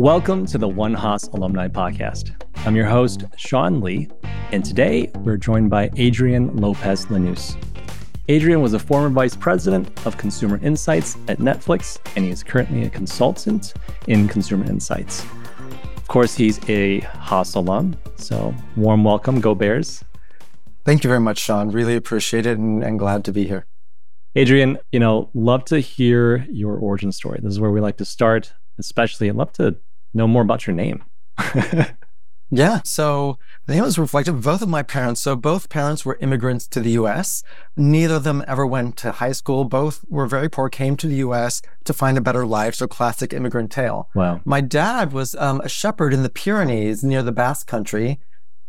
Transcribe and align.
Welcome 0.00 0.46
to 0.46 0.56
the 0.56 0.66
One 0.66 0.94
Haas 0.94 1.28
Alumni 1.28 1.68
Podcast. 1.68 2.30
I'm 2.64 2.74
your 2.74 2.86
host, 2.86 3.24
Sean 3.36 3.82
Li, 3.82 4.08
and 4.50 4.64
today 4.64 5.10
we're 5.16 5.36
joined 5.36 5.68
by 5.68 5.90
Adrien 5.98 6.56
Lopez 6.56 7.04
Lanusse. 7.10 7.54
Adrien 8.30 8.62
was 8.62 8.72
a 8.72 8.78
former 8.78 9.10
vice 9.10 9.36
president 9.36 10.06
of 10.06 10.16
consumer 10.16 10.58
insights 10.62 11.18
at 11.28 11.36
Netflix, 11.36 11.98
and 12.16 12.24
he 12.24 12.30
is 12.30 12.42
currently 12.42 12.84
a 12.84 12.88
consultant 12.88 13.74
in 14.06 14.26
consumer 14.26 14.64
insights. 14.64 15.22
Of 15.98 16.08
course, 16.08 16.34
he's 16.34 16.66
a 16.70 17.00
Haas 17.00 17.54
alum, 17.54 17.94
so 18.16 18.54
warm 18.76 19.04
welcome, 19.04 19.38
go 19.38 19.54
Bears. 19.54 20.02
Thank 20.86 21.04
you 21.04 21.08
very 21.08 21.20
much, 21.20 21.36
Sean. 21.36 21.68
Really 21.68 21.94
appreciate 21.94 22.46
it 22.46 22.56
and, 22.56 22.82
and 22.82 22.98
glad 22.98 23.22
to 23.26 23.32
be 23.32 23.46
here. 23.46 23.66
Adrien, 24.34 24.78
you 24.92 24.98
know, 24.98 25.28
love 25.34 25.66
to 25.66 25.78
hear 25.78 26.46
your 26.50 26.78
origin 26.78 27.12
story. 27.12 27.38
This 27.42 27.52
is 27.52 27.60
where 27.60 27.70
we 27.70 27.82
like 27.82 27.98
to 27.98 28.06
start, 28.06 28.54
especially 28.78 29.28
I'd 29.28 29.36
love 29.36 29.52
to 29.54 29.76
know 30.14 30.26
more 30.26 30.42
about 30.42 30.66
your 30.66 30.74
name. 30.74 31.04
yeah. 32.50 32.80
So 32.84 33.38
the 33.66 33.74
name 33.74 33.84
was 33.84 33.98
reflective 33.98 34.36
of 34.36 34.44
both 34.44 34.62
of 34.62 34.68
my 34.68 34.82
parents. 34.82 35.20
So 35.20 35.36
both 35.36 35.68
parents 35.68 36.04
were 36.04 36.18
immigrants 36.20 36.66
to 36.68 36.80
the 36.80 36.92
US. 36.92 37.42
Neither 37.76 38.16
of 38.16 38.24
them 38.24 38.44
ever 38.46 38.66
went 38.66 38.96
to 38.98 39.12
high 39.12 39.32
school. 39.32 39.64
Both 39.64 40.04
were 40.08 40.26
very 40.26 40.48
poor, 40.48 40.68
came 40.68 40.96
to 40.96 41.06
the 41.06 41.16
US 41.16 41.62
to 41.84 41.92
find 41.92 42.18
a 42.18 42.22
better 42.22 42.46
life. 42.46 42.74
So 42.74 42.86
classic 42.86 43.32
immigrant 43.32 43.70
tale. 43.70 44.08
Wow. 44.14 44.40
My 44.44 44.60
dad 44.60 45.12
was 45.12 45.34
um, 45.36 45.60
a 45.62 45.68
shepherd 45.68 46.12
in 46.12 46.22
the 46.22 46.30
Pyrenees 46.30 47.04
near 47.04 47.22
the 47.22 47.32
Basque 47.32 47.66
country. 47.66 48.20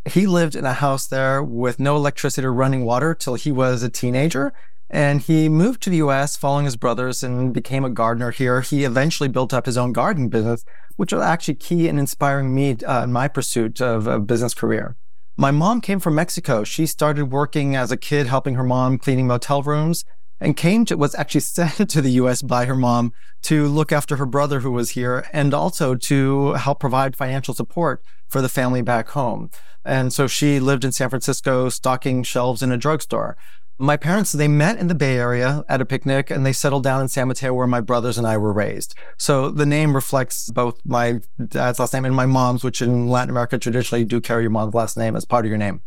He 0.10 0.26
lived 0.26 0.56
in 0.56 0.66
a 0.66 0.74
house 0.74 1.06
there 1.06 1.44
with 1.44 1.80
no 1.80 1.96
electricity 1.96 2.46
or 2.46 2.54
running 2.54 2.86
water 2.86 3.14
till 3.14 3.36
he 3.36 3.52
was 3.52 3.84
a 3.84 3.90
teenager. 3.90 4.52
And 4.94 5.22
he 5.22 5.48
moved 5.48 5.82
to 5.84 5.90
the 5.90 5.98
US 5.98 6.36
following 6.36 6.66
his 6.66 6.76
brothers 6.76 7.24
and 7.24 7.54
became 7.54 7.86
a 7.86 7.90
gardener 7.90 8.32
here. 8.32 8.60
He 8.60 8.84
eventually 8.84 9.30
built 9.30 9.54
up 9.54 9.66
his 9.66 9.78
own 9.78 9.94
gardening 9.94 10.28
business, 10.28 10.66
which 10.98 11.14
was 11.14 11.22
actually 11.22 11.56
key 11.56 11.88
in 11.88 11.98
inspiring 11.98 12.54
me 12.54 12.76
uh, 12.86 13.06
in 13.06 13.14
my 13.14 13.30
pursuit 13.30 13.82
of 13.82 14.06
a 14.06 14.20
business 14.20 14.54
career. 14.54 14.98
My 15.38 15.50
mom 15.50 15.80
came 15.80 16.02
from 16.02 16.16
Mexico. 16.16 16.66
She 16.66 16.86
started 16.86 17.32
working 17.32 17.74
as 17.74 17.90
a 17.90 17.98
kid, 17.98 18.28
helping 18.28 18.56
her 18.56 18.66
mom 18.66 18.98
cleaning 18.98 19.28
motel 19.28 19.64
rooms 19.64 20.04
and 20.42 20.58
came 20.58 20.84
to, 20.86 20.98
was 20.98 21.16
actually 21.16 21.42
sent 21.42 21.90
to 21.90 22.02
the 22.02 22.12
US 22.12 22.42
by 22.42 22.66
her 22.66 22.76
mom 22.76 23.14
to 23.44 23.68
look 23.68 23.94
after 23.94 24.18
her 24.18 24.26
brother 24.26 24.60
who 24.60 24.72
was 24.72 24.92
here 24.92 25.26
and 25.32 25.54
also 25.54 25.96
to 25.96 26.54
help 26.54 26.82
provide 26.82 27.16
financial 27.16 27.54
support 27.54 28.04
for 28.28 28.42
the 28.42 28.50
family 28.50 28.82
back 28.82 29.10
home. 29.10 29.50
And 29.86 30.12
so 30.12 30.28
she 30.28 30.60
lived 30.60 30.84
in 30.84 30.92
San 30.92 31.10
Francisco, 31.10 31.70
stocking 31.70 32.24
shelves 32.24 32.62
in 32.62 32.72
a 32.72 32.78
drugstore. 32.78 33.38
My 33.82 33.98
parents, 33.98 34.32
they 34.32 34.48
met 34.48 34.78
in 34.78 34.86
the 34.86 34.94
Bay 34.94 35.18
Area 35.18 35.66
at 35.68 35.82
a 35.82 35.86
picnic 35.86 36.30
and 36.30 36.46
they 36.46 36.54
settled 36.54 36.84
down 36.84 37.02
in 37.02 37.08
San 37.08 37.28
Mateo 37.28 37.52
where 37.56 37.66
my 37.66 37.82
brothers 37.82 38.16
and 38.16 38.28
I 38.28 38.38
were 38.38 38.54
raised. 38.54 38.94
So 39.18 39.50
the 39.50 39.66
name 39.66 39.96
reflects 39.96 40.52
both 40.52 40.80
my 40.86 41.20
dad's 41.48 41.80
last 41.80 41.92
name 41.92 42.06
and 42.06 42.16
my 42.16 42.28
mom's, 42.28 42.64
which 42.64 42.84
in 42.84 43.08
Latin 43.08 43.32
America 43.32 43.58
traditionally 43.58 44.06
do 44.06 44.22
carry 44.22 44.44
your 44.44 44.52
mom's 44.52 44.76
last 44.76 44.98
name 44.98 45.16
as 45.16 45.26
part 45.26 45.46
of 45.46 45.50
your 45.50 45.58
name. 45.58 45.82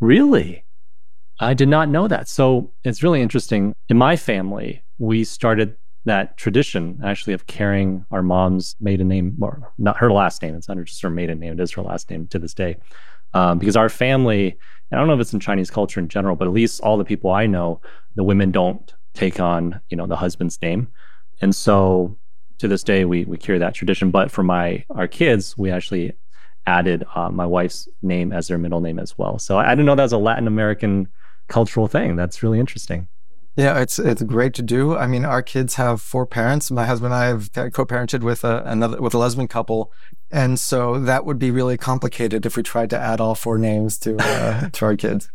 Really? 0.00 0.64
I 1.38 1.54
did 1.54 1.68
not 1.68 1.88
know 1.88 2.08
that. 2.08 2.28
So 2.28 2.72
it's 2.82 3.04
really 3.04 3.22
interesting. 3.22 3.72
In 3.88 3.96
my 3.96 4.16
family, 4.16 4.82
we 4.98 5.22
started 5.22 5.76
that 6.06 6.36
tradition 6.38 6.98
actually 7.04 7.34
of 7.34 7.46
carrying 7.46 8.04
our 8.10 8.22
mom's 8.22 8.74
maiden 8.80 9.06
name, 9.06 9.36
or 9.40 9.72
not 9.78 9.98
her 9.98 10.10
last 10.10 10.42
name. 10.42 10.56
It's 10.56 10.66
not 10.66 10.76
just 10.78 11.02
her 11.02 11.10
maiden 11.10 11.38
name, 11.38 11.52
it 11.52 11.60
is 11.60 11.70
her 11.72 11.82
last 11.82 12.10
name 12.10 12.26
to 12.28 12.38
this 12.40 12.54
day. 12.54 12.78
Um, 13.34 13.58
because 13.58 13.76
our 13.76 13.88
family, 13.88 14.56
I 14.92 14.96
don't 14.96 15.06
know 15.06 15.14
if 15.14 15.20
it's 15.20 15.32
in 15.32 15.40
Chinese 15.40 15.70
culture 15.70 16.00
in 16.00 16.08
general, 16.08 16.36
but 16.36 16.48
at 16.48 16.54
least 16.54 16.80
all 16.80 16.96
the 16.96 17.04
people 17.04 17.30
I 17.30 17.46
know, 17.46 17.80
the 18.14 18.24
women 18.24 18.50
don't 18.50 18.92
take 19.14 19.38
on, 19.38 19.80
you 19.90 19.96
know, 19.96 20.06
the 20.06 20.16
husband's 20.16 20.60
name. 20.62 20.88
And 21.40 21.54
so 21.54 22.16
to 22.58 22.68
this 22.68 22.82
day, 22.82 23.04
we, 23.04 23.24
we 23.24 23.36
carry 23.36 23.58
that 23.58 23.74
tradition. 23.74 24.10
But 24.10 24.30
for 24.30 24.42
my, 24.42 24.84
our 24.90 25.06
kids, 25.06 25.56
we 25.58 25.70
actually 25.70 26.12
added 26.66 27.04
uh, 27.14 27.30
my 27.30 27.46
wife's 27.46 27.88
name 28.02 28.32
as 28.32 28.48
their 28.48 28.58
middle 28.58 28.80
name 28.80 28.98
as 28.98 29.16
well. 29.16 29.38
So 29.38 29.58
I 29.58 29.70
didn't 29.70 29.86
know 29.86 29.94
that 29.94 30.02
was 30.02 30.12
a 30.12 30.18
Latin 30.18 30.46
American 30.46 31.08
cultural 31.48 31.86
thing. 31.86 32.16
That's 32.16 32.42
really 32.42 32.60
interesting. 32.60 33.08
Yeah, 33.56 33.80
it's 33.80 33.98
it's 33.98 34.22
great 34.22 34.54
to 34.54 34.62
do. 34.62 34.96
I 34.96 35.08
mean, 35.08 35.24
our 35.24 35.42
kids 35.42 35.74
have 35.74 36.00
four 36.00 36.26
parents. 36.26 36.70
My 36.70 36.86
husband 36.86 37.12
and 37.12 37.20
I 37.20 37.26
have 37.26 37.72
co-parented 37.72 38.22
with 38.22 38.44
a, 38.44 38.62
another 38.64 39.00
with 39.00 39.14
a 39.14 39.18
lesbian 39.18 39.48
couple, 39.48 39.92
and 40.30 40.58
so 40.58 40.98
that 41.00 41.24
would 41.24 41.38
be 41.38 41.50
really 41.50 41.76
complicated 41.76 42.46
if 42.46 42.56
we 42.56 42.62
tried 42.62 42.90
to 42.90 42.98
add 42.98 43.20
all 43.20 43.34
four 43.34 43.58
names 43.58 43.98
to 43.98 44.16
uh, 44.18 44.68
to 44.72 44.84
our 44.84 44.96
kids. 44.96 45.30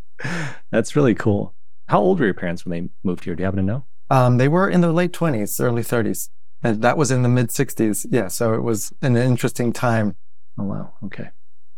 That's 0.71 0.95
really 0.95 1.15
cool. 1.15 1.53
How 1.87 1.99
old 1.99 2.19
were 2.19 2.25
your 2.25 2.33
parents 2.33 2.65
when 2.65 2.71
they 2.71 2.89
moved 3.03 3.25
here? 3.25 3.35
Do 3.35 3.41
you 3.41 3.45
happen 3.45 3.57
to 3.57 3.63
know? 3.63 3.85
Um, 4.09 4.37
they 4.37 4.47
were 4.47 4.69
in 4.69 4.81
their 4.81 4.91
late 4.91 5.13
twenties, 5.13 5.59
early 5.59 5.83
thirties, 5.83 6.29
and 6.61 6.81
that 6.81 6.97
was 6.97 7.11
in 7.11 7.23
the 7.23 7.29
mid 7.29 7.49
'60s. 7.49 8.05
Yeah, 8.09 8.27
so 8.27 8.53
it 8.53 8.61
was 8.61 8.93
an 9.01 9.15
interesting 9.17 9.73
time. 9.73 10.15
Oh 10.57 10.65
wow. 10.65 10.93
Okay. 11.05 11.29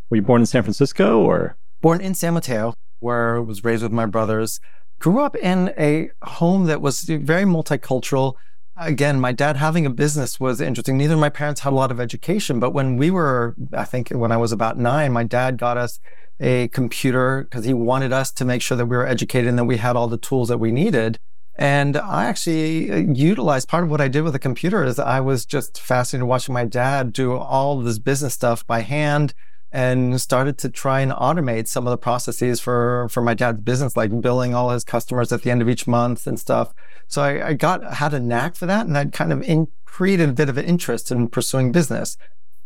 Were 0.09 0.17
you 0.17 0.23
born 0.23 0.41
in 0.41 0.45
San 0.45 0.63
Francisco 0.63 1.19
or? 1.19 1.57
Born 1.81 2.01
in 2.01 2.15
San 2.15 2.33
Mateo, 2.33 2.73
where 2.99 3.37
I 3.37 3.39
was 3.39 3.63
raised 3.63 3.83
with 3.83 3.91
my 3.91 4.05
brothers 4.05 4.59
grew 4.99 5.19
up 5.19 5.35
in 5.35 5.73
a 5.77 6.09
home 6.23 6.65
that 6.65 6.81
was 6.81 7.01
very 7.01 7.43
multicultural. 7.43 8.33
Again, 8.77 9.21
my 9.21 9.31
dad 9.31 9.55
having 9.55 9.85
a 9.85 9.89
business 9.89 10.37
was 10.37 10.59
interesting. 10.59 10.97
Neither 10.97 11.13
of 11.13 11.19
my 11.21 11.29
parents 11.29 11.61
had 11.61 11.71
a 11.71 11.75
lot 11.75 11.91
of 11.91 11.99
education, 11.99 12.59
but 12.59 12.71
when 12.71 12.97
we 12.97 13.09
were, 13.09 13.55
I 13.71 13.85
think 13.85 14.09
when 14.09 14.33
I 14.33 14.37
was 14.37 14.51
about 14.51 14.77
nine, 14.77 15.13
my 15.13 15.23
dad 15.23 15.57
got 15.57 15.77
us 15.77 15.99
a 16.41 16.67
computer 16.67 17.43
because 17.43 17.63
he 17.63 17.73
wanted 17.73 18.11
us 18.11 18.33
to 18.33 18.43
make 18.43 18.61
sure 18.61 18.75
that 18.75 18.87
we 18.87 18.97
were 18.97 19.07
educated 19.07 19.47
and 19.47 19.57
that 19.57 19.63
we 19.63 19.77
had 19.77 19.95
all 19.95 20.09
the 20.09 20.17
tools 20.17 20.49
that 20.49 20.57
we 20.57 20.73
needed. 20.73 21.19
And 21.57 21.95
I 21.95 22.25
actually 22.25 22.91
uh, 22.91 22.97
utilized 23.13 23.69
part 23.69 23.85
of 23.85 23.89
what 23.89 24.01
I 24.01 24.09
did 24.09 24.23
with 24.23 24.33
the 24.33 24.39
computer 24.39 24.83
is 24.83 24.99
I 24.99 25.21
was 25.21 25.45
just 25.45 25.79
fascinated 25.79 26.27
watching 26.27 26.53
my 26.53 26.65
dad 26.65 27.13
do 27.13 27.37
all 27.37 27.79
this 27.79 27.97
business 27.97 28.33
stuff 28.33 28.67
by 28.67 28.81
hand 28.81 29.33
and 29.71 30.19
started 30.21 30.57
to 30.59 30.69
try 30.69 31.01
and 31.01 31.11
automate 31.11 31.67
some 31.67 31.85
of 31.85 31.91
the 31.91 31.97
processes 31.97 32.59
for 32.59 33.07
for 33.09 33.21
my 33.21 33.33
dad's 33.33 33.61
business, 33.61 33.97
like 33.97 34.21
billing 34.21 34.53
all 34.53 34.69
his 34.69 34.83
customers 34.83 35.31
at 35.31 35.41
the 35.41 35.51
end 35.51 35.61
of 35.61 35.69
each 35.69 35.87
month 35.87 36.27
and 36.27 36.39
stuff. 36.39 36.73
So 37.07 37.21
I, 37.21 37.49
I 37.49 37.53
got 37.53 37.95
had 37.95 38.13
a 38.13 38.19
knack 38.19 38.55
for 38.55 38.65
that, 38.65 38.85
and 38.85 38.95
that 38.95 39.11
kind 39.11 39.33
of 39.33 39.41
in, 39.43 39.67
created 39.85 40.29
a 40.29 40.33
bit 40.33 40.49
of 40.49 40.57
an 40.57 40.65
interest 40.65 41.11
in 41.11 41.27
pursuing 41.27 41.71
business. 41.71 42.17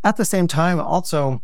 At 0.04 0.18
the 0.18 0.26
same 0.26 0.48
time, 0.48 0.80
also 0.80 1.42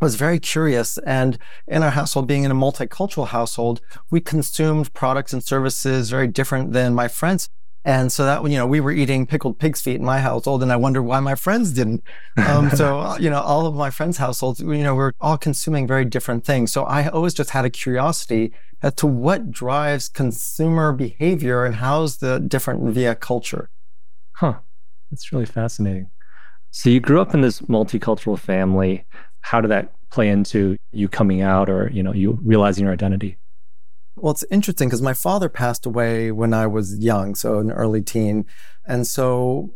was 0.00 0.14
very 0.14 0.38
curious. 0.38 0.98
And 0.98 1.38
in 1.66 1.82
our 1.82 1.90
household, 1.90 2.26
being 2.26 2.44
in 2.44 2.50
a 2.50 2.54
multicultural 2.54 3.28
household, 3.28 3.80
we 4.10 4.20
consumed 4.20 4.92
products 4.94 5.32
and 5.32 5.42
services 5.42 6.10
very 6.10 6.28
different 6.28 6.72
than 6.72 6.94
my 6.94 7.08
friends. 7.08 7.48
And 7.88 8.12
so 8.12 8.26
that, 8.26 8.42
you 8.42 8.58
know, 8.58 8.66
we 8.66 8.80
were 8.80 8.92
eating 8.92 9.24
pickled 9.24 9.58
pig's 9.58 9.80
feet 9.80 9.94
in 9.94 10.04
my 10.04 10.20
household 10.20 10.62
and 10.62 10.70
I 10.70 10.76
wondered 10.76 11.04
why 11.04 11.20
my 11.20 11.34
friends 11.34 11.72
didn't. 11.72 12.04
Um, 12.36 12.68
so, 12.68 12.98
uh, 13.00 13.16
you 13.18 13.30
know, 13.30 13.40
all 13.40 13.64
of 13.64 13.74
my 13.74 13.88
friends' 13.88 14.18
households, 14.18 14.60
you 14.60 14.82
know, 14.82 14.94
we're 14.94 15.12
all 15.22 15.38
consuming 15.38 15.86
very 15.86 16.04
different 16.04 16.44
things. 16.44 16.70
So 16.70 16.84
I 16.84 17.08
always 17.08 17.32
just 17.32 17.48
had 17.48 17.64
a 17.64 17.70
curiosity 17.70 18.52
as 18.82 18.92
to 18.96 19.06
what 19.06 19.50
drives 19.50 20.10
consumer 20.10 20.92
behavior 20.92 21.64
and 21.64 21.76
how's 21.76 22.18
the 22.18 22.38
different 22.38 22.92
via 22.92 23.14
culture. 23.14 23.70
Huh. 24.32 24.58
That's 25.10 25.32
really 25.32 25.46
fascinating. 25.46 26.10
So 26.70 26.90
you 26.90 27.00
grew 27.00 27.22
up 27.22 27.32
in 27.32 27.40
this 27.40 27.62
multicultural 27.62 28.38
family. 28.38 29.06
How 29.40 29.62
did 29.62 29.70
that 29.70 29.94
play 30.10 30.28
into 30.28 30.76
you 30.92 31.08
coming 31.08 31.40
out 31.40 31.70
or, 31.70 31.90
you 31.90 32.02
know, 32.02 32.12
you 32.12 32.38
realizing 32.42 32.84
your 32.84 32.92
identity? 32.92 33.38
Well, 34.20 34.32
it's 34.32 34.44
interesting 34.50 34.88
because 34.88 35.02
my 35.02 35.14
father 35.14 35.48
passed 35.48 35.86
away 35.86 36.32
when 36.32 36.52
I 36.52 36.66
was 36.66 36.98
young, 36.98 37.34
so 37.34 37.58
an 37.58 37.70
early 37.70 38.02
teen. 38.02 38.46
And 38.86 39.06
so 39.06 39.70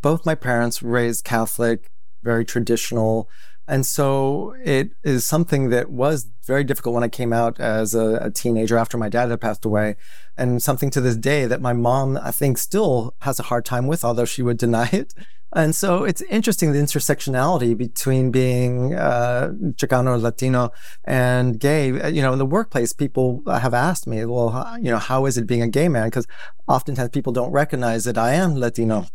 both 0.00 0.24
my 0.24 0.34
parents 0.34 0.82
raised 0.82 1.24
Catholic, 1.24 1.90
very 2.22 2.44
traditional. 2.44 3.28
And 3.72 3.86
so 3.86 4.54
it 4.62 4.90
is 5.02 5.26
something 5.26 5.70
that 5.70 5.88
was 5.88 6.26
very 6.46 6.62
difficult 6.62 6.94
when 6.94 7.04
I 7.04 7.08
came 7.08 7.32
out 7.32 7.58
as 7.58 7.94
a, 7.94 8.16
a, 8.16 8.30
teenager 8.30 8.76
after 8.76 8.98
my 8.98 9.08
dad 9.08 9.30
had 9.30 9.40
passed 9.40 9.64
away. 9.64 9.96
And 10.36 10.62
something 10.62 10.90
to 10.90 11.00
this 11.00 11.16
day 11.16 11.46
that 11.46 11.62
my 11.62 11.72
mom, 11.72 12.18
I 12.22 12.32
think, 12.32 12.58
still 12.58 13.14
has 13.22 13.40
a 13.40 13.44
hard 13.44 13.64
time 13.64 13.86
with, 13.86 14.04
although 14.04 14.26
she 14.26 14.42
would 14.42 14.58
deny 14.58 14.90
it. 14.92 15.14
And 15.54 15.74
so 15.74 16.04
it's 16.04 16.20
interesting 16.28 16.72
the 16.72 16.80
intersectionality 16.80 17.74
between 17.74 18.30
being 18.30 18.94
uh, 18.94 19.52
Chicano, 19.80 20.20
Latino, 20.20 20.70
and 21.04 21.58
gay. 21.58 21.86
You 22.12 22.20
know, 22.20 22.34
in 22.34 22.38
the 22.38 22.44
workplace, 22.44 22.92
people 22.92 23.42
have 23.46 23.72
asked 23.72 24.06
me, 24.06 24.22
well, 24.26 24.76
you 24.82 24.90
know, 24.90 24.98
how 24.98 25.24
is 25.24 25.38
it 25.38 25.46
being 25.46 25.62
a 25.62 25.68
gay 25.68 25.88
man? 25.88 26.08
Because 26.08 26.26
oftentimes 26.68 27.08
people 27.08 27.32
don't 27.32 27.52
recognize 27.52 28.04
that 28.04 28.18
I 28.18 28.34
am 28.34 28.54
Latino. 28.54 29.06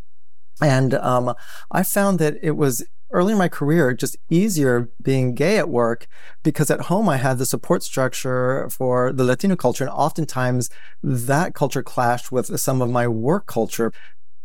And 0.60 0.96
um, 0.96 1.36
I 1.70 1.84
found 1.84 2.18
that 2.18 2.38
it 2.42 2.58
was 2.58 2.84
early 3.12 3.32
in 3.34 3.38
my 3.38 3.48
career 3.48 3.94
just 3.94 4.18
easier 4.30 4.90
being 5.02 5.34
gay 5.34 5.58
at 5.58 5.70
work 5.70 6.08
because 6.44 6.70
at 6.70 6.82
home 6.82 7.08
I 7.08 7.18
had 7.18 7.38
the 7.38 7.46
support 7.46 7.84
structure 7.84 8.70
for 8.70 9.14
the 9.14 9.24
Latino 9.24 9.56
culture. 9.56 9.84
And 9.84 9.94
oftentimes 9.94 10.70
that 11.02 11.54
culture 11.54 11.84
clashed 11.84 12.32
with 12.32 12.60
some 12.60 12.82
of 12.82 12.90
my 12.90 13.08
work 13.08 13.48
culture 13.48 13.92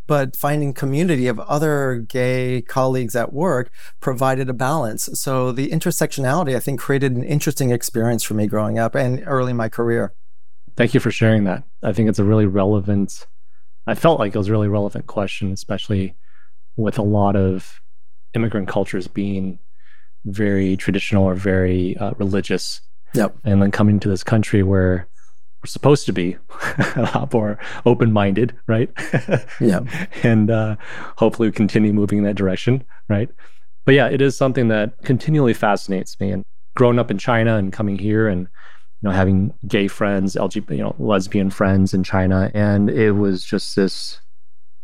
but 0.07 0.37
finding 0.37 0.75
community 0.75 1.27
of 1.27 1.39
other 1.41 2.05
gay 2.09 2.63
colleagues 2.63 3.15
at 3.17 3.33
work 3.33 3.71
provided 4.01 4.49
a 4.49 4.53
balance. 4.53 5.09
So 5.15 5.53
the 5.53 5.71
intersectionality, 5.71 6.57
I 6.57 6.61
think, 6.61 6.81
created 6.81 7.13
an 7.13 7.23
interesting 7.23 7.71
experience 7.71 8.23
for 8.23 8.35
me 8.35 8.47
growing 8.47 8.79
up 8.79 8.95
and 8.95 9.23
early 9.27 9.53
in 9.53 9.57
my 9.57 9.69
career. 9.69 10.13
Thank 10.77 10.95
you 10.95 11.01
for 11.01 11.11
sharing 11.11 11.45
that. 11.45 11.65
I 11.83 11.93
think 11.93 12.09
it's 12.09 12.19
a 12.19 12.25
really 12.25 12.47
relevant, 12.47 13.27
I 13.87 13.95
felt 13.95 14.19
like 14.19 14.35
it 14.35 14.39
was 14.39 14.49
a 14.49 14.53
really 14.53 14.69
relevant 14.69 15.07
question, 15.07 15.53
especially 15.53 16.15
with 16.77 16.99
a 16.99 17.03
lot 17.03 17.37
of 17.37 17.82
immigrant 18.35 18.69
cultures 18.69 19.07
being 19.09 19.59
very 20.25 20.77
traditional 20.77 21.25
or 21.25 21.35
very 21.35 21.97
uh, 21.97 22.13
religious. 22.19 22.81
Yep. 23.15 23.37
And 23.45 23.61
then 23.61 23.71
coming 23.71 24.01
to 24.01 24.09
this 24.09 24.25
country 24.25 24.63
where 24.63 25.09
we're 25.63 25.67
supposed 25.69 26.07
to 26.07 26.13
be 26.13 26.37
a 26.97 27.11
lot 27.15 27.33
more 27.33 27.59
open 27.85 28.13
minded, 28.13 28.55
right? 28.67 28.91
yeah. 29.61 29.81
And 30.23 30.51
uh, 30.51 30.77
hopefully 31.17 31.49
we 31.49 31.53
continue 31.53 31.93
moving 31.93 32.19
in 32.19 32.25
that 32.25 32.35
direction, 32.35 32.85
right? 33.09 33.29
But 33.85 33.95
yeah, 33.95 34.09
it 34.09 34.21
is 34.21 34.37
something 34.37 34.69
that 34.69 35.03
continually 35.03 35.55
fascinates 35.55 36.19
me. 36.21 36.31
And 36.31 36.45
growing 36.75 36.99
up 36.99 37.11
in 37.11 37.19
China 37.19 37.57
and 37.57 37.73
coming 37.73 37.99
here 37.99 38.29
and 38.29 38.43
you 38.43 39.09
know 39.09 39.11
having 39.11 39.53
gay 39.67 39.89
friends, 39.89 40.37
LGBT, 40.37 40.77
you 40.77 40.83
know, 40.83 40.95
lesbian 40.99 41.51
friends 41.51 41.93
in 41.93 42.05
China, 42.05 42.51
and 42.55 42.89
it 42.89 43.13
was 43.13 43.45
just 43.45 43.75
this 43.75 44.21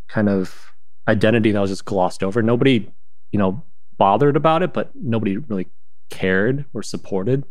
kind 0.09 0.29
of 0.29 0.73
identity 1.07 1.53
that 1.53 1.61
was 1.61 1.71
just 1.71 1.85
glossed 1.85 2.23
over. 2.23 2.43
Nobody, 2.43 2.91
you 3.33 3.39
know, 3.39 3.63
bothered 3.97 4.37
about 4.37 4.63
it, 4.63 4.73
but 4.73 4.91
nobody 4.95 5.37
really 5.37 5.69
cared 6.11 6.65
or 6.73 6.83
supported 6.83 7.45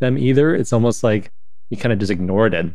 them 0.00 0.18
either. 0.18 0.54
It's 0.54 0.72
almost 0.72 1.04
like 1.04 1.30
you 1.68 1.76
kind 1.76 1.92
of 1.92 1.98
just 1.98 2.10
ignored 2.10 2.54
it. 2.54 2.66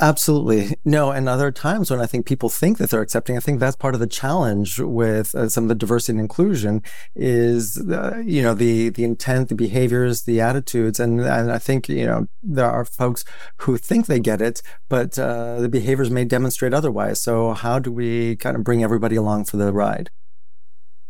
Absolutely. 0.00 0.76
No, 0.84 1.10
and 1.10 1.28
other 1.28 1.50
times 1.50 1.90
when 1.90 2.00
I 2.00 2.06
think 2.06 2.24
people 2.24 2.48
think 2.48 2.78
that 2.78 2.90
they're 2.90 3.02
accepting, 3.02 3.36
I 3.36 3.40
think 3.40 3.58
that's 3.58 3.74
part 3.74 3.94
of 3.94 4.00
the 4.00 4.06
challenge 4.06 4.78
with 4.78 5.34
uh, 5.34 5.48
some 5.48 5.64
of 5.64 5.68
the 5.68 5.74
diversity 5.74 6.12
and 6.12 6.20
inclusion 6.20 6.82
is, 7.16 7.76
uh, 7.78 8.22
you 8.24 8.40
know, 8.40 8.54
the 8.54 8.90
the 8.90 9.02
intent, 9.02 9.48
the 9.48 9.56
behaviors, 9.56 10.22
the 10.22 10.40
attitudes, 10.40 11.00
and 11.00 11.20
and 11.20 11.50
I 11.50 11.58
think 11.58 11.88
you 11.88 12.06
know 12.06 12.28
there 12.42 12.70
are 12.70 12.84
folks 12.84 13.24
who 13.58 13.76
think 13.76 14.06
they 14.06 14.20
get 14.20 14.40
it, 14.40 14.62
but 14.88 15.18
uh, 15.18 15.60
the 15.60 15.68
behaviors 15.68 16.10
may 16.10 16.24
demonstrate 16.24 16.72
otherwise. 16.72 17.20
So 17.20 17.54
how 17.54 17.80
do 17.80 17.90
we 17.90 18.36
kind 18.36 18.56
of 18.56 18.62
bring 18.62 18.84
everybody 18.84 19.16
along 19.16 19.46
for 19.46 19.56
the 19.56 19.72
ride? 19.72 20.10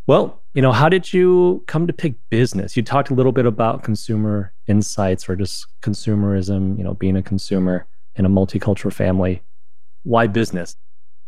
Well, 0.09 0.43
you 0.55 0.63
know, 0.63 0.73
how 0.73 0.89
did 0.89 1.13
you 1.13 1.63
come 1.67 1.87
to 1.87 1.93
pick 1.93 2.15
business? 2.31 2.79
You 2.79 2.83
talked 2.83 3.11
a 3.11 3.15
little 3.15 3.31
bit 3.31 3.45
about 3.45 3.83
consumer 3.83 4.55
insights 4.67 5.29
or 5.29 5.37
just 5.37 5.67
consumerism, 5.83 6.79
you 6.79 6.83
know, 6.83 6.95
being 6.95 7.15
a 7.15 7.23
consumer 7.23 7.87
in 8.17 8.25
a 8.25 8.31
multicultural 8.31 8.91
family. 8.91 9.43
Why 10.05 10.27
business? 10.27 10.77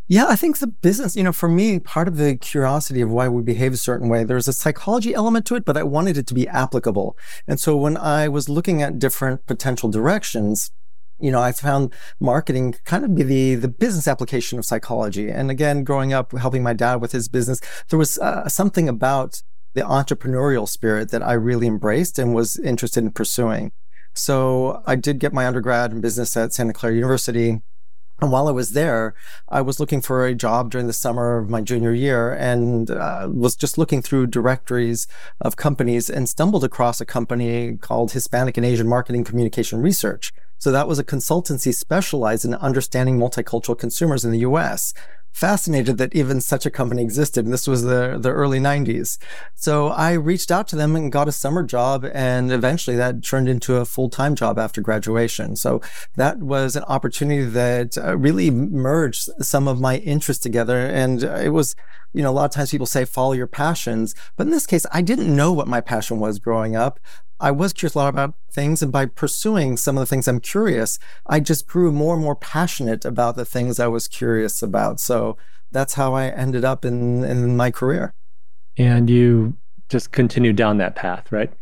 Yeah, 0.08 0.28
I 0.28 0.34
think 0.34 0.60
the 0.60 0.66
business, 0.66 1.14
you 1.14 1.22
know, 1.22 1.30
for 1.30 1.46
me, 1.46 1.78
part 1.78 2.08
of 2.08 2.16
the 2.16 2.36
curiosity 2.36 3.02
of 3.02 3.10
why 3.10 3.28
we 3.28 3.42
behave 3.42 3.74
a 3.74 3.76
certain 3.76 4.08
way, 4.08 4.24
there's 4.24 4.48
a 4.48 4.52
psychology 4.54 5.14
element 5.14 5.44
to 5.46 5.56
it, 5.56 5.66
but 5.66 5.76
I 5.76 5.82
wanted 5.82 6.16
it 6.16 6.26
to 6.28 6.34
be 6.34 6.48
applicable. 6.48 7.18
And 7.46 7.60
so 7.60 7.76
when 7.76 7.98
I 7.98 8.28
was 8.28 8.48
looking 8.48 8.80
at 8.80 8.98
different 8.98 9.44
potential 9.44 9.90
directions, 9.90 10.70
you 11.20 11.30
know, 11.30 11.40
I 11.40 11.52
found 11.52 11.92
marketing 12.18 12.74
kind 12.84 13.04
of 13.04 13.14
be 13.14 13.22
the, 13.22 13.54
the 13.56 13.68
business 13.68 14.08
application 14.08 14.58
of 14.58 14.64
psychology. 14.64 15.30
And 15.30 15.50
again, 15.50 15.84
growing 15.84 16.12
up, 16.12 16.32
helping 16.36 16.62
my 16.62 16.72
dad 16.72 16.96
with 16.96 17.12
his 17.12 17.28
business, 17.28 17.60
there 17.88 17.98
was 17.98 18.18
uh, 18.18 18.48
something 18.48 18.88
about 18.88 19.42
the 19.74 19.82
entrepreneurial 19.82 20.68
spirit 20.68 21.10
that 21.10 21.22
I 21.22 21.34
really 21.34 21.66
embraced 21.66 22.18
and 22.18 22.34
was 22.34 22.58
interested 22.58 23.04
in 23.04 23.12
pursuing. 23.12 23.72
So 24.14 24.82
I 24.86 24.96
did 24.96 25.20
get 25.20 25.32
my 25.32 25.46
undergrad 25.46 25.92
in 25.92 26.00
business 26.00 26.36
at 26.36 26.52
Santa 26.52 26.72
Clara 26.72 26.94
University. 26.94 27.62
And 28.20 28.30
while 28.30 28.48
I 28.48 28.52
was 28.52 28.72
there, 28.72 29.14
I 29.48 29.62
was 29.62 29.80
looking 29.80 30.02
for 30.02 30.26
a 30.26 30.34
job 30.34 30.70
during 30.70 30.86
the 30.86 30.92
summer 30.92 31.38
of 31.38 31.48
my 31.48 31.62
junior 31.62 31.94
year 31.94 32.32
and 32.32 32.90
uh, 32.90 33.28
was 33.32 33.56
just 33.56 33.78
looking 33.78 34.02
through 34.02 34.26
directories 34.26 35.06
of 35.40 35.56
companies 35.56 36.10
and 36.10 36.28
stumbled 36.28 36.62
across 36.62 37.00
a 37.00 37.06
company 37.06 37.78
called 37.78 38.12
Hispanic 38.12 38.58
and 38.58 38.66
Asian 38.66 38.86
Marketing 38.86 39.24
Communication 39.24 39.80
Research. 39.80 40.32
So 40.58 40.70
that 40.70 40.86
was 40.86 40.98
a 40.98 41.04
consultancy 41.04 41.74
specialized 41.74 42.44
in 42.44 42.52
understanding 42.54 43.18
multicultural 43.18 43.78
consumers 43.78 44.26
in 44.26 44.32
the 44.32 44.40
US 44.40 44.92
fascinated 45.32 45.98
that 45.98 46.14
even 46.14 46.40
such 46.40 46.66
a 46.66 46.70
company 46.70 47.02
existed. 47.02 47.44
And 47.44 47.52
this 47.52 47.66
was 47.66 47.82
the, 47.82 48.18
the 48.20 48.30
early 48.30 48.58
90s. 48.58 49.18
So 49.54 49.88
I 49.88 50.12
reached 50.12 50.50
out 50.50 50.68
to 50.68 50.76
them 50.76 50.96
and 50.96 51.12
got 51.12 51.28
a 51.28 51.32
summer 51.32 51.62
job. 51.62 52.06
And 52.12 52.52
eventually 52.52 52.96
that 52.96 53.22
turned 53.22 53.48
into 53.48 53.76
a 53.76 53.84
full 53.84 54.10
time 54.10 54.34
job 54.34 54.58
after 54.58 54.80
graduation. 54.80 55.56
So 55.56 55.80
that 56.16 56.38
was 56.38 56.76
an 56.76 56.84
opportunity 56.84 57.44
that 57.44 57.96
uh, 57.96 58.16
really 58.16 58.50
merged 58.50 59.30
some 59.40 59.68
of 59.68 59.80
my 59.80 59.98
interests 59.98 60.42
together. 60.42 60.78
And 60.78 61.22
it 61.22 61.52
was, 61.52 61.74
you 62.12 62.22
know, 62.22 62.30
a 62.30 62.32
lot 62.32 62.44
of 62.46 62.50
times 62.50 62.70
people 62.70 62.86
say 62.86 63.04
follow 63.04 63.32
your 63.32 63.46
passions. 63.46 64.14
But 64.36 64.46
in 64.46 64.52
this 64.52 64.66
case, 64.66 64.86
I 64.92 65.02
didn't 65.02 65.34
know 65.34 65.52
what 65.52 65.68
my 65.68 65.80
passion 65.80 66.18
was 66.18 66.38
growing 66.38 66.76
up. 66.76 66.98
I 67.40 67.50
was 67.50 67.72
curious 67.72 67.94
a 67.94 67.98
lot 67.98 68.08
about 68.08 68.34
things. 68.52 68.82
And 68.82 68.92
by 68.92 69.06
pursuing 69.06 69.76
some 69.76 69.96
of 69.96 70.02
the 70.02 70.06
things 70.06 70.28
I'm 70.28 70.40
curious, 70.40 70.98
I 71.26 71.40
just 71.40 71.66
grew 71.66 71.90
more 71.90 72.14
and 72.14 72.22
more 72.22 72.36
passionate 72.36 73.04
about 73.04 73.36
the 73.36 73.44
things 73.44 73.80
I 73.80 73.86
was 73.86 74.06
curious 74.06 74.62
about. 74.62 75.00
So 75.00 75.36
that's 75.72 75.94
how 75.94 76.14
I 76.14 76.26
ended 76.26 76.64
up 76.64 76.84
in, 76.84 77.24
in 77.24 77.56
my 77.56 77.70
career. 77.70 78.14
And 78.76 79.08
you 79.08 79.56
just 79.88 80.12
continued 80.12 80.56
down 80.56 80.78
that 80.78 80.94
path, 80.94 81.32
right? 81.32 81.52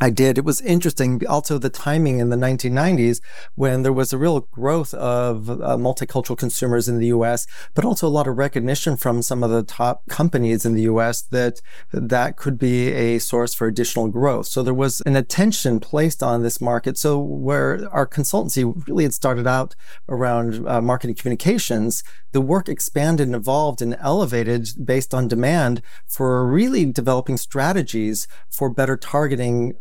I 0.00 0.10
did. 0.10 0.38
It 0.38 0.44
was 0.44 0.60
interesting. 0.60 1.20
Also, 1.26 1.58
the 1.58 1.70
timing 1.70 2.20
in 2.20 2.28
the 2.28 2.36
1990s 2.36 3.20
when 3.56 3.82
there 3.82 3.92
was 3.92 4.12
a 4.12 4.18
real 4.18 4.40
growth 4.52 4.94
of 4.94 5.50
uh, 5.50 5.76
multicultural 5.76 6.38
consumers 6.38 6.88
in 6.88 6.98
the 6.98 7.08
US, 7.08 7.48
but 7.74 7.84
also 7.84 8.06
a 8.06 8.08
lot 8.08 8.28
of 8.28 8.38
recognition 8.38 8.96
from 8.96 9.22
some 9.22 9.42
of 9.42 9.50
the 9.50 9.64
top 9.64 10.06
companies 10.08 10.64
in 10.64 10.74
the 10.74 10.82
US 10.82 11.22
that 11.22 11.60
that 11.92 12.36
could 12.36 12.58
be 12.58 12.92
a 12.92 13.18
source 13.18 13.54
for 13.54 13.66
additional 13.66 14.06
growth. 14.06 14.46
So 14.46 14.62
there 14.62 14.72
was 14.72 15.00
an 15.00 15.16
attention 15.16 15.80
placed 15.80 16.22
on 16.22 16.42
this 16.42 16.60
market. 16.60 16.96
So 16.96 17.18
where 17.18 17.88
our 17.90 18.06
consultancy 18.06 18.86
really 18.86 19.02
had 19.02 19.14
started 19.14 19.48
out 19.48 19.74
around 20.08 20.66
uh, 20.68 20.80
marketing 20.80 21.16
communications, 21.16 22.04
the 22.30 22.40
work 22.40 22.68
expanded 22.68 23.26
and 23.26 23.34
evolved 23.34 23.82
and 23.82 23.96
elevated 23.98 24.68
based 24.84 25.12
on 25.12 25.26
demand 25.26 25.82
for 26.06 26.46
really 26.46 26.84
developing 26.84 27.36
strategies 27.36 28.28
for 28.48 28.70
better 28.70 28.96
targeting 28.96 29.74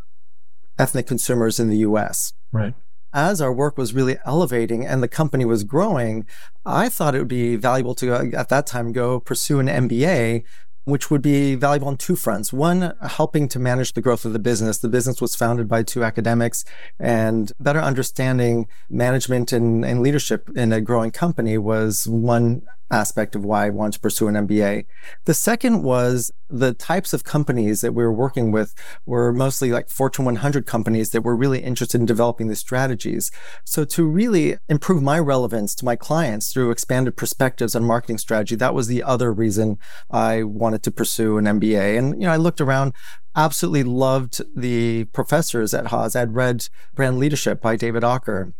ethnic 0.79 1.07
consumers 1.07 1.59
in 1.59 1.69
the 1.69 1.77
US. 1.77 2.33
Right. 2.51 2.73
As 3.13 3.41
our 3.41 3.53
work 3.53 3.77
was 3.77 3.93
really 3.93 4.17
elevating 4.25 4.85
and 4.85 5.01
the 5.01 5.07
company 5.07 5.45
was 5.45 5.63
growing, 5.63 6.25
I 6.65 6.89
thought 6.89 7.15
it 7.15 7.19
would 7.19 7.27
be 7.27 7.55
valuable 7.55 7.95
to, 7.95 8.13
uh, 8.13 8.25
at 8.33 8.49
that 8.49 8.67
time, 8.67 8.91
go 8.91 9.19
pursue 9.19 9.59
an 9.59 9.67
MBA 9.67 10.43
which 10.87 11.11
would 11.11 11.21
be 11.21 11.53
valuable 11.53 11.89
on 11.89 11.97
two 11.97 12.15
fronts. 12.15 12.53
One, 12.53 12.93
helping 13.01 13.49
to 13.49 13.59
manage 13.59 13.91
the 13.91 13.99
growth 13.99 14.23
of 14.23 14.31
the 14.31 14.39
business. 14.39 14.77
The 14.77 14.87
business 14.87 15.19
was 15.19 15.35
founded 15.35 15.67
by 15.67 15.83
two 15.83 16.01
academics 16.01 16.63
and 16.97 17.51
better 17.59 17.81
understanding 17.81 18.67
management 18.89 19.51
and, 19.51 19.83
and 19.83 20.01
leadership 20.01 20.49
in 20.55 20.71
a 20.71 20.79
growing 20.79 21.11
company 21.11 21.57
was 21.57 22.07
one 22.07 22.61
aspect 22.89 23.35
of 23.35 23.43
why 23.43 23.65
I 23.65 23.69
wanted 23.69 23.93
to 23.93 23.99
pursue 23.99 24.27
an 24.27 24.35
MBA. 24.47 24.85
The 25.25 25.33
second 25.33 25.83
was 25.83 26.31
the 26.49 26.73
types 26.73 27.13
of 27.13 27.23
companies 27.23 27.81
that 27.81 27.93
we 27.93 28.03
were 28.03 28.13
working 28.13 28.51
with 28.51 28.73
were 29.05 29.33
mostly 29.33 29.71
like 29.71 29.89
Fortune 29.89 30.25
100 30.25 30.65
companies 30.65 31.09
that 31.11 31.21
were 31.21 31.35
really 31.35 31.59
interested 31.59 31.99
in 31.99 32.05
developing 32.05 32.47
these 32.47 32.59
strategies. 32.59 33.29
So 33.65 33.83
to 33.85 34.05
really 34.05 34.57
improve 34.69 35.03
my 35.03 35.19
relevance 35.19 35.75
to 35.75 35.85
my 35.85 35.95
clients 35.95 36.53
through 36.53 36.71
expanded 36.71 37.17
perspectives 37.17 37.75
on 37.75 37.83
marketing 37.83 38.17
strategy, 38.17 38.55
that 38.55 38.73
was 38.73 38.87
the 38.87 39.03
other 39.03 39.33
reason 39.33 39.77
I 40.09 40.43
wanted 40.43 40.83
to 40.83 40.91
pursue 40.91 41.37
an 41.37 41.45
MBA. 41.45 41.97
And, 41.97 42.21
you 42.21 42.27
know, 42.27 42.33
I 42.33 42.37
looked 42.37 42.61
around, 42.61 42.93
absolutely 43.35 43.83
loved 43.83 44.41
the 44.55 45.05
professors 45.05 45.73
at 45.73 45.87
Haas. 45.87 46.15
I'd 46.15 46.35
read 46.35 46.67
Brand 46.95 47.19
Leadership 47.19 47.61
by 47.61 47.75
David 47.75 48.03
Aaker 48.03 48.53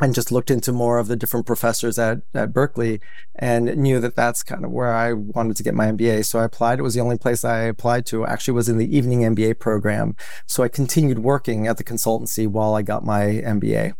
and 0.00 0.14
just 0.14 0.32
looked 0.32 0.50
into 0.50 0.72
more 0.72 0.98
of 0.98 1.08
the 1.08 1.16
different 1.16 1.46
professors 1.46 1.98
at, 1.98 2.22
at 2.34 2.52
Berkeley 2.52 3.00
and 3.34 3.76
knew 3.76 4.00
that 4.00 4.16
that's 4.16 4.42
kind 4.42 4.64
of 4.64 4.70
where 4.70 4.92
I 4.92 5.12
wanted 5.12 5.56
to 5.56 5.62
get 5.62 5.74
my 5.74 5.86
MBA. 5.86 6.24
So 6.24 6.38
I 6.38 6.44
applied. 6.44 6.78
It 6.78 6.82
was 6.82 6.94
the 6.94 7.00
only 7.00 7.18
place 7.18 7.44
I 7.44 7.60
applied 7.62 8.06
to 8.06 8.26
actually 8.26 8.54
was 8.54 8.68
in 8.68 8.78
the 8.78 8.96
evening 8.96 9.20
MBA 9.20 9.58
program. 9.58 10.16
So 10.46 10.62
I 10.62 10.68
continued 10.68 11.18
working 11.18 11.66
at 11.66 11.76
the 11.76 11.84
consultancy 11.84 12.48
while 12.48 12.74
I 12.74 12.82
got 12.82 13.04
my 13.04 13.42
MBA. 13.44 13.92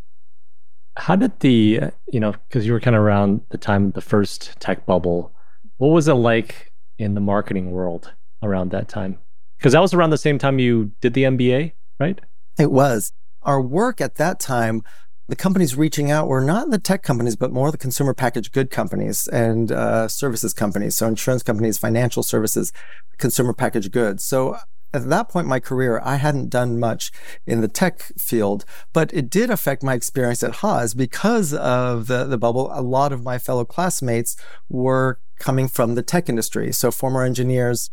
How 0.96 1.16
did 1.16 1.38
the, 1.40 1.80
you 2.08 2.20
know, 2.20 2.32
because 2.32 2.66
you 2.66 2.72
were 2.72 2.80
kind 2.80 2.96
of 2.96 3.02
around 3.02 3.42
the 3.50 3.58
time 3.58 3.86
of 3.86 3.92
the 3.92 4.00
first 4.00 4.58
tech 4.58 4.86
bubble, 4.86 5.32
what 5.76 5.88
was 5.88 6.08
it 6.08 6.14
like 6.14 6.72
in 6.98 7.14
the 7.14 7.20
marketing 7.20 7.70
world 7.70 8.12
around 8.42 8.70
that 8.70 8.88
time? 8.88 9.18
Because 9.58 9.72
that 9.72 9.80
was 9.80 9.94
around 9.94 10.10
the 10.10 10.18
same 10.18 10.38
time 10.38 10.58
you 10.58 10.92
did 11.00 11.14
the 11.14 11.24
MBA, 11.24 11.72
right? 11.98 12.20
It 12.58 12.72
was. 12.72 13.12
Our 13.42 13.60
work 13.60 14.00
at 14.00 14.16
that 14.16 14.40
time 14.40 14.82
the 15.30 15.36
companies 15.36 15.76
reaching 15.76 16.10
out 16.10 16.26
were 16.26 16.40
not 16.40 16.70
the 16.70 16.78
tech 16.78 17.04
companies, 17.04 17.36
but 17.36 17.52
more 17.52 17.70
the 17.70 17.78
consumer 17.78 18.12
packaged 18.12 18.52
good 18.52 18.68
companies 18.68 19.28
and 19.28 19.70
uh, 19.70 20.08
services 20.08 20.52
companies. 20.52 20.96
So 20.96 21.06
insurance 21.06 21.44
companies, 21.44 21.78
financial 21.78 22.24
services, 22.24 22.72
consumer 23.16 23.52
packaged 23.52 23.92
goods. 23.92 24.24
So 24.24 24.56
at 24.92 25.08
that 25.08 25.28
point 25.28 25.44
in 25.44 25.48
my 25.48 25.60
career, 25.60 26.00
I 26.02 26.16
hadn't 26.16 26.50
done 26.50 26.80
much 26.80 27.12
in 27.46 27.60
the 27.60 27.68
tech 27.68 28.00
field, 28.18 28.64
but 28.92 29.14
it 29.14 29.30
did 29.30 29.50
affect 29.50 29.84
my 29.84 29.94
experience 29.94 30.42
at 30.42 30.56
Haas 30.56 30.94
because 30.94 31.54
of 31.54 32.08
the, 32.08 32.24
the 32.24 32.36
bubble. 32.36 32.68
A 32.72 32.82
lot 32.82 33.12
of 33.12 33.22
my 33.22 33.38
fellow 33.38 33.64
classmates 33.64 34.36
were 34.68 35.20
coming 35.38 35.68
from 35.68 35.94
the 35.94 36.02
tech 36.02 36.28
industry. 36.28 36.72
So 36.72 36.90
former 36.90 37.22
engineers, 37.22 37.90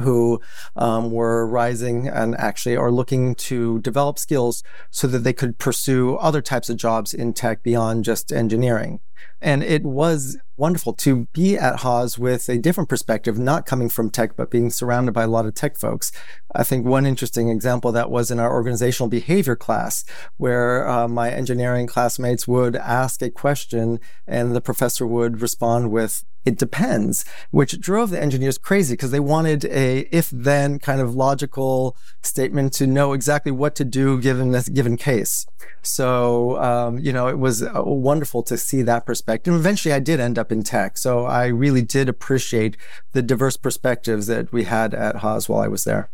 who 0.00 0.40
um, 0.76 1.10
were 1.10 1.46
rising 1.46 2.08
and 2.08 2.34
actually 2.36 2.76
are 2.76 2.90
looking 2.90 3.34
to 3.34 3.80
develop 3.80 4.18
skills 4.18 4.62
so 4.90 5.06
that 5.06 5.20
they 5.20 5.32
could 5.32 5.58
pursue 5.58 6.16
other 6.16 6.42
types 6.42 6.68
of 6.68 6.76
jobs 6.76 7.14
in 7.14 7.32
tech 7.32 7.62
beyond 7.62 8.04
just 8.04 8.32
engineering. 8.32 9.00
And 9.40 9.62
it 9.62 9.82
was 9.82 10.38
wonderful 10.56 10.92
to 10.94 11.26
be 11.32 11.56
at 11.56 11.80
Haas 11.80 12.18
with 12.18 12.48
a 12.48 12.58
different 12.58 12.88
perspective, 12.88 13.38
not 13.38 13.66
coming 13.66 13.88
from 13.88 14.10
tech, 14.10 14.36
but 14.36 14.50
being 14.50 14.70
surrounded 14.70 15.12
by 15.12 15.24
a 15.24 15.28
lot 15.28 15.46
of 15.46 15.54
tech 15.54 15.76
folks. 15.76 16.12
I 16.54 16.64
think 16.64 16.86
one 16.86 17.06
interesting 17.06 17.48
example 17.48 17.92
that 17.92 18.10
was 18.10 18.30
in 18.30 18.40
our 18.40 18.52
organizational 18.52 19.08
behavior 19.08 19.56
class, 19.56 20.04
where 20.36 20.88
uh, 20.88 21.08
my 21.08 21.30
engineering 21.30 21.86
classmates 21.86 22.48
would 22.48 22.76
ask 22.76 23.20
a 23.22 23.30
question 23.30 24.00
and 24.26 24.54
the 24.54 24.60
professor 24.60 25.06
would 25.06 25.42
respond 25.42 25.90
with, 25.90 26.24
it 26.46 26.56
depends, 26.56 27.24
which 27.50 27.80
drove 27.80 28.10
the 28.10 28.22
engineers 28.22 28.56
crazy 28.56 28.94
because 28.94 29.10
they 29.10 29.20
wanted 29.20 29.64
a 29.64 30.08
if 30.12 30.30
then 30.30 30.78
kind 30.78 31.00
of 31.00 31.14
logical 31.14 31.96
statement 32.22 32.72
to 32.74 32.86
know 32.86 33.12
exactly 33.12 33.50
what 33.50 33.74
to 33.74 33.84
do 33.84 34.20
given 34.20 34.52
this 34.52 34.68
given 34.68 34.96
case. 34.96 35.44
So, 35.82 36.56
um, 36.62 36.98
you 36.98 37.12
know, 37.12 37.26
it 37.26 37.38
was 37.40 37.64
uh, 37.64 37.82
wonderful 37.84 38.44
to 38.44 38.56
see 38.56 38.82
that 38.82 39.04
perspective. 39.04 39.54
Eventually 39.54 39.92
I 39.92 39.98
did 39.98 40.20
end 40.20 40.38
up 40.38 40.52
in 40.52 40.62
tech. 40.62 40.98
So 40.98 41.26
I 41.26 41.46
really 41.46 41.82
did 41.82 42.08
appreciate 42.08 42.76
the 43.12 43.22
diverse 43.22 43.56
perspectives 43.56 44.28
that 44.28 44.52
we 44.52 44.64
had 44.64 44.94
at 44.94 45.16
Haas 45.16 45.48
while 45.48 45.60
I 45.60 45.68
was 45.68 45.82
there. 45.82 46.10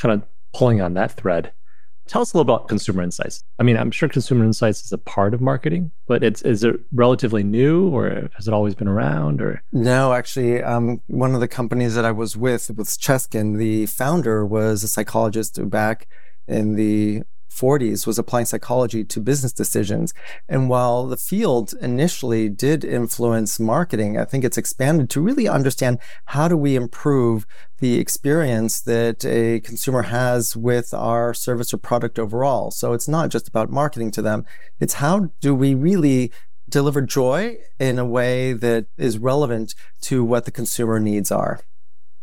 Kind 0.00 0.14
of 0.14 0.28
pulling 0.54 0.80
on 0.80 0.94
that 0.94 1.12
thread. 1.12 1.52
Tell 2.06 2.22
us 2.22 2.32
a 2.32 2.38
little 2.38 2.54
about 2.54 2.68
consumer 2.68 3.02
insights. 3.02 3.42
I 3.58 3.62
mean, 3.62 3.76
I'm 3.76 3.90
sure 3.90 4.08
consumer 4.08 4.44
insights 4.44 4.84
is 4.84 4.92
a 4.92 4.98
part 4.98 5.34
of 5.34 5.40
marketing, 5.40 5.90
but 6.06 6.22
it's 6.22 6.42
is 6.42 6.62
it 6.62 6.76
relatively 6.92 7.42
new 7.42 7.88
or 7.88 8.28
has 8.36 8.46
it 8.46 8.54
always 8.54 8.74
been 8.74 8.88
around 8.88 9.40
or 9.40 9.62
No, 9.72 10.12
actually, 10.12 10.62
um, 10.62 11.00
one 11.06 11.34
of 11.34 11.40
the 11.40 11.48
companies 11.48 11.94
that 11.94 12.04
I 12.04 12.12
was 12.12 12.36
with 12.36 12.70
with 12.76 12.88
Cheskin, 12.88 13.58
the 13.58 13.86
founder 13.86 14.46
was 14.46 14.84
a 14.84 14.88
psychologist 14.88 15.58
back 15.68 16.06
in 16.46 16.76
the 16.76 17.22
40s 17.56 18.06
was 18.06 18.18
applying 18.18 18.46
psychology 18.46 19.04
to 19.04 19.20
business 19.20 19.52
decisions. 19.52 20.12
And 20.48 20.68
while 20.68 21.06
the 21.06 21.16
field 21.16 21.72
initially 21.80 22.48
did 22.48 22.84
influence 22.84 23.58
marketing, 23.58 24.18
I 24.18 24.24
think 24.24 24.44
it's 24.44 24.58
expanded 24.58 25.08
to 25.10 25.20
really 25.20 25.48
understand 25.48 25.98
how 26.26 26.48
do 26.48 26.56
we 26.56 26.76
improve 26.76 27.46
the 27.78 27.98
experience 27.98 28.80
that 28.82 29.24
a 29.24 29.60
consumer 29.60 30.02
has 30.02 30.56
with 30.56 30.92
our 30.94 31.34
service 31.34 31.72
or 31.72 31.78
product 31.78 32.18
overall. 32.18 32.70
So 32.70 32.92
it's 32.92 33.08
not 33.08 33.30
just 33.30 33.48
about 33.48 33.70
marketing 33.70 34.10
to 34.12 34.22
them. 34.22 34.44
It's 34.80 34.94
how 34.94 35.30
do 35.40 35.54
we 35.54 35.74
really 35.74 36.32
deliver 36.68 37.00
joy 37.00 37.58
in 37.78 37.98
a 37.98 38.04
way 38.04 38.52
that 38.52 38.86
is 38.96 39.18
relevant 39.18 39.74
to 40.02 40.24
what 40.24 40.44
the 40.44 40.50
consumer 40.50 40.98
needs 40.98 41.30
are. 41.30 41.60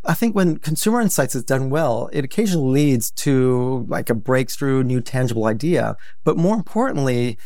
I 0.05 0.13
think 0.13 0.35
when 0.35 0.57
consumer 0.57 0.99
insights 0.99 1.33
is 1.33 1.45
done 1.45 1.69
well, 1.69 2.09
it 2.11 2.25
occasionally 2.25 2.71
leads 2.71 3.09
to 3.11 3.85
like 3.87 4.09
a 4.09 4.15
breakthrough, 4.15 4.83
new 4.83 4.99
tangible 4.99 5.45
idea. 5.45 5.95
But 6.25 6.35
more 6.35 6.55
importantly, 6.55 7.37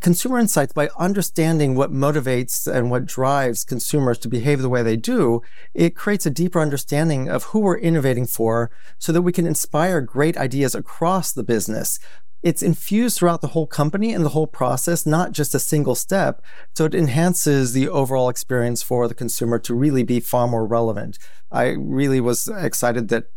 consumer 0.00 0.38
insights, 0.38 0.72
by 0.72 0.90
understanding 0.98 1.74
what 1.74 1.92
motivates 1.92 2.72
and 2.72 2.90
what 2.90 3.06
drives 3.06 3.64
consumers 3.64 4.18
to 4.18 4.28
behave 4.28 4.62
the 4.62 4.68
way 4.68 4.82
they 4.82 4.96
do, 4.96 5.40
it 5.72 5.96
creates 5.96 6.24
a 6.24 6.30
deeper 6.30 6.60
understanding 6.60 7.28
of 7.28 7.44
who 7.44 7.60
we're 7.60 7.78
innovating 7.78 8.26
for 8.26 8.70
so 8.98 9.10
that 9.12 9.22
we 9.22 9.32
can 9.32 9.46
inspire 9.46 10.00
great 10.00 10.36
ideas 10.36 10.74
across 10.74 11.32
the 11.32 11.44
business 11.44 11.98
it's 12.44 12.62
infused 12.62 13.16
throughout 13.18 13.40
the 13.40 13.48
whole 13.48 13.66
company 13.66 14.12
and 14.12 14.22
the 14.22 14.28
whole 14.28 14.46
process, 14.46 15.06
not 15.06 15.32
just 15.32 15.54
a 15.54 15.58
single 15.58 15.94
step. 15.94 16.42
So 16.76 16.84
it 16.84 16.94
enhances 16.94 17.72
the 17.72 17.88
overall 17.88 18.28
experience 18.28 18.82
for 18.82 19.08
the 19.08 19.14
consumer 19.14 19.58
to 19.60 19.74
really 19.74 20.02
be 20.02 20.20
far 20.20 20.46
more 20.46 20.66
relevant. 20.66 21.18
I 21.50 21.68
really 21.68 22.20
was 22.20 22.46
excited 22.46 23.08
that 23.08 23.28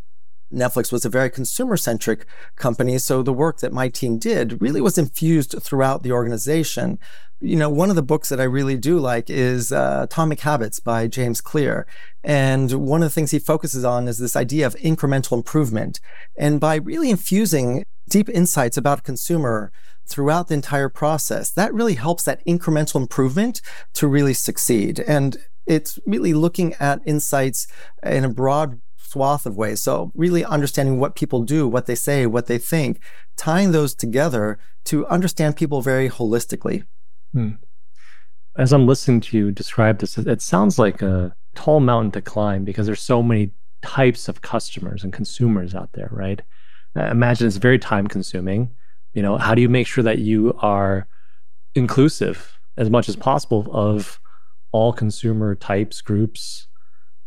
Netflix 0.53 0.91
was 0.91 1.05
a 1.05 1.09
very 1.09 1.29
consumer 1.29 1.77
centric 1.77 2.25
company. 2.55 2.97
So 2.97 3.21
the 3.21 3.33
work 3.33 3.59
that 3.59 3.73
my 3.73 3.89
team 3.89 4.17
did 4.17 4.61
really 4.61 4.81
was 4.81 4.97
infused 4.97 5.55
throughout 5.61 6.03
the 6.03 6.11
organization. 6.11 6.99
You 7.39 7.55
know, 7.55 7.69
one 7.69 7.89
of 7.89 7.95
the 7.95 8.03
books 8.03 8.29
that 8.29 8.39
I 8.39 8.45
really 8.45 8.77
do 8.77 8.97
like 8.97 9.29
is 9.29 9.71
uh, 9.71 10.01
Atomic 10.03 10.39
Habits 10.39 10.79
by 10.79 11.07
James 11.07 11.41
Clear. 11.41 11.85
And 12.23 12.71
one 12.71 13.03
of 13.03 13.07
the 13.07 13.13
things 13.13 13.31
he 13.31 13.39
focuses 13.39 13.85
on 13.85 14.07
is 14.07 14.17
this 14.17 14.35
idea 14.35 14.65
of 14.65 14.75
incremental 14.75 15.33
improvement. 15.33 15.99
And 16.37 16.59
by 16.59 16.75
really 16.75 17.09
infusing 17.09 17.83
deep 18.09 18.29
insights 18.29 18.77
about 18.77 18.99
a 18.99 19.03
consumer 19.03 19.71
throughout 20.07 20.47
the 20.47 20.55
entire 20.55 20.89
process, 20.89 21.51
that 21.51 21.73
really 21.73 21.95
helps 21.95 22.23
that 22.23 22.43
incremental 22.45 22.95
improvement 22.95 23.61
to 23.93 24.07
really 24.07 24.33
succeed. 24.33 25.01
And 25.01 25.37
it's 25.67 25.99
really 26.05 26.33
looking 26.33 26.73
at 26.79 27.01
insights 27.05 27.67
in 28.01 28.23
a 28.23 28.29
broad 28.29 28.79
swath 29.17 29.45
of 29.45 29.57
ways. 29.57 29.81
So 29.81 30.12
really 30.13 30.45
understanding 30.45 31.00
what 31.00 31.15
people 31.15 31.41
do, 31.43 31.67
what 31.67 31.88
they 31.88 31.95
say, 31.95 32.25
what 32.25 32.45
they 32.45 32.59
think, 32.59 33.00
tying 33.36 33.71
those 33.71 33.95
together 33.95 34.59
to 34.86 35.05
understand 35.07 35.55
people 35.55 35.81
very 35.81 36.09
holistically. 36.09 36.83
Hmm. 37.33 37.51
As 38.55 38.71
I'm 38.74 38.86
listening 38.86 39.21
to 39.21 39.38
you 39.38 39.51
describe 39.51 40.00
this, 40.00 40.17
it 40.17 40.41
sounds 40.41 40.79
like 40.79 41.01
a 41.01 41.36
tall 41.55 41.79
mountain 41.79 42.12
to 42.12 42.21
climb 42.21 42.63
because 42.63 42.86
there's 42.86 43.01
so 43.01 43.24
many 43.24 43.51
types 43.81 44.27
of 44.27 44.41
customers 44.41 45.03
and 45.03 45.12
consumers 45.12 45.74
out 45.75 45.89
there, 45.93 46.09
right? 46.12 46.41
imagine 46.95 47.45
it's 47.45 47.57
very 47.57 47.77
time 47.77 48.07
consuming. 48.07 48.71
You 49.13 49.21
know, 49.21 49.38
how 49.38 49.53
do 49.53 49.62
you 49.62 49.69
make 49.69 49.86
sure 49.86 50.03
that 50.03 50.17
you 50.17 50.55
are 50.57 51.07
inclusive 51.75 52.57
as 52.75 52.89
much 52.89 53.07
as 53.07 53.15
possible 53.15 53.67
of 53.71 54.19
all 54.71 54.91
consumer 54.91 55.53
types, 55.53 56.01
groups, 56.01 56.67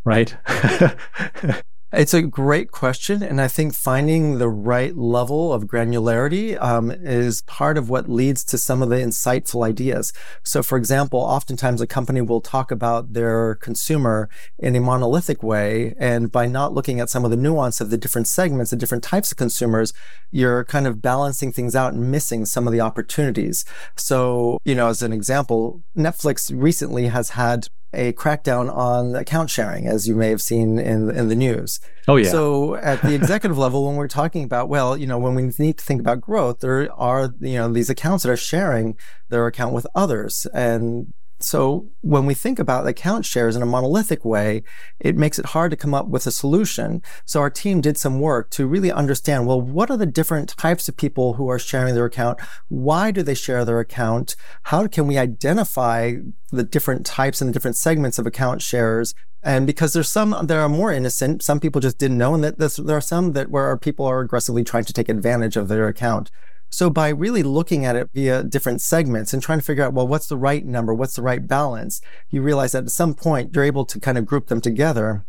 right? 0.05 0.37
It's 1.93 2.15
a 2.15 2.23
great 2.23 2.71
question. 2.71 3.21
And 3.21 3.41
I 3.41 3.49
think 3.49 3.75
finding 3.75 4.39
the 4.39 4.49
right 4.49 4.97
level 4.97 5.53
of 5.53 5.65
granularity 5.65 6.61
um, 6.63 6.93
is 6.93 7.43
part 7.43 7.77
of 7.77 7.91
what 7.91 8.09
leads 8.09 8.45
to 8.45 8.59
some 8.59 8.81
of 8.81 8.91
the 8.91 8.97
insightful 8.97 9.67
ideas. 9.67 10.13
So, 10.45 10.63
for 10.63 10.79
example, 10.79 11.19
oftentimes 11.19 11.81
a 11.81 11.89
company 11.89 12.21
will 12.21 12.41
talk 12.41 12.71
about 12.71 13.15
their 13.15 13.57
consumer 13.57 14.29
in 14.57 14.77
a 14.77 14.81
monolithic 14.81 15.43
way. 15.43 15.97
And 15.99 16.31
by 16.31 16.47
not 16.47 16.73
looking 16.73 17.01
at 17.01 17.11
some 17.11 17.25
of 17.25 17.33
the 17.33 17.37
nuance 17.37 17.81
of 17.81 17.91
the 17.91 17.99
different 17.99 18.29
segments, 18.29 18.71
the 18.71 18.77
different 18.77 19.03
types 19.03 19.33
of 19.33 19.39
consumers, 19.39 19.93
you're 20.31 20.65
kind 20.67 20.87
of 20.87 21.03
balancing 21.03 21.51
things 21.53 21.75
out 21.75 21.93
and 21.93 22.09
missing 22.09 22.47
some 22.47 22.69
of 22.69 22.73
the 22.73 22.81
opportunities. 22.81 23.65
So, 23.97 24.59
you 24.65 24.77
know, 24.77 24.89
as 24.89 25.03
an 25.03 25.13
example, 25.13 25.83
Netflix 25.97 26.53
recently 26.55 27.09
has 27.09 27.31
had 27.31 27.67
a 27.93 28.13
crackdown 28.13 28.73
on 28.75 29.15
account 29.15 29.51
sharing, 29.51 29.87
as 29.87 30.07
you 30.07 30.15
may 30.15 30.29
have 30.29 30.41
seen 30.41 30.79
in 30.79 31.11
in 31.11 31.29
the 31.29 31.35
news. 31.35 31.81
Oh 32.07 32.17
yeah. 32.17 32.31
So 32.31 32.77
at 32.77 33.03
the 33.03 33.15
executive 33.15 33.59
level, 33.67 33.87
when 33.87 33.97
we're 33.97 34.09
talking 34.09 34.45
about, 34.45 34.69
well, 34.69 34.97
you 34.97 35.07
know, 35.07 35.19
when 35.19 35.35
we 35.35 35.51
need 35.59 35.79
to 35.79 35.85
think 35.85 36.01
about 36.01 36.21
growth, 36.21 36.61
there 36.61 36.93
are 36.93 37.33
you 37.41 37.55
know 37.55 37.73
these 37.73 37.91
accounts 37.91 38.25
that 38.25 38.31
are 38.31 38.37
sharing 38.37 38.97
their 39.29 39.47
account 39.47 39.75
with 39.75 39.87
others, 39.95 40.47
and 40.55 41.13
so 41.43 41.89
when 42.03 42.27
we 42.27 42.35
think 42.35 42.59
about 42.59 42.87
account 42.87 43.25
shares 43.25 43.57
in 43.57 43.63
a 43.63 43.67
monolithic 43.67 44.25
way, 44.25 44.63
it 44.99 45.17
makes 45.17 45.39
it 45.39 45.47
hard 45.47 45.71
to 45.71 45.77
come 45.77 45.95
up 45.95 46.09
with 46.09 46.27
a 46.27 46.31
solution. 46.31 47.03
So 47.25 47.41
our 47.41 47.51
team 47.51 47.81
did 47.81 47.97
some 47.97 48.21
work 48.21 48.51
to 48.51 48.67
really 48.67 48.93
understand, 48.93 49.47
well, 49.47 49.61
what 49.61 49.91
are 49.91 49.97
the 49.97 50.07
different 50.07 50.57
types 50.57 50.89
of 50.89 50.97
people 50.97 51.35
who 51.35 51.49
are 51.49 51.59
sharing 51.59 51.95
their 51.95 52.05
account? 52.05 52.39
Why 52.69 53.11
do 53.11 53.23
they 53.23 53.35
share 53.35 53.65
their 53.65 53.81
account? 53.81 54.37
How 54.65 54.87
can 54.87 55.07
we 55.07 55.19
identify 55.19 56.15
the 56.51 56.63
different 56.63 57.07
types 57.07 57.41
and 57.41 57.49
the 57.49 57.55
different 57.55 57.77
segments 57.77 58.19
of 58.19 58.27
account 58.27 58.63
sharers? 58.63 59.15
And 59.43 59.67
because 59.67 59.95
there's 59.95 60.11
some 60.11 60.37
that 60.43 60.51
are 60.51 60.69
more 60.69 60.93
innocent, 60.93 61.43
some 61.43 61.61
people 61.61 61.81
just 61.81 61.97
didn't 61.97 62.19
know, 62.19 62.35
and 62.35 62.45
that 62.45 62.59
there 62.59 62.97
are 62.97 63.01
some 63.01 63.33
that 63.33 63.51
where 63.51 63.75
people 63.79 64.05
are 64.05 64.21
aggressively 64.21 64.65
trying 64.65 64.85
to 64.85 64.93
take 64.93 65.09
advantage 65.09 65.57
of 65.57 65.69
their 65.69 65.89
account. 65.89 66.31
So 66.71 66.89
by 66.89 67.09
really 67.09 67.43
looking 67.43 67.85
at 67.85 67.97
it 67.97 68.11
via 68.15 68.45
different 68.45 68.81
segments 68.81 69.33
and 69.33 69.43
trying 69.43 69.59
to 69.59 69.65
figure 69.65 69.85
out, 69.85 69.93
well, 69.93 70.07
what's 70.07 70.29
the 70.29 70.37
right 70.37 70.65
number? 70.65 70.95
What's 70.95 71.17
the 71.17 71.23
right 71.23 71.47
balance? 71.47 72.01
You 72.31 72.43
realize 72.43 72.73
that 72.73 72.85
at 72.85 72.91
some 72.91 73.15
point 73.15 73.55
you're 73.55 73.65
able 73.65 73.85
to 73.87 73.99
kind 73.99 74.17
of 74.17 74.25
group 74.25 74.47
them 74.47 74.61
together. 74.61 75.27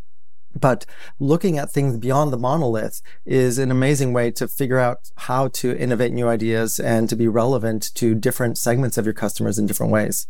But 0.59 0.85
looking 1.19 1.57
at 1.57 1.71
things 1.71 1.97
beyond 1.97 2.31
the 2.31 2.37
monolith 2.37 3.01
is 3.25 3.57
an 3.57 3.71
amazing 3.71 4.13
way 4.13 4.31
to 4.31 4.47
figure 4.47 4.77
out 4.77 5.09
how 5.15 5.47
to 5.47 5.75
innovate 5.77 6.13
new 6.13 6.27
ideas 6.27 6.79
and 6.79 7.09
to 7.09 7.15
be 7.15 7.27
relevant 7.27 7.93
to 7.95 8.13
different 8.13 8.57
segments 8.57 8.97
of 8.97 9.05
your 9.05 9.13
customers 9.13 9.57
in 9.57 9.65
different 9.65 9.91
ways. 9.91 10.27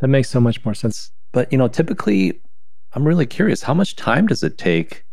That 0.00 0.08
makes 0.08 0.30
so 0.30 0.40
much 0.40 0.64
more 0.64 0.74
sense. 0.74 1.10
But, 1.32 1.50
you 1.52 1.58
know, 1.58 1.68
typically 1.68 2.40
I'm 2.92 3.06
really 3.06 3.26
curious, 3.26 3.62
how 3.62 3.74
much 3.74 3.96
time 3.96 4.26
does 4.26 4.42
it 4.42 4.56
take 4.56 5.04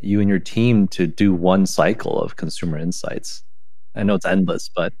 you 0.00 0.20
and 0.20 0.28
your 0.28 0.40
team 0.40 0.88
to 0.88 1.06
do 1.06 1.32
one 1.32 1.66
cycle 1.66 2.20
of 2.20 2.36
consumer 2.36 2.78
insights? 2.78 3.44
I 3.94 4.02
know 4.02 4.14
it's 4.14 4.26
endless, 4.26 4.70
but 4.74 4.92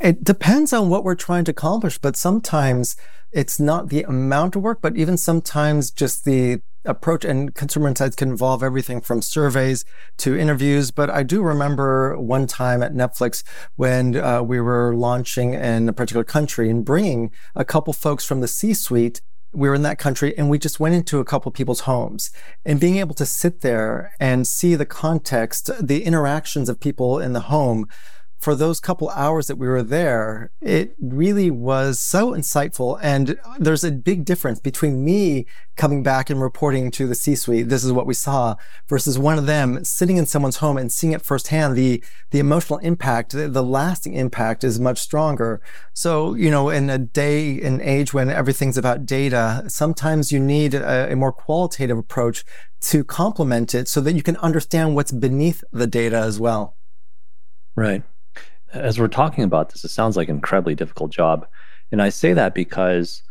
it 0.00 0.24
depends 0.24 0.72
on 0.72 0.88
what 0.88 1.04
we're 1.04 1.14
trying 1.14 1.44
to 1.44 1.50
accomplish. 1.50 1.98
But 1.98 2.16
sometimes 2.16 2.96
it's 3.32 3.60
not 3.60 3.88
the 3.88 4.02
amount 4.02 4.56
of 4.56 4.62
work, 4.62 4.80
but 4.80 4.96
even 4.96 5.16
sometimes 5.16 5.90
just 5.90 6.24
the 6.24 6.60
approach 6.86 7.26
and 7.26 7.54
consumer 7.54 7.88
insights 7.88 8.16
can 8.16 8.30
involve 8.30 8.62
everything 8.62 9.02
from 9.02 9.20
surveys 9.20 9.84
to 10.16 10.36
interviews. 10.36 10.90
But 10.90 11.10
I 11.10 11.22
do 11.22 11.42
remember 11.42 12.18
one 12.18 12.46
time 12.46 12.82
at 12.82 12.94
Netflix 12.94 13.44
when 13.76 14.16
uh, 14.16 14.42
we 14.42 14.60
were 14.60 14.94
launching 14.94 15.54
in 15.54 15.88
a 15.88 15.92
particular 15.92 16.24
country 16.24 16.70
and 16.70 16.84
bringing 16.84 17.30
a 17.54 17.64
couple 17.64 17.92
folks 17.92 18.24
from 18.24 18.40
the 18.40 18.48
C 18.48 18.72
suite 18.72 19.20
we 19.52 19.68
were 19.68 19.74
in 19.74 19.82
that 19.82 19.98
country 19.98 20.36
and 20.38 20.48
we 20.48 20.58
just 20.58 20.78
went 20.78 20.94
into 20.94 21.18
a 21.18 21.24
couple 21.24 21.50
people's 21.50 21.80
homes 21.80 22.30
and 22.64 22.78
being 22.78 22.98
able 22.98 23.14
to 23.14 23.26
sit 23.26 23.62
there 23.62 24.12
and 24.20 24.46
see 24.46 24.74
the 24.74 24.86
context, 24.86 25.70
the 25.80 26.04
interactions 26.04 26.68
of 26.68 26.78
people 26.78 27.18
in 27.18 27.32
the 27.32 27.40
home 27.40 27.86
for 28.40 28.54
those 28.54 28.80
couple 28.80 29.10
hours 29.10 29.48
that 29.48 29.56
we 29.56 29.68
were 29.68 29.82
there, 29.82 30.50
it 30.62 30.96
really 30.98 31.50
was 31.50 32.00
so 32.00 32.32
insightful. 32.32 32.98
And 33.02 33.38
there's 33.58 33.84
a 33.84 33.92
big 33.92 34.24
difference 34.24 34.60
between 34.60 35.04
me 35.04 35.46
coming 35.76 36.02
back 36.02 36.30
and 36.30 36.40
reporting 36.40 36.90
to 36.92 37.06
the 37.06 37.14
C 37.14 37.34
suite, 37.34 37.68
this 37.68 37.84
is 37.84 37.92
what 37.92 38.06
we 38.06 38.14
saw, 38.14 38.56
versus 38.88 39.18
one 39.18 39.36
of 39.36 39.44
them 39.44 39.84
sitting 39.84 40.16
in 40.16 40.24
someone's 40.24 40.56
home 40.56 40.78
and 40.78 40.90
seeing 40.90 41.12
it 41.12 41.20
firsthand. 41.20 41.76
The, 41.76 42.02
the 42.30 42.38
emotional 42.38 42.78
impact, 42.78 43.32
the, 43.32 43.46
the 43.46 43.62
lasting 43.62 44.14
impact 44.14 44.64
is 44.64 44.80
much 44.80 44.98
stronger. 44.98 45.60
So, 45.92 46.34
you 46.34 46.50
know, 46.50 46.70
in 46.70 46.88
a 46.88 46.98
day 46.98 47.60
and 47.60 47.82
age 47.82 48.14
when 48.14 48.30
everything's 48.30 48.78
about 48.78 49.04
data, 49.04 49.64
sometimes 49.68 50.32
you 50.32 50.40
need 50.40 50.72
a, 50.72 51.12
a 51.12 51.16
more 51.16 51.32
qualitative 51.32 51.98
approach 51.98 52.44
to 52.82 53.04
complement 53.04 53.74
it 53.74 53.86
so 53.86 54.00
that 54.00 54.14
you 54.14 54.22
can 54.22 54.38
understand 54.38 54.94
what's 54.94 55.12
beneath 55.12 55.62
the 55.72 55.86
data 55.86 56.16
as 56.16 56.40
well. 56.40 56.78
Right 57.76 58.02
as 58.72 58.98
we're 58.98 59.08
talking 59.08 59.44
about 59.44 59.70
this, 59.70 59.84
it 59.84 59.90
sounds 59.90 60.16
like 60.16 60.28
an 60.28 60.36
incredibly 60.36 60.74
difficult 60.74 61.10
job. 61.10 61.46
And 61.92 62.00
I 62.00 62.08
say 62.08 62.32
that 62.32 62.54
because 62.54 63.22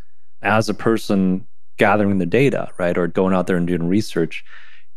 as 0.42 0.68
a 0.68 0.74
person 0.74 1.46
gathering 1.78 2.18
the 2.18 2.26
data, 2.26 2.68
right, 2.78 2.96
or 2.96 3.06
going 3.06 3.34
out 3.34 3.46
there 3.46 3.56
and 3.56 3.66
doing 3.66 3.88
research, 3.88 4.44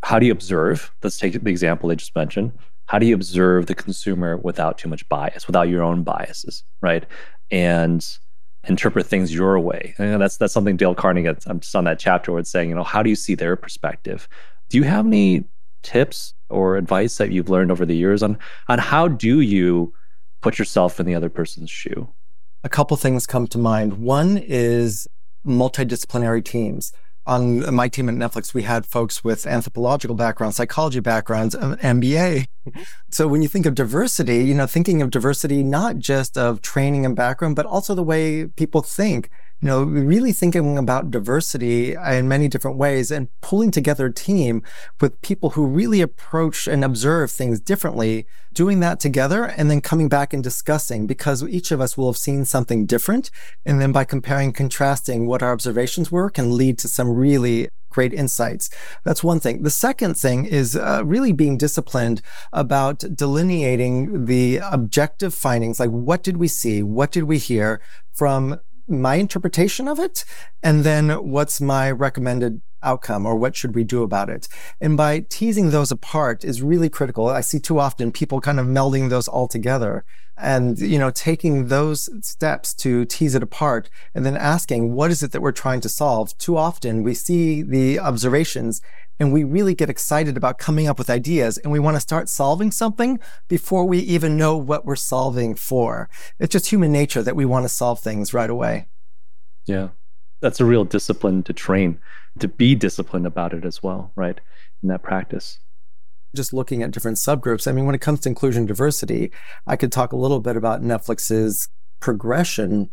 how 0.03 0.19
do 0.19 0.25
you 0.25 0.31
observe? 0.31 0.93
Let's 1.01 1.17
take 1.17 1.41
the 1.41 1.49
example 1.49 1.89
I 1.89 1.95
just 1.95 2.15
mentioned. 2.15 2.51
How 2.87 2.99
do 2.99 3.05
you 3.05 3.15
observe 3.15 3.67
the 3.67 3.75
consumer 3.75 4.37
without 4.37 4.77
too 4.77 4.89
much 4.89 5.07
bias, 5.07 5.47
without 5.47 5.69
your 5.69 5.81
own 5.81 6.03
biases, 6.03 6.63
right? 6.81 7.05
And 7.49 8.05
interpret 8.65 9.05
things 9.05 9.33
your 9.33 9.59
way. 9.59 9.93
And 9.97 10.21
that's 10.21 10.37
that's 10.37 10.53
something 10.53 10.77
Dale 10.77 10.95
Carnegie. 10.95 11.33
I'm 11.47 11.59
just 11.61 11.75
on 11.75 11.85
that 11.85 11.99
chapter 11.99 12.31
where 12.31 12.39
it's 12.39 12.51
saying, 12.51 12.69
you 12.69 12.75
know, 12.75 12.83
how 12.83 13.01
do 13.01 13.09
you 13.09 13.15
see 13.15 13.35
their 13.35 13.55
perspective? 13.55 14.27
Do 14.69 14.77
you 14.77 14.83
have 14.83 15.05
any 15.05 15.45
tips 15.83 16.33
or 16.49 16.77
advice 16.77 17.17
that 17.17 17.31
you've 17.31 17.49
learned 17.49 17.71
over 17.71 17.85
the 17.85 17.95
years 17.95 18.23
on 18.23 18.37
on 18.67 18.79
how 18.79 19.07
do 19.07 19.41
you 19.41 19.93
put 20.43 20.59
yourself 20.59 20.99
in 20.99 21.05
the 21.05 21.15
other 21.15 21.29
person's 21.29 21.71
shoe? 21.71 22.09
A 22.63 22.69
couple 22.69 22.95
things 22.97 23.25
come 23.25 23.47
to 23.47 23.57
mind. 23.57 23.93
One 23.93 24.37
is 24.37 25.07
multidisciplinary 25.45 26.45
teams. 26.45 26.93
On 27.25 27.73
my 27.73 27.87
team 27.87 28.09
at 28.09 28.15
Netflix, 28.15 28.53
we 28.53 28.63
had 28.63 28.85
folks 28.85 29.23
with 29.23 29.47
anthropological 29.47 30.15
backgrounds, 30.15 30.57
psychology 30.57 30.99
backgrounds, 30.99 31.55
MBA. 31.55 32.45
So 33.11 33.27
when 33.27 33.41
you 33.41 33.47
think 33.47 33.65
of 33.65 33.75
diversity, 33.75 34.43
you 34.43 34.53
know, 34.53 34.67
thinking 34.67 35.01
of 35.01 35.09
diversity 35.09 35.63
not 35.63 35.97
just 35.97 36.37
of 36.37 36.61
training 36.61 37.05
and 37.05 37.15
background, 37.15 37.55
but 37.55 37.65
also 37.65 37.93
the 37.93 38.03
way 38.03 38.45
people 38.45 38.81
think 38.81 39.29
you 39.63 39.67
know, 39.67 39.83
really 39.83 40.33
thinking 40.33 40.77
about 40.77 41.09
diversity 41.09 41.93
in 41.93 42.27
many 42.27 42.49
different 42.49 42.75
ways 42.75 43.09
and 43.09 43.29
pulling 43.39 43.71
together 43.71 44.07
a 44.07 44.13
team 44.13 44.61
with 44.99 45.21
people 45.21 45.51
who 45.51 45.65
really 45.65 46.01
approach 46.01 46.67
and 46.67 46.83
observe 46.83 47.31
things 47.31 47.61
differently, 47.61 48.25
doing 48.51 48.81
that 48.81 48.99
together 48.99 49.45
and 49.45 49.71
then 49.71 49.79
coming 49.79 50.09
back 50.09 50.33
and 50.33 50.43
discussing 50.43 51.07
because 51.07 51.43
each 51.43 51.71
of 51.71 51.79
us 51.79 51.95
will 51.95 52.07
have 52.07 52.17
seen 52.17 52.43
something 52.43 52.85
different. 52.85 53.31
And 53.65 53.79
then 53.79 53.93
by 53.93 54.03
comparing 54.03 54.51
contrasting 54.51 55.27
what 55.27 55.41
our 55.41 55.53
observations 55.53 56.11
were 56.11 56.29
can 56.29 56.57
lead 56.57 56.77
to 56.79 56.89
some 56.89 57.11
really 57.11 57.69
great 57.93 58.13
insights. 58.13 58.69
That's 59.03 59.23
one 59.23 59.39
thing. 59.39 59.63
The 59.63 59.69
second 59.69 60.15
thing 60.15 60.45
is 60.45 60.75
uh, 60.75 61.03
really 61.05 61.31
being 61.31 61.57
disciplined 61.57 62.21
about 62.51 62.99
delineating 63.15 64.25
the 64.25 64.57
objective 64.57 65.33
findings. 65.33 65.79
Like, 65.79 65.89
what 65.89 66.23
did 66.23 66.37
we 66.37 66.47
see? 66.47 66.83
What 66.83 67.11
did 67.11 67.23
we 67.23 67.37
hear 67.37 67.81
from 68.13 68.59
my 68.87 69.15
interpretation 69.15 69.87
of 69.87 69.99
it 69.99 70.25
and 70.61 70.83
then 70.83 71.09
what's 71.09 71.61
my 71.61 71.89
recommended 71.91 72.61
outcome 72.83 73.25
or 73.25 73.35
what 73.35 73.55
should 73.55 73.75
we 73.75 73.83
do 73.83 74.03
about 74.03 74.29
it? 74.29 74.47
And 74.81 74.97
by 74.97 75.25
teasing 75.29 75.69
those 75.69 75.91
apart 75.91 76.43
is 76.43 76.61
really 76.61 76.89
critical. 76.89 77.29
I 77.29 77.41
see 77.41 77.59
too 77.59 77.79
often 77.79 78.11
people 78.11 78.41
kind 78.41 78.59
of 78.59 78.67
melding 78.67 79.09
those 79.09 79.27
all 79.27 79.47
together 79.47 80.05
and 80.35 80.79
you 80.79 80.97
know 80.97 81.11
taking 81.11 81.67
those 81.67 82.09
steps 82.25 82.73
to 82.73 83.05
tease 83.05 83.35
it 83.35 83.43
apart 83.43 83.87
and 84.15 84.25
then 84.25 84.35
asking 84.35 84.93
what 84.93 85.11
is 85.11 85.21
it 85.21 85.31
that 85.31 85.41
we're 85.41 85.51
trying 85.51 85.81
to 85.81 85.89
solve? 85.89 86.37
Too 86.37 86.57
often 86.57 87.03
we 87.03 87.13
see 87.13 87.61
the 87.61 87.99
observations 87.99 88.81
and 89.19 89.31
we 89.31 89.43
really 89.43 89.75
get 89.75 89.89
excited 89.89 90.37
about 90.37 90.57
coming 90.57 90.87
up 90.87 90.97
with 90.97 91.09
ideas 91.09 91.57
and 91.57 91.71
we 91.71 91.79
want 91.79 91.95
to 91.95 92.01
start 92.01 92.29
solving 92.29 92.71
something 92.71 93.19
before 93.47 93.85
we 93.85 93.99
even 93.99 94.37
know 94.37 94.57
what 94.57 94.85
we're 94.85 94.95
solving 94.95 95.55
for. 95.55 96.09
It's 96.39 96.51
just 96.51 96.71
human 96.71 96.91
nature 96.91 97.21
that 97.21 97.35
we 97.35 97.45
want 97.45 97.65
to 97.65 97.69
solve 97.69 97.99
things 97.99 98.33
right 98.33 98.49
away. 98.49 98.87
Yeah. 99.65 99.89
That's 100.41 100.59
a 100.59 100.65
real 100.65 100.83
discipline 100.83 101.43
to 101.43 101.53
train, 101.53 101.99
to 102.39 102.47
be 102.47 102.75
disciplined 102.75 103.25
about 103.25 103.53
it 103.53 103.63
as 103.63 103.81
well, 103.81 104.11
right? 104.15 104.39
In 104.81 104.89
that 104.89 105.03
practice 105.03 105.59
just 106.35 106.53
looking 106.53 106.81
at 106.81 106.91
different 106.91 107.17
subgroups. 107.17 107.67
I 107.67 107.71
mean, 107.71 107.85
when 107.85 107.95
it 107.95 108.01
comes 108.01 108.21
to 108.21 108.29
inclusion 108.29 108.65
diversity, 108.65 109.31
I 109.67 109.75
could 109.75 109.91
talk 109.91 110.11
a 110.11 110.17
little 110.17 110.39
bit 110.39 110.57
about 110.57 110.81
Netflix's 110.81 111.69
progression 111.99 112.89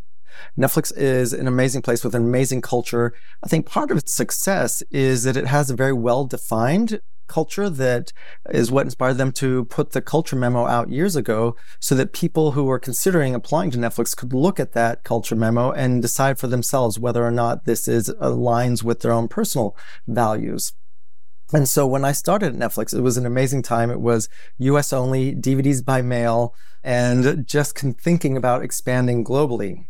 Netflix 0.59 0.93
is 0.97 1.33
an 1.33 1.47
amazing 1.47 1.83
place 1.83 2.05
with 2.05 2.15
an 2.15 2.23
amazing 2.23 2.61
culture. 2.61 3.13
I 3.43 3.49
think 3.49 3.67
part 3.67 3.91
of 3.91 3.99
its 3.99 4.13
success 4.13 4.83
is 4.91 5.25
that 5.25 5.37
it 5.37 5.47
has 5.47 5.71
a 5.71 5.77
very 5.77 5.93
well 5.93 6.25
defined 6.25 7.01
culture 7.31 7.71
that 7.71 8.13
is 8.51 8.73
what 8.73 8.87
inspired 8.87 9.15
them 9.15 9.31
to 9.31 9.65
put 9.67 9.93
the 9.93 10.03
culture 10.03 10.35
memo 10.35 10.67
out 10.67 10.91
years 10.91 11.15
ago 11.15 11.55
so 11.79 11.95
that 11.95 12.13
people 12.13 12.53
who 12.53 12.65
were 12.65 12.79
considering 12.79 13.35
applying 13.35 13.71
to 13.71 13.79
Netflix 13.79 14.17
could 14.17 14.35
look 14.35 14.59
at 14.59 14.73
that 14.73 15.05
culture 15.05 15.37
memo 15.37 15.71
and 15.71 16.03
decide 16.03 16.39
for 16.39 16.49
themselves 16.49 16.99
whether 16.99 17.25
or 17.25 17.31
not 17.31 17.65
this 17.67 17.87
is 17.87 18.11
aligns 18.21 18.83
with 18.83 19.01
their 19.01 19.13
own 19.13 19.29
personal 19.29 19.77
values. 20.09 20.73
And 21.53 21.69
so 21.69 21.87
when 21.87 22.05
I 22.05 22.13
started 22.13 22.55
at 22.55 22.59
Netflix, 22.59 22.95
it 22.95 23.01
was 23.01 23.17
an 23.17 23.27
amazing 23.27 23.63
time. 23.63 23.91
It 23.91 24.01
was 24.01 24.29
US 24.59 24.93
only, 24.93 25.35
DVDs 25.35 25.85
by 25.85 26.03
mail, 26.03 26.55
and 26.83 27.47
just 27.47 27.79
thinking 27.79 28.37
about 28.37 28.63
expanding 28.63 29.25
globally. 29.25 29.87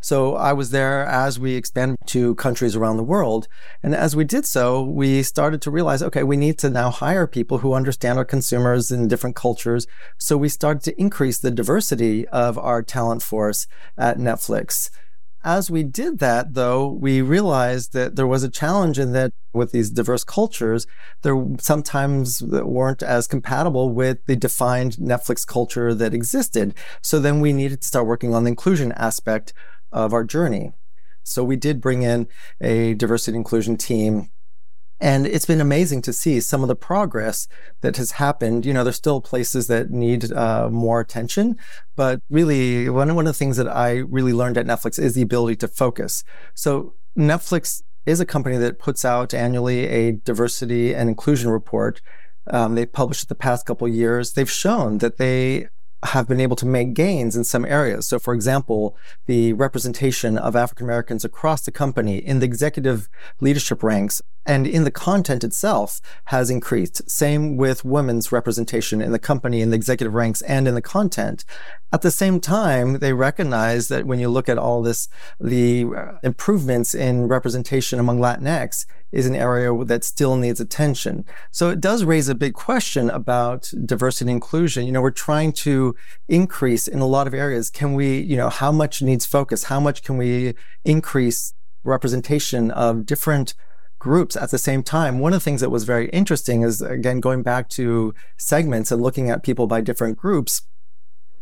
So 0.00 0.36
I 0.36 0.52
was 0.52 0.70
there 0.70 1.04
as 1.04 1.38
we 1.38 1.54
expanded 1.54 1.98
to 2.06 2.34
countries 2.36 2.76
around 2.76 2.96
the 2.96 3.02
world. 3.02 3.48
And 3.82 3.94
as 3.94 4.14
we 4.14 4.24
did 4.24 4.46
so, 4.46 4.82
we 4.82 5.22
started 5.22 5.60
to 5.62 5.70
realize, 5.70 6.02
okay, 6.02 6.22
we 6.22 6.36
need 6.36 6.58
to 6.58 6.70
now 6.70 6.90
hire 6.90 7.26
people 7.26 7.58
who 7.58 7.74
understand 7.74 8.18
our 8.18 8.24
consumers 8.24 8.90
in 8.90 9.08
different 9.08 9.36
cultures. 9.36 9.86
So 10.18 10.36
we 10.36 10.48
started 10.48 10.82
to 10.84 11.00
increase 11.00 11.38
the 11.38 11.50
diversity 11.50 12.26
of 12.28 12.58
our 12.58 12.82
talent 12.82 13.22
force 13.22 13.66
at 13.96 14.18
Netflix. 14.18 14.90
As 15.44 15.70
we 15.70 15.84
did 15.84 16.18
that, 16.18 16.54
though, 16.54 16.88
we 16.88 17.22
realized 17.22 17.92
that 17.92 18.16
there 18.16 18.26
was 18.26 18.42
a 18.42 18.50
challenge 18.50 18.98
in 18.98 19.12
that 19.12 19.32
with 19.52 19.70
these 19.70 19.88
diverse 19.88 20.24
cultures, 20.24 20.86
there 21.22 21.42
sometimes 21.60 22.42
weren't 22.42 23.02
as 23.04 23.28
compatible 23.28 23.90
with 23.90 24.18
the 24.26 24.34
defined 24.34 24.96
Netflix 24.96 25.46
culture 25.46 25.94
that 25.94 26.12
existed. 26.12 26.74
So 27.02 27.20
then 27.20 27.40
we 27.40 27.52
needed 27.52 27.82
to 27.82 27.88
start 27.88 28.06
working 28.06 28.34
on 28.34 28.44
the 28.44 28.50
inclusion 28.50 28.92
aspect 28.92 29.54
of 29.92 30.12
our 30.12 30.24
journey. 30.24 30.72
So 31.22 31.44
we 31.44 31.56
did 31.56 31.80
bring 31.80 32.02
in 32.02 32.26
a 32.60 32.94
diversity 32.94 33.36
inclusion 33.36 33.76
team. 33.76 34.30
And 35.00 35.26
it's 35.26 35.46
been 35.46 35.60
amazing 35.60 36.02
to 36.02 36.12
see 36.12 36.40
some 36.40 36.62
of 36.62 36.68
the 36.68 36.74
progress 36.74 37.46
that 37.82 37.96
has 37.98 38.12
happened. 38.12 38.66
You 38.66 38.74
know, 38.74 38.82
there's 38.82 38.96
still 38.96 39.20
places 39.20 39.68
that 39.68 39.90
need 39.90 40.32
uh, 40.32 40.70
more 40.70 40.98
attention, 40.98 41.56
but 41.94 42.20
really, 42.28 42.88
one, 42.88 43.14
one 43.14 43.26
of 43.26 43.32
the 43.32 43.38
things 43.38 43.58
that 43.58 43.68
I 43.68 43.98
really 43.98 44.32
learned 44.32 44.58
at 44.58 44.66
Netflix 44.66 44.98
is 44.98 45.14
the 45.14 45.22
ability 45.22 45.54
to 45.56 45.68
focus. 45.68 46.24
So 46.54 46.94
Netflix 47.16 47.82
is 48.06 48.18
a 48.18 48.26
company 48.26 48.56
that 48.56 48.80
puts 48.80 49.04
out 49.04 49.32
annually 49.34 49.86
a 49.86 50.12
diversity 50.12 50.94
and 50.94 51.08
inclusion 51.08 51.50
report. 51.50 52.00
Um, 52.50 52.74
they've 52.74 52.92
published 52.92 53.24
it 53.24 53.28
the 53.28 53.34
past 53.34 53.66
couple 53.66 53.86
years. 53.86 54.32
They've 54.32 54.50
shown 54.50 54.98
that 54.98 55.18
they 55.18 55.68
have 56.04 56.28
been 56.28 56.40
able 56.40 56.56
to 56.56 56.66
make 56.66 56.94
gains 56.94 57.36
in 57.36 57.44
some 57.44 57.64
areas. 57.64 58.06
So, 58.06 58.18
for 58.18 58.32
example, 58.32 58.96
the 59.26 59.52
representation 59.54 60.38
of 60.38 60.54
African 60.54 60.86
Americans 60.86 61.24
across 61.24 61.62
the 61.62 61.72
company 61.72 62.18
in 62.18 62.38
the 62.38 62.46
executive 62.46 63.08
leadership 63.40 63.82
ranks 63.82 64.22
and 64.48 64.66
in 64.66 64.84
the 64.84 64.90
content 64.90 65.44
itself 65.44 66.00
has 66.24 66.48
increased. 66.48 67.08
Same 67.08 67.58
with 67.58 67.84
women's 67.84 68.32
representation 68.32 69.02
in 69.02 69.12
the 69.12 69.18
company, 69.18 69.60
in 69.60 69.68
the 69.68 69.76
executive 69.76 70.14
ranks, 70.14 70.40
and 70.42 70.66
in 70.66 70.74
the 70.74 70.80
content. 70.80 71.44
At 71.92 72.00
the 72.00 72.10
same 72.10 72.40
time, 72.40 72.98
they 72.98 73.12
recognize 73.12 73.88
that 73.88 74.06
when 74.06 74.18
you 74.18 74.30
look 74.30 74.48
at 74.48 74.56
all 74.56 74.82
this, 74.82 75.06
the 75.38 75.84
uh, 75.84 76.12
improvements 76.22 76.94
in 76.94 77.28
representation 77.28 77.98
among 77.98 78.20
Latinx 78.20 78.86
is 79.12 79.26
an 79.26 79.36
area 79.36 79.72
that 79.84 80.02
still 80.02 80.36
needs 80.36 80.60
attention. 80.60 81.26
So 81.50 81.68
it 81.68 81.80
does 81.80 82.04
raise 82.04 82.28
a 82.30 82.34
big 82.34 82.54
question 82.54 83.10
about 83.10 83.70
diversity 83.84 84.30
and 84.30 84.36
inclusion. 84.36 84.86
You 84.86 84.92
know, 84.92 85.02
we're 85.02 85.10
trying 85.10 85.52
to 85.64 85.94
increase 86.26 86.88
in 86.88 87.00
a 87.00 87.06
lot 87.06 87.26
of 87.26 87.34
areas. 87.34 87.68
Can 87.68 87.92
we, 87.92 88.18
you 88.18 88.36
know, 88.36 88.48
how 88.48 88.72
much 88.72 89.02
needs 89.02 89.26
focus? 89.26 89.64
How 89.64 89.80
much 89.80 90.02
can 90.02 90.16
we 90.16 90.54
increase 90.84 91.52
representation 91.84 92.70
of 92.70 93.04
different 93.04 93.54
groups 93.98 94.36
at 94.36 94.50
the 94.50 94.58
same 94.58 94.82
time. 94.82 95.18
One 95.18 95.32
of 95.32 95.40
the 95.40 95.44
things 95.44 95.60
that 95.60 95.70
was 95.70 95.84
very 95.84 96.08
interesting 96.10 96.62
is, 96.62 96.80
again, 96.82 97.20
going 97.20 97.42
back 97.42 97.68
to 97.70 98.14
segments 98.36 98.90
and 98.90 99.02
looking 99.02 99.30
at 99.30 99.42
people 99.42 99.66
by 99.66 99.80
different 99.80 100.18
groups 100.18 100.62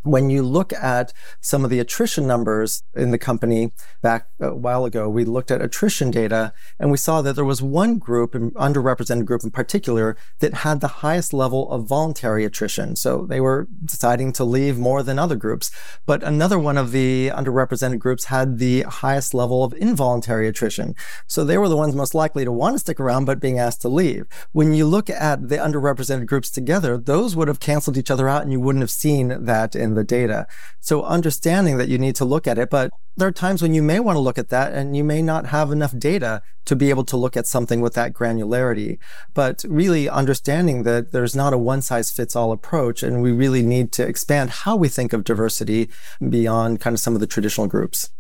when 0.07 0.31
you 0.31 0.43
look 0.43 0.73
at 0.73 1.13
some 1.41 1.65
of 1.65 1.71
the 1.71 1.81
attrition 1.81 2.27
numbers 2.27 2.83
in 2.95 3.11
the 3.11 3.19
company 3.19 3.73
back 4.03 4.29
a 4.41 4.55
while 4.55 4.85
ago, 4.85 5.09
we 5.09 5.25
looked 5.25 5.51
at 5.51 5.61
attrition 5.61 6.11
data 6.11 6.53
and 6.79 6.91
we 6.91 6.97
saw 6.97 7.21
that 7.23 7.35
there 7.35 7.45
was 7.45 7.61
one 7.61 7.99
group, 7.99 8.35
an 8.35 8.53
underrepresented 8.53 9.25
group 9.25 9.43
in 9.43 9.51
particular, 9.51 10.17
that 10.39 10.55
had 10.55 10.81
the 10.81 10.89
highest 10.89 11.33
level 11.33 11.71
of 11.71 11.87
voluntary 11.87 12.45
attrition. 12.45 12.95
So 12.95 13.27
they 13.27 13.41
were 13.41 13.67
deciding 13.85 14.33
to 14.35 14.45
leave 14.45 14.79
more 14.79 15.03
than 15.03 15.19
other 15.19 15.37
groups. 15.37 15.71
But 16.07 16.23
another 16.23 16.59
one 16.59 16.79
of 16.79 16.93
the 16.93 17.31
underrepresented 17.35 17.99
groups 17.99 18.27
had 18.27 18.59
the 18.59 18.83
highest 18.83 19.35
level 19.35 19.65
of 19.65 19.75
involuntary 19.75 20.47
attrition. 20.47 20.95
So 21.27 21.45
they 21.45 21.59
were 21.59 21.69
the 21.69 21.77
ones 21.77 21.95
most 21.95 22.15
likely 22.15 22.45
to 22.45 22.53
want 22.53 22.77
to 22.77 22.79
stick 22.79 23.01
around, 23.01 23.25
but 23.25 23.41
being 23.41 23.59
asked 23.59 23.83
to 23.83 23.89
leave. 23.89 24.27
When 24.53 24.73
you 24.73 24.87
look 24.87 25.11
at 25.11 25.49
the 25.49 25.57
underrepresented 25.57 26.27
groups 26.27 26.51
together, 26.51 26.97
those 26.97 27.35
would 27.35 27.49
have 27.49 27.61
canceled 27.61 27.99
each 27.99 28.11
other 28.11 28.29
out 28.29 28.43
and 28.43 28.53
you 28.53 28.61
wouldn't 28.61 28.83
have 28.83 28.91
seen 28.91 29.45
that 29.45 29.75
in 29.75 29.96
the 29.97 30.05
data. 30.05 30.47
So 30.81 31.03
understanding 31.03 31.79
that 31.79 31.89
you 31.89 31.99
need 31.99 32.15
to 32.17 32.25
look 32.25 32.47
at 32.47 32.59
it, 32.59 32.71
but 32.71 32.91
there 33.17 33.27
are 33.27 33.33
times 33.33 33.63
when 33.63 33.75
you 33.75 33.83
may 33.83 33.99
want 33.99 34.17
to 34.17 34.21
look 34.21 34.39
at 34.39 34.51
that 34.51 34.73
and 34.73 34.97
you 34.97 35.03
may 35.03 35.23
not 35.23 35.47
have 35.47 35.73
enough 35.73 35.97
data 35.99 36.43
to 36.67 36.77
be 36.77 36.91
able 36.91 37.05
to 37.05 37.17
look 37.17 37.37
at 37.37 37.47
something 37.47 37.81
with 37.81 37.95
that 37.95 38.13
granularity. 38.13 38.99
But 39.35 39.65
really 39.69 40.09
understanding 40.09 40.83
that 40.83 41.13
there's 41.13 41.35
not 41.35 41.53
a 41.53 41.59
one 41.59 41.83
size 41.83 42.11
fits 42.11 42.37
all 42.37 42.53
approach 42.53 43.03
and 43.03 43.23
we 43.23 43.33
really 43.33 43.63
need 43.63 43.91
to 43.93 44.07
expand 44.07 44.51
how 44.51 44.77
we 44.77 44.89
think 44.89 45.13
of 45.13 45.25
diversity 45.25 45.89
beyond 46.29 46.81
kind 46.81 46.95
of 46.95 47.01
some 47.01 47.15
of 47.15 47.21
the 47.21 47.27
traditional 47.27 47.67
groups. 47.67 48.11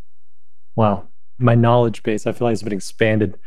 Wow. 0.74 1.08
My 1.38 1.54
knowledge 1.54 2.02
base, 2.02 2.26
I 2.26 2.32
feel 2.32 2.46
like 2.46 2.52
has 2.52 2.62
been 2.62 2.72
expanded 2.72 3.38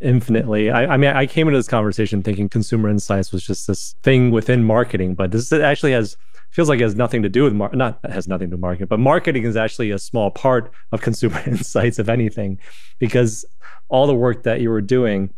infinitely. 0.00 0.70
I, 0.70 0.94
I, 0.94 0.96
mean, 0.96 1.10
I 1.10 1.26
came 1.26 1.48
into 1.48 1.58
this 1.58 1.68
conversation 1.68 2.22
thinking 2.22 2.48
consumer 2.48 2.88
insights 2.88 3.32
was 3.32 3.44
just 3.44 3.66
this 3.66 3.94
thing 4.02 4.30
within 4.30 4.64
marketing, 4.64 5.14
but 5.14 5.30
this 5.30 5.52
actually 5.52 5.92
has 5.92 6.16
feels 6.54 6.68
like 6.68 6.80
it 6.80 6.84
has 6.84 6.94
nothing 6.94 7.22
to 7.22 7.28
do 7.28 7.42
with 7.42 7.52
mar- 7.52 7.70
not 7.74 7.98
has 8.08 8.28
nothing 8.28 8.46
to 8.46 8.50
do 8.52 8.56
with 8.56 8.60
marketing, 8.60 8.86
but 8.88 9.00
marketing 9.00 9.42
is 9.44 9.56
actually 9.56 9.90
a 9.90 9.98
small 9.98 10.30
part 10.30 10.72
of 10.92 11.02
consumer 11.02 11.42
insights, 11.46 11.98
if 11.98 12.08
anything, 12.08 12.58
because 12.98 13.44
all 13.88 14.06
the 14.06 14.14
work 14.14 14.44
that 14.44 14.60
you 14.60 14.70
were 14.70 14.80
doing 14.80 15.34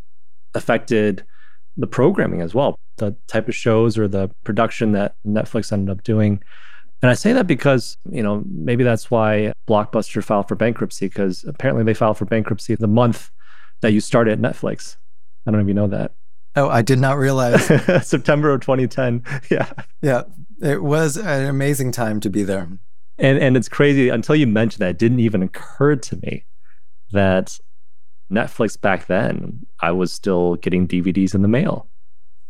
affected 0.54 1.24
the 1.76 1.86
programming 1.86 2.40
as 2.40 2.54
well, 2.54 2.76
the 2.98 3.16
type 3.28 3.48
of 3.48 3.54
shows 3.54 3.98
or 3.98 4.08
the 4.08 4.30
production 4.44 4.92
that 4.92 5.14
Netflix 5.26 5.72
ended 5.72 5.96
up 5.96 6.02
doing. 6.04 6.42
And 7.02 7.10
I 7.10 7.14
say 7.14 7.32
that 7.34 7.46
because, 7.46 7.98
you 8.10 8.22
know, 8.22 8.42
maybe 8.46 8.82
that's 8.82 9.10
why 9.10 9.52
Blockbuster 9.68 10.24
filed 10.24 10.48
for 10.48 10.54
bankruptcy, 10.54 11.08
because 11.08 11.44
apparently 11.44 11.84
they 11.84 11.92
filed 11.92 12.16
for 12.16 12.24
bankruptcy 12.24 12.74
the 12.74 12.86
month 12.86 13.30
that 13.82 13.92
you 13.92 14.00
started 14.00 14.32
at 14.32 14.40
Netflix. 14.40 14.96
I 15.46 15.50
don't 15.50 15.60
know 15.60 15.64
if 15.64 15.68
you 15.68 15.74
know 15.74 15.88
that. 15.88 16.12
Oh, 16.56 16.70
I 16.70 16.80
did 16.80 16.98
not 16.98 17.18
realize. 17.18 17.66
September 18.06 18.50
of 18.50 18.62
2010. 18.62 19.22
Yeah. 19.50 19.70
Yeah. 20.00 20.22
It 20.60 20.82
was 20.82 21.16
an 21.16 21.44
amazing 21.44 21.92
time 21.92 22.20
to 22.20 22.30
be 22.30 22.42
there. 22.42 22.68
And 23.18 23.38
and 23.38 23.56
it's 23.56 23.68
crazy 23.68 24.08
until 24.08 24.36
you 24.36 24.46
mentioned 24.46 24.80
that 24.80 24.90
it 24.90 24.98
didn't 24.98 25.20
even 25.20 25.42
occur 25.42 25.96
to 25.96 26.16
me 26.16 26.44
that 27.12 27.58
Netflix 28.30 28.80
back 28.80 29.06
then 29.06 29.66
I 29.80 29.92
was 29.92 30.12
still 30.12 30.56
getting 30.56 30.86
DVDs 30.86 31.34
in 31.34 31.42
the 31.42 31.48
mail. 31.48 31.88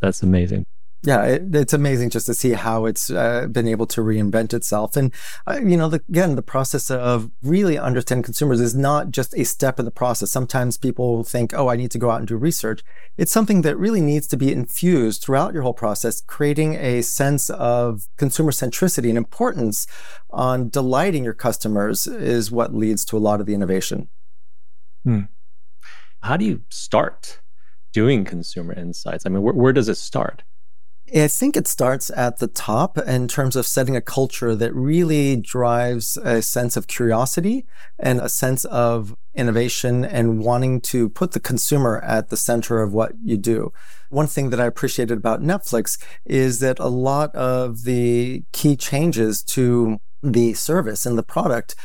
That's 0.00 0.22
amazing 0.22 0.66
yeah, 1.02 1.22
it, 1.24 1.54
it's 1.54 1.72
amazing 1.72 2.10
just 2.10 2.26
to 2.26 2.34
see 2.34 2.52
how 2.52 2.86
it's 2.86 3.10
uh, 3.10 3.46
been 3.46 3.68
able 3.68 3.86
to 3.86 4.00
reinvent 4.00 4.52
itself. 4.52 4.96
And, 4.96 5.12
uh, 5.46 5.60
you 5.62 5.76
know, 5.76 5.88
the, 5.88 6.02
again, 6.08 6.34
the 6.34 6.42
process 6.42 6.90
of 6.90 7.30
really 7.42 7.78
understanding 7.78 8.24
consumers 8.24 8.60
is 8.60 8.74
not 8.74 9.10
just 9.10 9.34
a 9.36 9.44
step 9.44 9.78
in 9.78 9.84
the 9.84 9.90
process. 9.90 10.32
Sometimes 10.32 10.76
people 10.76 11.22
think, 11.22 11.52
oh, 11.54 11.68
I 11.68 11.76
need 11.76 11.90
to 11.92 11.98
go 11.98 12.10
out 12.10 12.18
and 12.18 12.28
do 12.28 12.36
research. 12.36 12.82
It's 13.16 13.30
something 13.30 13.62
that 13.62 13.76
really 13.76 14.00
needs 14.00 14.26
to 14.28 14.36
be 14.36 14.52
infused 14.52 15.22
throughout 15.22 15.54
your 15.54 15.62
whole 15.62 15.74
process, 15.74 16.20
creating 16.22 16.74
a 16.74 17.02
sense 17.02 17.50
of 17.50 18.08
consumer 18.16 18.50
centricity 18.50 19.08
and 19.08 19.18
importance 19.18 19.86
on 20.30 20.68
delighting 20.70 21.24
your 21.24 21.34
customers 21.34 22.06
is 22.06 22.50
what 22.50 22.74
leads 22.74 23.04
to 23.04 23.16
a 23.16 23.20
lot 23.20 23.40
of 23.40 23.46
the 23.46 23.54
innovation. 23.54 24.08
Hmm. 25.04 25.20
How 26.22 26.36
do 26.36 26.44
you 26.44 26.62
start 26.70 27.40
doing 27.92 28.24
consumer 28.24 28.72
insights? 28.72 29.24
I 29.24 29.28
mean, 29.28 29.42
where, 29.42 29.54
where 29.54 29.72
does 29.72 29.88
it 29.88 29.94
start? 29.96 30.42
I 31.14 31.28
think 31.28 31.56
it 31.56 31.68
starts 31.68 32.10
at 32.16 32.38
the 32.38 32.48
top 32.48 32.98
in 32.98 33.28
terms 33.28 33.54
of 33.54 33.64
setting 33.64 33.94
a 33.94 34.00
culture 34.00 34.56
that 34.56 34.74
really 34.74 35.36
drives 35.36 36.16
a 36.16 36.42
sense 36.42 36.76
of 36.76 36.88
curiosity 36.88 37.64
and 37.98 38.20
a 38.20 38.28
sense 38.28 38.64
of 38.64 39.16
innovation 39.34 40.04
and 40.04 40.40
wanting 40.40 40.80
to 40.80 41.08
put 41.08 41.32
the 41.32 41.40
consumer 41.40 42.00
at 42.00 42.28
the 42.28 42.36
center 42.36 42.82
of 42.82 42.92
what 42.92 43.12
you 43.22 43.36
do. 43.36 43.72
One 44.10 44.26
thing 44.26 44.50
that 44.50 44.60
I 44.60 44.66
appreciated 44.66 45.18
about 45.18 45.42
Netflix 45.42 46.02
is 46.24 46.58
that 46.60 46.80
a 46.80 46.88
lot 46.88 47.34
of 47.36 47.84
the 47.84 48.42
key 48.52 48.76
changes 48.76 49.44
to 49.44 49.98
the 50.22 50.54
service 50.54 51.06
and 51.06 51.16
the 51.16 51.22
product 51.22 51.76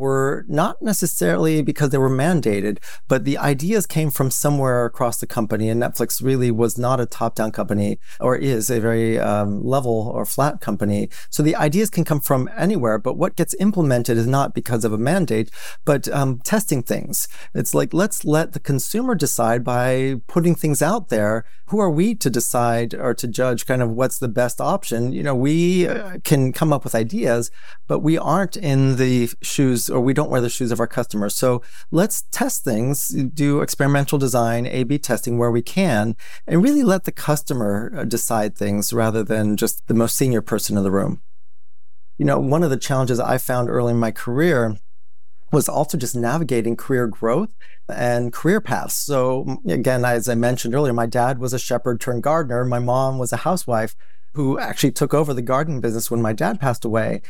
were 0.00 0.46
not 0.48 0.80
necessarily 0.80 1.62
because 1.62 1.90
they 1.90 1.98
were 1.98 2.10
mandated, 2.10 2.78
but 3.06 3.24
the 3.24 3.36
ideas 3.38 3.86
came 3.86 4.10
from 4.10 4.30
somewhere 4.30 4.86
across 4.86 5.18
the 5.18 5.26
company. 5.26 5.68
And 5.68 5.80
Netflix 5.80 6.24
really 6.24 6.50
was 6.50 6.78
not 6.78 7.00
a 7.00 7.06
top 7.06 7.34
down 7.34 7.52
company 7.52 7.98
or 8.18 8.34
is 8.34 8.70
a 8.70 8.80
very 8.80 9.18
um, 9.18 9.62
level 9.62 10.10
or 10.14 10.24
flat 10.24 10.60
company. 10.60 11.10
So 11.28 11.42
the 11.42 11.54
ideas 11.54 11.90
can 11.90 12.04
come 12.04 12.20
from 12.20 12.48
anywhere, 12.56 12.98
but 12.98 13.18
what 13.18 13.36
gets 13.36 13.54
implemented 13.60 14.16
is 14.16 14.26
not 14.26 14.54
because 14.54 14.84
of 14.84 14.92
a 14.92 14.98
mandate, 14.98 15.50
but 15.84 16.08
um, 16.08 16.40
testing 16.44 16.82
things. 16.82 17.28
It's 17.54 17.74
like, 17.74 17.92
let's 17.92 18.24
let 18.24 18.52
the 18.52 18.60
consumer 18.60 19.14
decide 19.14 19.62
by 19.62 20.16
putting 20.26 20.54
things 20.54 20.80
out 20.80 21.10
there. 21.10 21.44
Who 21.66 21.78
are 21.78 21.90
we 21.90 22.14
to 22.16 22.30
decide 22.30 22.94
or 22.94 23.14
to 23.14 23.28
judge 23.28 23.66
kind 23.66 23.82
of 23.82 23.90
what's 23.90 24.18
the 24.18 24.28
best 24.28 24.60
option? 24.60 25.12
You 25.12 25.22
know, 25.22 25.34
we 25.34 25.86
uh, 25.86 26.18
can 26.24 26.52
come 26.52 26.72
up 26.72 26.82
with 26.82 26.94
ideas, 26.94 27.50
but 27.86 28.00
we 28.00 28.18
aren't 28.18 28.56
in 28.56 28.96
the 28.96 29.30
shoes 29.42 29.89
or 29.90 30.00
we 30.00 30.14
don't 30.14 30.30
wear 30.30 30.40
the 30.40 30.48
shoes 30.48 30.70
of 30.70 30.80
our 30.80 30.86
customers. 30.86 31.34
So 31.34 31.62
let's 31.90 32.22
test 32.30 32.64
things, 32.64 33.08
do 33.08 33.60
experimental 33.60 34.18
design, 34.18 34.66
A 34.66 34.84
B 34.84 34.98
testing 34.98 35.38
where 35.38 35.50
we 35.50 35.62
can, 35.62 36.16
and 36.46 36.62
really 36.62 36.82
let 36.82 37.04
the 37.04 37.12
customer 37.12 37.92
uh, 37.96 38.04
decide 38.04 38.56
things 38.56 38.92
rather 38.92 39.22
than 39.22 39.56
just 39.56 39.86
the 39.86 39.94
most 39.94 40.16
senior 40.16 40.42
person 40.42 40.76
in 40.76 40.82
the 40.82 40.90
room. 40.90 41.22
You 42.18 42.26
know, 42.26 42.38
one 42.38 42.62
of 42.62 42.70
the 42.70 42.76
challenges 42.76 43.18
I 43.18 43.38
found 43.38 43.68
early 43.68 43.92
in 43.92 43.98
my 43.98 44.10
career 44.10 44.76
was 45.52 45.68
also 45.68 45.98
just 45.98 46.14
navigating 46.14 46.76
career 46.76 47.08
growth 47.08 47.50
and 47.88 48.32
career 48.32 48.60
paths. 48.60 48.94
So 48.94 49.58
again, 49.66 50.04
as 50.04 50.28
I 50.28 50.36
mentioned 50.36 50.74
earlier, 50.74 50.92
my 50.92 51.06
dad 51.06 51.38
was 51.38 51.52
a 51.52 51.58
shepherd 51.58 52.00
turned 52.00 52.22
gardener. 52.22 52.64
My 52.64 52.78
mom 52.78 53.18
was 53.18 53.32
a 53.32 53.38
housewife 53.38 53.96
who 54.34 54.60
actually 54.60 54.92
took 54.92 55.12
over 55.12 55.34
the 55.34 55.42
gardening 55.42 55.80
business 55.80 56.08
when 56.08 56.22
my 56.22 56.32
dad 56.32 56.60
passed 56.60 56.84
away. 56.84 57.20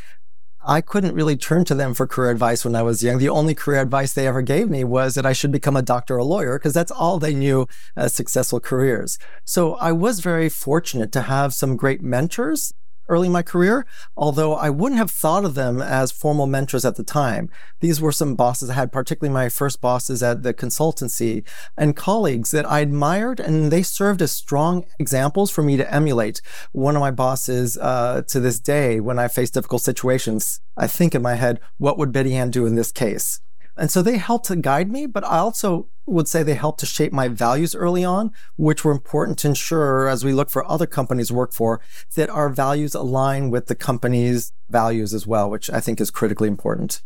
I 0.63 0.83
couldn't 0.83 1.15
really 1.15 1.37
turn 1.37 1.65
to 1.67 1.75
them 1.75 1.95
for 1.95 2.07
career 2.07 2.31
advice 2.31 2.65
when 2.65 2.77
I 2.77 2.83
was 2.83 3.03
young. 3.03 3.19
The 3.19 3.31
only 3.31 3.55
career 3.55 3.81
advice 3.81 4.13
they 4.13 4.27
ever 4.27 4.43
gave 4.43 4.69
me 4.69 4.85
was 4.85 5.15
that 5.15 5.25
I 5.25 5.33
should 5.33 5.53
become 5.53 5.77
a 5.77 5.83
doctor 5.83 6.17
or 6.17 6.19
a 6.19 6.25
lawyer 6.25 6.59
because 6.59 6.75
that's 6.75 6.91
all 6.91 7.19
they 7.19 7.35
knew 7.35 7.67
as 7.97 8.13
successful 8.13 8.61
careers. 8.61 9.19
So 9.45 9.77
I 9.77 9.93
was 9.93 10.21
very 10.21 10.51
fortunate 10.51 11.13
to 11.13 11.23
have 11.23 11.55
some 11.55 11.77
great 11.77 12.03
mentors 12.03 12.75
early 13.11 13.27
in 13.27 13.33
my 13.33 13.43
career, 13.43 13.85
although 14.17 14.55
I 14.55 14.71
wouldn't 14.71 14.99
have 14.99 15.11
thought 15.11 15.45
of 15.45 15.55
them 15.55 15.83
as 15.83 16.13
formal 16.13 16.47
mentors 16.47 16.85
at 16.85 16.97
the 16.97 17.03
time. 17.03 17.51
These 17.81 18.01
were 18.01 18.13
some 18.13 18.37
bosses 18.37 18.71
I 18.71 18.75
had, 18.75 18.93
particularly 18.93 19.35
my 19.35 19.49
first 19.49 19.81
bosses 19.81 20.23
at 20.23 20.43
the 20.43 20.55
consultancy 20.55 21.45
and 21.77 21.97
colleagues 21.97 22.53
that 22.53 22.65
I 22.65 22.81
admired, 22.81 23.41
and 23.41 23.71
they 23.71 23.83
served 23.83 24.23
as 24.23 24.33
strong 24.33 24.87
examples 24.99 25.51
for 25.51 25.63
me 25.63 25.77
to 25.77 25.93
emulate. 25.93 26.41
One 26.73 26.97
of 26.97 27.01
my 27.01 27.11
bosses 27.11 27.77
uh, 27.77 28.23
to 28.29 28.41
this 28.41 28.61
day, 28.61 29.01
when 29.01 29.19
I 29.19 29.29
face 29.29 29.51
difficult 29.51 29.83
situations, 29.83 30.61
I 30.77 30.87
think 30.87 31.15
in 31.15 31.23
my 31.23 31.35
head, 31.35 31.61
what 31.79 31.99
would 31.99 32.13
Betty 32.13 32.35
Ann 32.35 32.51
do 32.51 32.65
in 32.65 32.77
this 32.77 32.93
case? 32.93 33.41
And 33.81 33.91
so 33.91 34.03
they 34.03 34.19
helped 34.19 34.45
to 34.49 34.57
guide 34.57 34.91
me, 34.91 35.07
but 35.07 35.25
I 35.25 35.39
also 35.39 35.89
would 36.05 36.29
say 36.29 36.43
they 36.43 36.55
helped 36.55 36.81
to 36.81 36.87
shape 36.87 37.15
my 37.15 37.29
values 37.29 37.75
early 37.75 38.05
on, 38.05 38.31
which 38.57 38.85
were 38.85 38.93
important 38.93 39.39
to 39.39 39.49
ensure 39.49 40.07
as 40.07 40.23
we 40.23 40.35
look 40.35 40.51
for 40.51 40.71
other 40.71 40.87
companies 40.87 41.29
to 41.29 41.35
work 41.35 41.55
for 41.55 41.81
that 42.15 42.29
our 42.29 42.51
values 42.51 42.95
align 42.95 43.49
with 43.49 43.69
the 43.69 43.75
company's 43.75 44.53
values 44.69 45.15
as 45.15 45.27
well, 45.27 45.49
which 45.49 45.71
I 45.71 45.81
think 45.81 45.99
is 45.99 46.11
critically 46.11 46.47
important. 46.47 47.03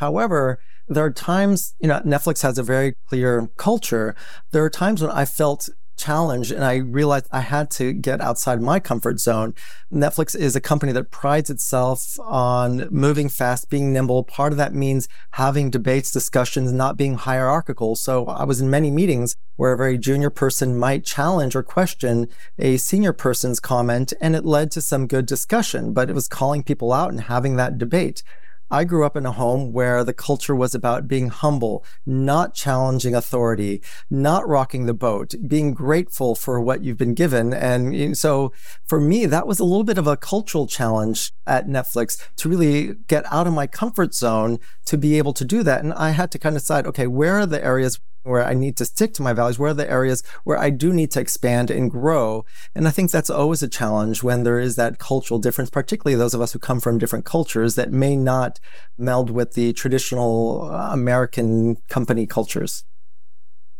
However, 0.00 0.58
there 0.86 1.04
are 1.04 1.10
times, 1.10 1.74
you 1.80 1.88
know, 1.88 2.00
Netflix 2.00 2.42
has 2.42 2.58
a 2.58 2.62
very 2.62 2.94
clear 3.08 3.48
culture. 3.56 4.14
There 4.50 4.64
are 4.64 4.70
times 4.70 5.00
when 5.00 5.12
I 5.12 5.24
felt 5.24 5.70
challenge 6.02 6.50
and 6.50 6.64
I 6.64 6.76
realized 6.76 7.28
I 7.30 7.40
had 7.40 7.70
to 7.72 7.92
get 7.92 8.20
outside 8.20 8.60
my 8.60 8.80
comfort 8.80 9.20
zone. 9.20 9.54
Netflix 9.92 10.34
is 10.34 10.56
a 10.56 10.60
company 10.60 10.92
that 10.92 11.10
prides 11.10 11.48
itself 11.48 12.18
on 12.20 12.88
moving 12.90 13.28
fast, 13.28 13.70
being 13.70 13.92
nimble. 13.92 14.24
Part 14.24 14.52
of 14.52 14.58
that 14.58 14.74
means 14.74 15.08
having 15.32 15.70
debates, 15.70 16.10
discussions, 16.10 16.72
not 16.72 16.96
being 16.96 17.14
hierarchical. 17.14 17.94
So 17.94 18.26
I 18.26 18.44
was 18.44 18.60
in 18.60 18.68
many 18.68 18.90
meetings 18.90 19.36
where 19.56 19.72
a 19.72 19.76
very 19.76 19.96
junior 19.96 20.30
person 20.30 20.76
might 20.76 21.04
challenge 21.04 21.54
or 21.54 21.62
question 21.62 22.26
a 22.58 22.78
senior 22.78 23.12
person's 23.12 23.60
comment 23.60 24.12
and 24.20 24.34
it 24.34 24.44
led 24.44 24.72
to 24.72 24.80
some 24.80 25.06
good 25.06 25.26
discussion, 25.26 25.92
but 25.92 26.10
it 26.10 26.14
was 26.14 26.26
calling 26.26 26.64
people 26.64 26.92
out 26.92 27.10
and 27.10 27.22
having 27.22 27.56
that 27.56 27.78
debate. 27.78 28.24
I 28.72 28.84
grew 28.84 29.04
up 29.04 29.18
in 29.18 29.26
a 29.26 29.32
home 29.32 29.72
where 29.72 30.02
the 30.02 30.14
culture 30.14 30.56
was 30.56 30.74
about 30.74 31.06
being 31.06 31.28
humble, 31.28 31.84
not 32.06 32.54
challenging 32.54 33.14
authority, 33.14 33.82
not 34.10 34.48
rocking 34.48 34.86
the 34.86 34.94
boat, 34.94 35.34
being 35.46 35.74
grateful 35.74 36.34
for 36.34 36.58
what 36.58 36.82
you've 36.82 36.96
been 36.96 37.12
given. 37.12 37.52
And 37.52 38.16
so 38.16 38.50
for 38.86 38.98
me, 38.98 39.26
that 39.26 39.46
was 39.46 39.60
a 39.60 39.64
little 39.64 39.84
bit 39.84 39.98
of 39.98 40.06
a 40.06 40.16
cultural 40.16 40.66
challenge 40.66 41.32
at 41.46 41.68
Netflix 41.68 42.18
to 42.36 42.48
really 42.48 42.94
get 43.08 43.30
out 43.30 43.46
of 43.46 43.52
my 43.52 43.66
comfort 43.66 44.14
zone 44.14 44.58
to 44.86 44.96
be 44.96 45.18
able 45.18 45.34
to 45.34 45.44
do 45.44 45.62
that. 45.62 45.84
And 45.84 45.92
I 45.92 46.10
had 46.10 46.30
to 46.32 46.38
kind 46.38 46.56
of 46.56 46.62
decide, 46.62 46.86
okay, 46.86 47.06
where 47.06 47.40
are 47.40 47.46
the 47.46 47.62
areas 47.62 48.00
where 48.22 48.44
I 48.44 48.54
need 48.54 48.76
to 48.76 48.84
stick 48.84 49.14
to 49.14 49.22
my 49.22 49.32
values? 49.32 49.58
Where 49.58 49.70
are 49.70 49.74
the 49.74 49.90
areas 49.90 50.22
where 50.44 50.58
I 50.58 50.70
do 50.70 50.92
need 50.92 51.10
to 51.12 51.20
expand 51.20 51.70
and 51.70 51.90
grow? 51.90 52.44
And 52.74 52.86
I 52.86 52.90
think 52.90 53.10
that's 53.10 53.30
always 53.30 53.62
a 53.62 53.68
challenge 53.68 54.22
when 54.22 54.44
there 54.44 54.60
is 54.60 54.76
that 54.76 54.98
cultural 54.98 55.40
difference, 55.40 55.70
particularly 55.70 56.16
those 56.16 56.34
of 56.34 56.40
us 56.40 56.52
who 56.52 56.58
come 56.58 56.80
from 56.80 56.98
different 56.98 57.24
cultures 57.24 57.74
that 57.74 57.92
may 57.92 58.16
not 58.16 58.60
meld 58.96 59.30
with 59.30 59.54
the 59.54 59.72
traditional 59.72 60.70
uh, 60.70 60.92
American 60.92 61.76
company 61.88 62.26
cultures. 62.26 62.84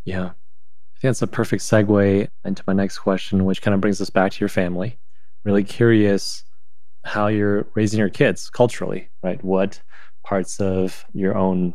Yeah. 0.05 0.25
I 0.25 0.99
think 0.99 1.09
that's 1.09 1.21
a 1.21 1.27
perfect 1.27 1.63
segue 1.63 2.27
into 2.45 2.63
my 2.67 2.73
next 2.73 2.99
question, 2.99 3.45
which 3.45 3.61
kind 3.61 3.75
of 3.75 3.81
brings 3.81 4.01
us 4.01 4.09
back 4.09 4.31
to 4.31 4.39
your 4.39 4.49
family. 4.49 4.99
Really 5.43 5.63
curious 5.63 6.43
how 7.03 7.27
you're 7.27 7.67
raising 7.73 7.99
your 7.99 8.09
kids 8.09 8.49
culturally, 8.49 9.09
right? 9.21 9.43
What 9.43 9.81
parts 10.23 10.59
of 10.61 11.05
your 11.13 11.37
own 11.37 11.73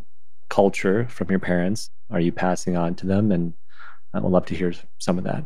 culture 0.48 1.06
from 1.08 1.30
your 1.30 1.38
parents 1.38 1.90
are 2.10 2.20
you 2.20 2.32
passing 2.32 2.76
on 2.76 2.94
to 2.96 3.06
them? 3.06 3.30
And 3.30 3.54
I 4.12 4.20
would 4.20 4.32
love 4.32 4.46
to 4.46 4.54
hear 4.54 4.72
some 4.98 5.18
of 5.18 5.24
that. 5.24 5.44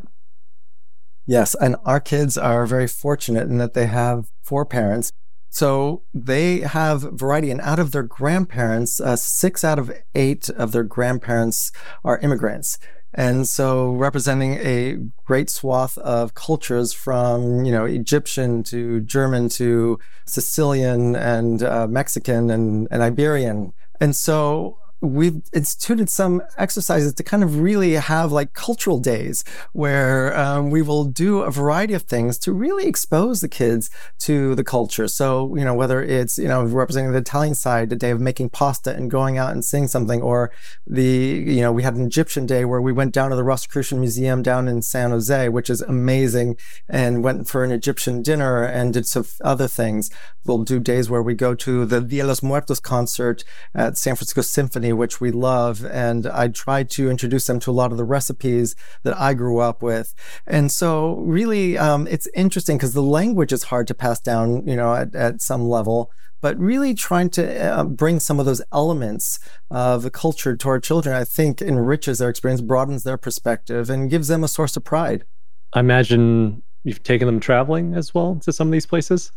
Yes. 1.27 1.55
And 1.61 1.77
our 1.85 2.01
kids 2.01 2.37
are 2.37 2.67
very 2.67 2.89
fortunate 2.89 3.49
in 3.49 3.59
that 3.59 3.75
they 3.75 3.87
have 3.87 4.31
four 4.43 4.65
parents. 4.65 5.13
So 5.51 6.03
they 6.15 6.61
have 6.61 7.03
variety. 7.13 7.51
And 7.51 7.61
out 7.61 7.79
of 7.79 7.93
their 7.93 8.03
grandparents, 8.03 9.01
uh, 9.01 9.17
six 9.17 9.65
out 9.65 9.79
of 9.79 9.93
eight 10.15 10.49
of 10.51 10.73
their 10.73 10.85
grandparents 10.85 11.73
are 12.05 12.19
immigrants. 12.19 12.79
And 13.15 13.47
so 13.47 13.93
representing 13.93 14.55
a 14.55 14.97
great 15.27 15.51
swath 15.51 15.99
of 15.99 16.35
cultures 16.35 16.95
from, 16.95 17.65
you 17.67 17.71
know, 17.71 17.85
Egyptian 17.85 18.63
to 18.65 19.01
German 19.01 19.51
to 19.51 19.99
Sicilian 20.25 21.15
and 21.15 21.63
uh, 21.63 21.87
Mexican 21.87 22.49
and, 22.49 22.89
and 22.91 23.03
Iberian. 23.03 23.75
And 24.01 24.17
so 24.17 24.79
we've 25.03 25.43
instituted 25.53 26.09
some 26.09 26.41
exercises 26.57 27.13
to 27.13 27.23
kind 27.25 27.43
of 27.43 27.61
really 27.61 27.95
have 27.95 28.31
like 28.31 28.55
cultural 28.55 29.01
days 29.01 29.43
where 29.73 30.37
um, 30.39 30.71
we 30.71 30.81
will 30.81 31.05
do 31.05 31.41
a 31.41 31.51
variety 31.51 31.93
of 31.93 32.03
things 32.03 32.39
to 32.39 32.53
really 32.53 32.87
expose 32.87 33.41
the 33.41 33.49
kids 33.49 33.91
to 34.21 34.55
the 34.55 34.63
culture. 34.63 35.09
So, 35.09 35.57
you 35.57 35.65
know, 35.65 35.75
whether 35.75 36.01
it's, 36.01 36.39
you 36.39 36.47
know, 36.47 36.65
representing 36.65 37.11
the 37.11 37.19
Italian 37.19 37.57
side, 37.57 37.91
the 37.91 37.97
day 37.97 38.11
of 38.11 38.21
making 38.21 38.51
pasta 38.51 38.95
and 38.95 39.11
going 39.11 39.39
out 39.39 39.53
and 39.53 39.65
seeing 39.65 39.89
something, 39.89 40.23
or 40.23 40.53
the, 40.87 41.03
you 41.03 41.61
know, 41.61 41.73
we 41.73 41.83
had 41.83 41.97
an 41.97 42.07
Egyptian 42.07 42.47
day 42.47 42.65
where 42.65 42.81
we 42.81 42.93
went 42.93 43.13
down 43.13 43.31
to 43.31 43.37
the 43.37 43.45
Rosicrucian 43.45 43.99
Museum 43.99 44.41
down 44.41 44.69
in 44.69 44.83
San 44.83 45.11
Jose, 45.11 45.49
which 45.49 45.69
is 45.69 45.81
amazing, 45.83 46.57
and 46.89 47.25
went 47.25 47.49
for 47.49 47.65
an 47.65 47.73
Egyptian 47.73 48.23
dinner 48.23 48.63
and 48.63 48.95
did 48.95 49.07
some 49.07 49.25
other 49.43 49.67
things. 49.67 50.11
We'll 50.45 50.65
do 50.65 50.79
days 50.79 51.11
where 51.11 51.23
we 51.23 51.35
go 51.35 51.55
to 51.57 51.85
the 51.85 52.01
Dia 52.01 52.27
los 52.27 52.43
Muertos 52.43 52.81
concert 52.81 53.45
at 53.75 53.99
San 53.99 54.15
Francisco 54.15 54.43
Symphony 54.43 54.92
which 54.97 55.21
we 55.21 55.31
love. 55.31 55.85
And 55.85 56.27
I 56.27 56.49
try 56.49 56.83
to 56.85 57.11
introduce 57.11 57.47
them 57.47 57.61
to 57.61 57.71
a 57.71 57.73
lot 57.73 57.93
of 57.93 57.99
the 57.99 58.05
recipes 58.05 58.75
that 59.03 59.19
I 59.19 59.35
grew 59.35 59.59
up 59.59 59.83
with. 59.83 60.15
And 60.47 60.71
so 60.71 61.17
really, 61.17 61.79
um, 61.79 62.07
it's 62.09 62.29
interesting 62.35 62.77
because 62.77 62.95
the 62.95 63.03
language 63.03 63.53
is 63.53 63.65
hard 63.65 63.87
to 63.89 63.95
pass 63.95 64.21
down, 64.21 64.67
you 64.67 64.77
know, 64.77 64.95
at, 64.95 65.15
at 65.15 65.41
some 65.41 65.69
level 65.69 66.11
but 66.43 66.59
really 66.59 66.93
trying 66.93 67.31
to 67.31 67.65
uh, 67.65 67.85
bring 67.85 68.21
some 68.21 68.39
of 68.39 68.45
those 68.45 68.61
elements 68.73 69.39
of 69.71 70.03
the 70.03 70.11
culture 70.11 70.57
to 70.57 70.69
our 70.69 70.81
children, 70.81 71.15
I 71.15 71.25
think 71.25 71.63
enriches 71.63 72.19
their 72.19 72.29
experience, 72.29 72.61
broadens 72.61 73.05
their 73.05 73.17
perspective, 73.17 73.89
and 73.89 74.11
gives 74.11 74.29
them 74.29 74.45
a 74.45 74.49
source 74.49 74.77
of 74.77 74.85
pride. 74.85 75.25
I 75.73 75.81
imagine 75.81 76.63
you've 76.83 77.03
taken 77.05 77.27
them 77.27 77.39
traveling 77.41 77.95
as 77.95 78.13
well 78.13 78.37
to 78.43 78.53
some 78.53 78.69
of 78.69 78.73
these 78.73 78.87
places. 78.87 79.31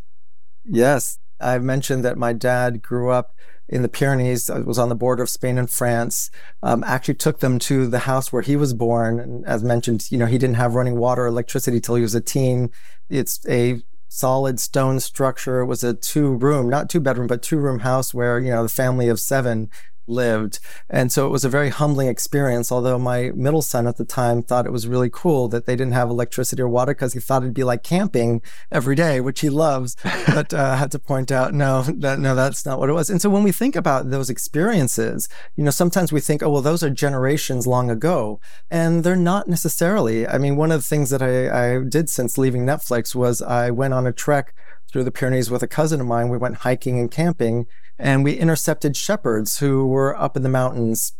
Yes. 0.65 1.19
I've 1.39 1.63
mentioned 1.63 2.03
that 2.05 2.17
my 2.17 2.33
dad 2.33 2.81
grew 2.81 3.11
up 3.11 3.35
in 3.67 3.81
the 3.81 3.89
Pyrenees. 3.89 4.49
I 4.49 4.59
was 4.59 4.77
on 4.77 4.89
the 4.89 4.95
border 4.95 5.23
of 5.23 5.29
Spain 5.29 5.57
and 5.57 5.69
France. 5.69 6.29
Um, 6.61 6.83
actually 6.83 7.15
took 7.15 7.39
them 7.39 7.59
to 7.59 7.87
the 7.87 7.99
house 7.99 8.31
where 8.31 8.41
he 8.41 8.55
was 8.55 8.73
born. 8.73 9.19
And 9.19 9.45
as 9.45 9.63
mentioned, 9.63 10.11
you 10.11 10.17
know, 10.17 10.27
he 10.27 10.37
didn't 10.37 10.55
have 10.57 10.75
running 10.75 10.97
water 10.97 11.23
or 11.23 11.27
electricity 11.27 11.79
till 11.79 11.95
he 11.95 12.01
was 12.01 12.15
a 12.15 12.21
teen. 12.21 12.69
It's 13.09 13.39
a 13.47 13.81
solid 14.07 14.59
stone 14.59 14.99
structure. 14.99 15.59
It 15.59 15.65
was 15.65 15.83
a 15.83 15.93
two 15.93 16.35
room, 16.35 16.69
not 16.69 16.89
two 16.89 16.99
bedroom, 16.99 17.27
but 17.27 17.41
two 17.41 17.57
room 17.57 17.79
house 17.79 18.13
where, 18.13 18.39
you 18.39 18.51
know, 18.51 18.63
the 18.63 18.69
family 18.69 19.09
of 19.09 19.19
seven 19.19 19.69
lived. 20.07 20.59
And 20.89 21.11
so 21.11 21.25
it 21.25 21.29
was 21.29 21.45
a 21.45 21.49
very 21.49 21.69
humbling 21.69 22.07
experience. 22.07 22.71
Although 22.71 22.99
my 22.99 23.31
middle 23.35 23.61
son 23.61 23.87
at 23.87 23.97
the 23.97 24.05
time 24.05 24.41
thought 24.41 24.65
it 24.65 24.71
was 24.71 24.87
really 24.87 25.09
cool 25.11 25.47
that 25.49 25.65
they 25.65 25.75
didn't 25.75 25.93
have 25.93 26.09
electricity 26.09 26.61
or 26.61 26.69
water 26.69 26.93
because 26.93 27.13
he 27.13 27.19
thought 27.19 27.43
it'd 27.43 27.53
be 27.53 27.63
like 27.63 27.83
camping 27.83 28.41
every 28.71 28.95
day, 28.95 29.19
which 29.21 29.41
he 29.41 29.49
loves. 29.49 29.95
but 30.27 30.53
uh, 30.53 30.61
I 30.61 30.75
had 30.75 30.91
to 30.91 30.99
point 30.99 31.31
out, 31.31 31.53
no, 31.53 31.83
that, 31.83 32.19
no, 32.19 32.35
that's 32.35 32.65
not 32.65 32.79
what 32.79 32.89
it 32.89 32.93
was. 32.93 33.09
And 33.09 33.21
so 33.21 33.29
when 33.29 33.43
we 33.43 33.51
think 33.51 33.75
about 33.75 34.09
those 34.09 34.29
experiences, 34.29 35.27
you 35.55 35.63
know, 35.63 35.71
sometimes 35.71 36.11
we 36.11 36.19
think, 36.19 36.43
oh, 36.43 36.49
well, 36.49 36.61
those 36.61 36.83
are 36.83 36.89
generations 36.89 37.67
long 37.67 37.89
ago. 37.89 38.39
And 38.69 39.03
they're 39.03 39.15
not 39.15 39.47
necessarily. 39.47 40.27
I 40.27 40.37
mean, 40.37 40.55
one 40.55 40.71
of 40.71 40.79
the 40.79 40.87
things 40.87 41.09
that 41.09 41.21
I, 41.21 41.75
I 41.75 41.83
did 41.83 42.09
since 42.09 42.37
leaving 42.37 42.65
Netflix 42.65 43.15
was 43.15 43.41
I 43.41 43.71
went 43.71 43.93
on 43.93 44.07
a 44.07 44.11
trek 44.11 44.53
through 44.95 45.03
the 45.03 45.12
Pyrenees 45.12 45.51
with 45.51 45.62
a 45.62 45.67
cousin 45.67 45.99
of 45.99 46.08
mine. 46.08 46.29
We 46.29 46.38
went 46.38 46.60
hiking 46.60 46.97
and 47.01 47.12
camping 47.12 47.65
and 47.99 48.23
we 48.23 48.36
intercepted 48.36 48.95
shepherds 48.95 49.58
who 49.58 49.86
were 49.86 50.15
up 50.15 50.38
in 50.38 50.43
the 50.43 50.47
mountains 50.47 51.12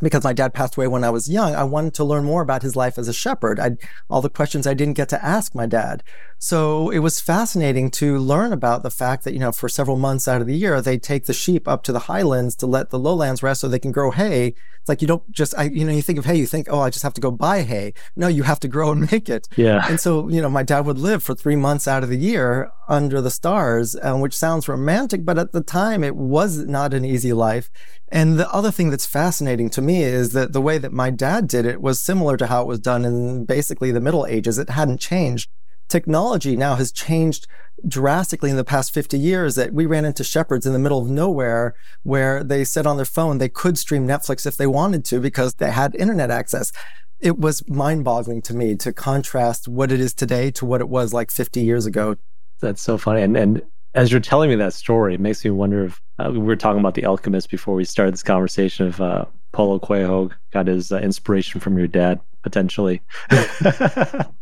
because 0.00 0.24
my 0.24 0.32
dad 0.32 0.54
passed 0.54 0.76
away 0.76 0.86
when 0.86 1.04
I 1.04 1.10
was 1.10 1.28
young, 1.28 1.54
I 1.54 1.64
wanted 1.64 1.92
to 1.94 2.04
learn 2.04 2.24
more 2.24 2.40
about 2.40 2.62
his 2.62 2.76
life 2.76 2.98
as 2.98 3.08
a 3.08 3.12
shepherd. 3.12 3.58
I 3.58 3.76
all 4.08 4.22
the 4.22 4.30
questions 4.30 4.66
I 4.66 4.74
didn't 4.74 4.94
get 4.94 5.08
to 5.10 5.22
ask 5.22 5.54
my 5.54 5.66
dad. 5.66 6.02
So 6.38 6.90
it 6.90 7.00
was 7.00 7.20
fascinating 7.20 7.90
to 7.92 8.18
learn 8.18 8.52
about 8.52 8.82
the 8.82 8.90
fact 8.90 9.24
that, 9.24 9.34
you 9.34 9.40
know, 9.40 9.50
for 9.50 9.68
several 9.68 9.96
months 9.96 10.28
out 10.28 10.40
of 10.40 10.46
the 10.46 10.56
year, 10.56 10.80
they 10.80 10.98
take 10.98 11.26
the 11.26 11.32
sheep 11.32 11.66
up 11.66 11.82
to 11.82 11.92
the 11.92 12.00
highlands 12.00 12.54
to 12.56 12.66
let 12.66 12.90
the 12.90 12.98
lowlands 12.98 13.42
rest 13.42 13.60
so 13.60 13.68
they 13.68 13.80
can 13.80 13.92
grow 13.92 14.12
hay. 14.12 14.54
It's 14.80 14.88
like 14.88 15.02
you 15.02 15.08
don't 15.08 15.28
just, 15.32 15.52
I, 15.58 15.64
you 15.64 15.84
know, 15.84 15.92
you 15.92 16.02
think 16.02 16.18
of 16.18 16.24
hay, 16.24 16.36
you 16.36 16.46
think, 16.46 16.68
oh, 16.70 16.80
I 16.80 16.90
just 16.90 17.02
have 17.02 17.14
to 17.14 17.20
go 17.20 17.32
buy 17.32 17.62
hay. 17.62 17.92
No, 18.14 18.28
you 18.28 18.44
have 18.44 18.60
to 18.60 18.68
grow 18.68 18.92
and 18.92 19.00
make 19.12 19.28
it. 19.28 19.48
Yeah. 19.56 19.84
And 19.88 19.98
so, 19.98 20.28
you 20.28 20.40
know, 20.40 20.48
my 20.48 20.62
dad 20.62 20.86
would 20.86 20.98
live 20.98 21.22
for 21.22 21.34
three 21.34 21.56
months 21.56 21.88
out 21.88 22.04
of 22.04 22.08
the 22.08 22.16
year 22.16 22.70
under 22.88 23.20
the 23.20 23.30
stars, 23.30 23.96
um, 24.02 24.20
which 24.20 24.36
sounds 24.36 24.68
romantic, 24.68 25.24
but 25.24 25.38
at 25.38 25.52
the 25.52 25.62
time 25.62 26.02
it 26.02 26.16
was 26.16 26.58
not 26.66 26.94
an 26.94 27.04
easy 27.04 27.32
life. 27.32 27.70
And 28.08 28.38
the 28.38 28.50
other 28.50 28.70
thing 28.70 28.90
that's 28.90 29.06
fascinating 29.06 29.70
to 29.70 29.82
me 29.82 30.02
is 30.02 30.32
that 30.32 30.52
the 30.52 30.62
way 30.62 30.78
that 30.78 30.92
my 30.92 31.10
dad 31.10 31.46
did 31.48 31.66
it 31.66 31.82
was 31.82 32.00
similar 32.00 32.36
to 32.36 32.46
how 32.46 32.62
it 32.62 32.68
was 32.68 32.80
done 32.80 33.04
in 33.04 33.44
basically 33.44 33.90
the 33.90 34.00
Middle 34.00 34.26
Ages. 34.26 34.58
It 34.58 34.70
hadn't 34.70 34.98
changed 35.00 35.50
technology 35.88 36.54
now 36.54 36.74
has 36.74 36.92
changed 36.92 37.46
drastically 37.86 38.50
in 38.50 38.56
the 38.56 38.64
past 38.64 38.92
50 38.92 39.18
years 39.18 39.54
that 39.54 39.72
we 39.72 39.86
ran 39.86 40.04
into 40.04 40.22
shepherds 40.22 40.66
in 40.66 40.72
the 40.72 40.78
middle 40.78 41.00
of 41.00 41.08
nowhere 41.08 41.74
where 42.02 42.44
they 42.44 42.64
said 42.64 42.86
on 42.86 42.96
their 42.96 43.06
phone 43.06 43.38
they 43.38 43.48
could 43.48 43.78
stream 43.78 44.06
Netflix 44.06 44.46
if 44.46 44.56
they 44.56 44.66
wanted 44.66 45.04
to 45.06 45.20
because 45.20 45.54
they 45.54 45.70
had 45.70 45.94
internet 45.94 46.30
access. 46.30 46.72
It 47.20 47.38
was 47.38 47.66
mind 47.68 48.04
boggling 48.04 48.42
to 48.42 48.54
me 48.54 48.76
to 48.76 48.92
contrast 48.92 49.66
what 49.66 49.90
it 49.90 50.00
is 50.00 50.14
today 50.14 50.50
to 50.52 50.66
what 50.66 50.80
it 50.80 50.88
was 50.88 51.12
like 51.12 51.30
50 51.30 51.60
years 51.60 51.86
ago. 51.86 52.16
That's 52.60 52.82
so 52.82 52.98
funny. 52.98 53.22
And, 53.22 53.36
and 53.36 53.62
as 53.94 54.10
you're 54.10 54.20
telling 54.20 54.50
me 54.50 54.56
that 54.56 54.74
story, 54.74 55.14
it 55.14 55.20
makes 55.20 55.44
me 55.44 55.50
wonder 55.50 55.86
if 55.86 56.00
uh, 56.18 56.30
we 56.32 56.38
were 56.38 56.56
talking 56.56 56.80
about 56.80 56.94
The 56.94 57.04
Alchemist 57.04 57.50
before 57.50 57.74
we 57.74 57.84
started 57.84 58.12
this 58.12 58.22
conversation 58.22 58.86
of 58.86 59.00
uh, 59.00 59.24
Paulo 59.52 59.78
Coelho 59.78 60.30
got 60.52 60.66
his 60.66 60.92
uh, 60.92 60.98
inspiration 60.98 61.60
from 61.60 61.78
your 61.78 61.88
dad 61.88 62.20
potentially. 62.42 63.02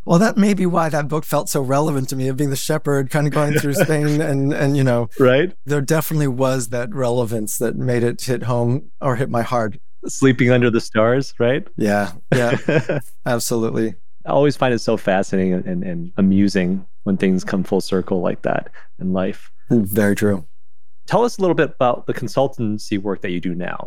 well, 0.04 0.18
that 0.18 0.34
may 0.36 0.54
be 0.54 0.66
why 0.66 0.88
that 0.88 1.08
book 1.08 1.24
felt 1.24 1.48
so 1.48 1.60
relevant 1.60 2.08
to 2.10 2.16
me 2.16 2.28
of 2.28 2.36
being 2.36 2.50
the 2.50 2.56
shepherd, 2.56 3.10
kind 3.10 3.26
of 3.26 3.32
going 3.32 3.54
through 3.54 3.74
Spain, 3.84 4.20
and 4.20 4.52
and 4.52 4.76
you 4.76 4.84
know, 4.84 5.08
right. 5.18 5.52
There 5.64 5.80
definitely 5.80 6.28
was 6.28 6.68
that 6.68 6.94
relevance 6.94 7.58
that 7.58 7.76
made 7.76 8.02
it 8.02 8.22
hit 8.22 8.44
home 8.44 8.90
or 9.00 9.16
hit 9.16 9.30
my 9.30 9.42
heart. 9.42 9.78
Sleeping 10.06 10.50
under 10.50 10.70
the 10.70 10.80
stars, 10.80 11.34
right? 11.38 11.66
Yeah, 11.76 12.12
yeah, 12.34 13.00
absolutely. 13.26 13.94
I 14.24 14.30
always 14.30 14.56
find 14.56 14.74
it 14.74 14.80
so 14.80 14.96
fascinating 14.96 15.54
and, 15.54 15.82
and 15.82 16.12
amusing 16.16 16.84
when 17.06 17.16
things 17.16 17.44
come 17.44 17.62
full 17.62 17.80
circle 17.80 18.20
like 18.20 18.42
that 18.42 18.68
in 18.98 19.12
life. 19.12 19.52
Very 19.70 20.16
true. 20.16 20.44
Tell 21.06 21.24
us 21.24 21.38
a 21.38 21.40
little 21.40 21.54
bit 21.54 21.70
about 21.70 22.08
the 22.08 22.12
consultancy 22.12 23.00
work 23.00 23.22
that 23.22 23.30
you 23.30 23.40
do 23.40 23.54
now. 23.54 23.86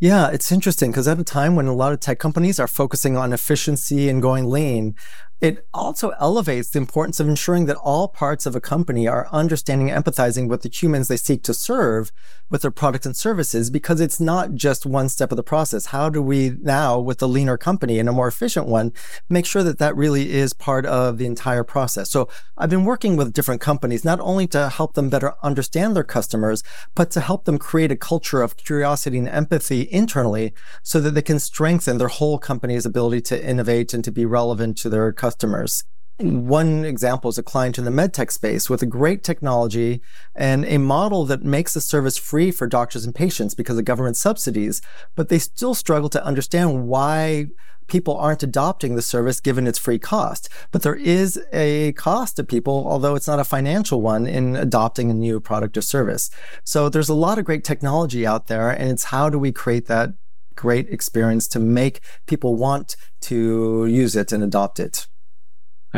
Yeah, 0.00 0.28
it's 0.28 0.52
interesting 0.52 0.90
because 0.90 1.08
at 1.08 1.18
a 1.18 1.24
time 1.24 1.56
when 1.56 1.66
a 1.66 1.72
lot 1.72 1.94
of 1.94 2.00
tech 2.00 2.18
companies 2.18 2.60
are 2.60 2.68
focusing 2.68 3.16
on 3.16 3.32
efficiency 3.32 4.10
and 4.10 4.20
going 4.20 4.50
lean, 4.50 4.94
It 5.40 5.68
also 5.72 6.10
elevates 6.20 6.70
the 6.70 6.80
importance 6.80 7.20
of 7.20 7.28
ensuring 7.28 7.66
that 7.66 7.76
all 7.76 8.08
parts 8.08 8.44
of 8.44 8.56
a 8.56 8.60
company 8.60 9.06
are 9.06 9.28
understanding 9.30 9.88
and 9.88 10.04
empathizing 10.04 10.48
with 10.48 10.62
the 10.62 10.68
humans 10.68 11.06
they 11.06 11.16
seek 11.16 11.44
to 11.44 11.54
serve 11.54 12.10
with 12.50 12.62
their 12.62 12.72
products 12.72 13.06
and 13.06 13.16
services 13.16 13.70
because 13.70 14.00
it's 14.00 14.18
not 14.18 14.54
just 14.54 14.84
one 14.84 15.08
step 15.08 15.30
of 15.30 15.36
the 15.36 15.44
process. 15.44 15.86
How 15.86 16.08
do 16.08 16.20
we 16.20 16.56
now, 16.60 16.98
with 16.98 17.22
a 17.22 17.28
leaner 17.28 17.56
company 17.56 18.00
and 18.00 18.08
a 18.08 18.12
more 18.12 18.26
efficient 18.26 18.66
one, 18.66 18.92
make 19.28 19.46
sure 19.46 19.62
that 19.62 19.78
that 19.78 19.94
really 19.94 20.32
is 20.32 20.52
part 20.52 20.84
of 20.86 21.18
the 21.18 21.26
entire 21.26 21.62
process? 21.62 22.10
So 22.10 22.28
I've 22.56 22.70
been 22.70 22.84
working 22.84 23.16
with 23.16 23.32
different 23.32 23.60
companies, 23.60 24.04
not 24.04 24.18
only 24.18 24.48
to 24.48 24.68
help 24.68 24.94
them 24.94 25.08
better 25.08 25.34
understand 25.44 25.94
their 25.94 26.04
customers, 26.04 26.64
but 26.96 27.12
to 27.12 27.20
help 27.20 27.44
them 27.44 27.58
create 27.58 27.92
a 27.92 27.96
culture 27.96 28.42
of 28.42 28.56
curiosity 28.56 29.18
and 29.18 29.28
empathy 29.28 29.88
internally 29.92 30.52
so 30.82 31.00
that 31.00 31.12
they 31.12 31.22
can 31.22 31.38
strengthen 31.38 31.98
their 31.98 32.08
whole 32.08 32.38
company's 32.38 32.86
ability 32.86 33.20
to 33.20 33.44
innovate 33.44 33.94
and 33.94 34.02
to 34.02 34.10
be 34.10 34.26
relevant 34.26 34.76
to 34.78 34.88
their 34.88 35.12
customers 35.12 35.27
customers. 35.28 35.84
One 36.20 36.84
example 36.84 37.28
is 37.30 37.38
a 37.38 37.42
client 37.42 37.78
in 37.78 37.84
the 37.84 37.92
medtech 37.92 38.32
space 38.32 38.68
with 38.68 38.82
a 38.82 38.86
great 38.86 39.22
technology 39.22 40.00
and 40.34 40.64
a 40.64 40.78
model 40.78 41.24
that 41.26 41.44
makes 41.44 41.74
the 41.74 41.80
service 41.80 42.16
free 42.16 42.50
for 42.50 42.66
doctors 42.66 43.04
and 43.04 43.14
patients 43.14 43.54
because 43.54 43.78
of 43.78 43.84
government 43.84 44.16
subsidies, 44.16 44.80
but 45.14 45.28
they 45.28 45.38
still 45.38 45.74
struggle 45.74 46.08
to 46.08 46.24
understand 46.24 46.88
why 46.88 47.46
people 47.88 48.16
aren't 48.16 48.42
adopting 48.42 48.96
the 48.96 49.02
service 49.02 49.38
given 49.40 49.66
its 49.66 49.78
free 49.78 49.98
cost. 49.98 50.48
But 50.72 50.82
there 50.82 50.96
is 50.96 51.38
a 51.52 51.92
cost 51.92 52.36
to 52.36 52.44
people, 52.44 52.84
although 52.86 53.14
it's 53.14 53.28
not 53.28 53.38
a 53.38 53.44
financial 53.44 54.00
one, 54.00 54.26
in 54.26 54.56
adopting 54.56 55.10
a 55.10 55.14
new 55.14 55.40
product 55.40 55.76
or 55.76 55.82
service. 55.82 56.30
So 56.64 56.88
there's 56.88 57.10
a 57.10 57.22
lot 57.26 57.38
of 57.38 57.44
great 57.44 57.64
technology 57.64 58.26
out 58.26 58.46
there, 58.46 58.70
and 58.70 58.90
it's 58.90 59.04
how 59.04 59.28
do 59.30 59.38
we 59.38 59.52
create 59.52 59.86
that 59.86 60.10
great 60.56 60.88
experience 60.88 61.46
to 61.48 61.60
make 61.60 62.00
people 62.26 62.56
want 62.56 62.96
to 63.20 63.86
use 63.86 64.16
it 64.16 64.32
and 64.32 64.42
adopt 64.42 64.80
it. 64.80 65.06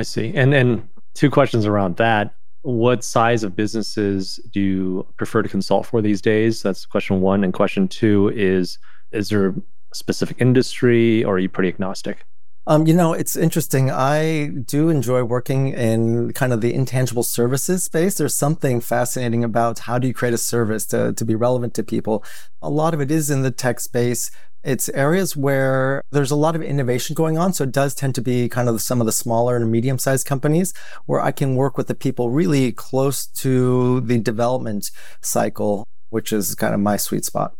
I 0.01 0.03
see. 0.03 0.33
And 0.35 0.51
then 0.51 0.89
two 1.15 1.31
questions 1.31 1.67
around 1.67 1.99
that. 1.99 2.35
What 2.63 3.05
size 3.05 3.45
of 3.45 3.55
businesses 3.55 4.41
do 4.51 4.61
you 4.61 5.07
prefer 5.19 5.43
to 5.43 5.49
consult 5.49 5.87
for 5.87 6.01
these 6.01 6.23
days? 6.23 6.63
That's 6.63 6.87
question 6.87 7.21
one. 7.21 7.45
And 7.45 7.53
question 7.53 7.87
two 7.87 8.33
is 8.35 8.79
Is 9.13 9.29
there 9.29 9.51
a 9.51 9.55
specific 9.93 10.39
industry 10.41 11.23
or 11.25 11.35
are 11.35 11.39
you 11.39 11.51
pretty 11.51 11.69
agnostic? 11.69 12.25
Um, 12.67 12.87
you 12.87 12.95
know, 12.95 13.13
it's 13.13 13.37
interesting. 13.37 13.91
I 13.91 14.49
do 14.49 14.89
enjoy 14.89 15.25
working 15.25 15.69
in 15.69 16.33
kind 16.33 16.53
of 16.53 16.61
the 16.61 16.73
intangible 16.73 17.23
services 17.23 17.85
space. 17.85 18.17
There's 18.17 18.35
something 18.35 18.81
fascinating 18.81 19.45
about 19.45 19.81
how 19.81 19.99
do 19.99 20.07
you 20.07 20.15
create 20.15 20.35
a 20.35 20.39
service 20.39 20.87
to, 20.87 21.13
to 21.15 21.25
be 21.25 21.35
relevant 21.35 21.75
to 21.75 21.83
people. 21.83 22.25
A 22.63 22.71
lot 22.71 22.95
of 22.95 23.01
it 23.01 23.11
is 23.11 23.31
in 23.31 23.43
the 23.43 23.51
tech 23.51 23.81
space. 23.81 24.31
It's 24.63 24.89
areas 24.91 25.37
where 25.37 26.03
there's 26.11 26.31
a 26.31 26.37
lot 26.37 26.55
of 26.55 26.63
innovation 26.63 27.15
going 27.15 27.39
on. 27.39 27.53
So 27.53 27.65
it 27.65 27.73
does 27.73 27.95
tend 27.95 28.15
to 28.17 28.23
be 28.23 28.49
kind 28.49 28.69
of 28.69 28.81
some 28.81 29.01
of 29.01 29.07
the 29.07 29.13
smaller 29.13 29.57
and 29.57 29.71
medium 29.71 29.99
sized 29.99 30.27
companies 30.27 30.73
where 31.07 31.21
I 31.21 31.33
can 31.33 31.55
work 31.55 31.77
with 31.77 31.87
the 31.87 31.95
people 31.95 32.31
really 32.31 32.73
close 32.73 33.27
to 33.27 34.01
the 34.01 34.19
development 34.19 34.91
cycle, 35.21 35.87
which 36.11 36.33
is 36.33 36.55
kind 36.55 36.75
of 36.75 36.81
my 36.81 36.97
sweet 36.97 37.25
spot 37.25 37.55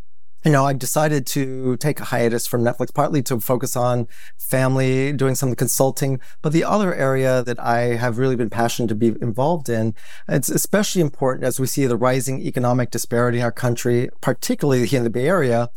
you 0.45 0.53
know, 0.53 0.65
I 0.65 0.73
decided 0.73 1.27
to 1.29 1.77
take 1.77 2.01
a 2.01 2.05
hiatus 2.05 2.47
from 2.47 2.63
Netflix, 2.63 2.95
partly 2.95 3.23
to 3.25 3.41
focus 3.41 3.77
on 3.77 4.09
family, 4.39 5.13
doing 5.13 5.35
some 5.35 5.55
consulting. 5.55 6.19
But 6.41 6.53
the 6.53 6.65
other 6.65 6.95
area 6.95 7.43
that 7.43 7.61
I 7.61 7.97
have 7.97 8.17
really 8.17 8.37
been 8.37 8.49
passionate 8.49 8.89
to 8.89 8.95
be 8.95 9.09
involved 9.21 9.69
in, 9.69 9.95
it's 10.29 10.49
especially 10.49 11.03
important 11.03 11.45
as 11.45 11.61
we 11.61 11.67
see 11.67 11.87
the 11.87 11.97
rising 11.97 12.41
economic 12.41 12.91
disparity 12.91 13.39
in 13.39 13.45
our 13.45 13.53
country, 13.53 14.09
particularly 14.23 14.87
here 14.87 14.99
in 14.99 15.05
the 15.05 15.11
Bay 15.11 15.29
Area. 15.29 15.69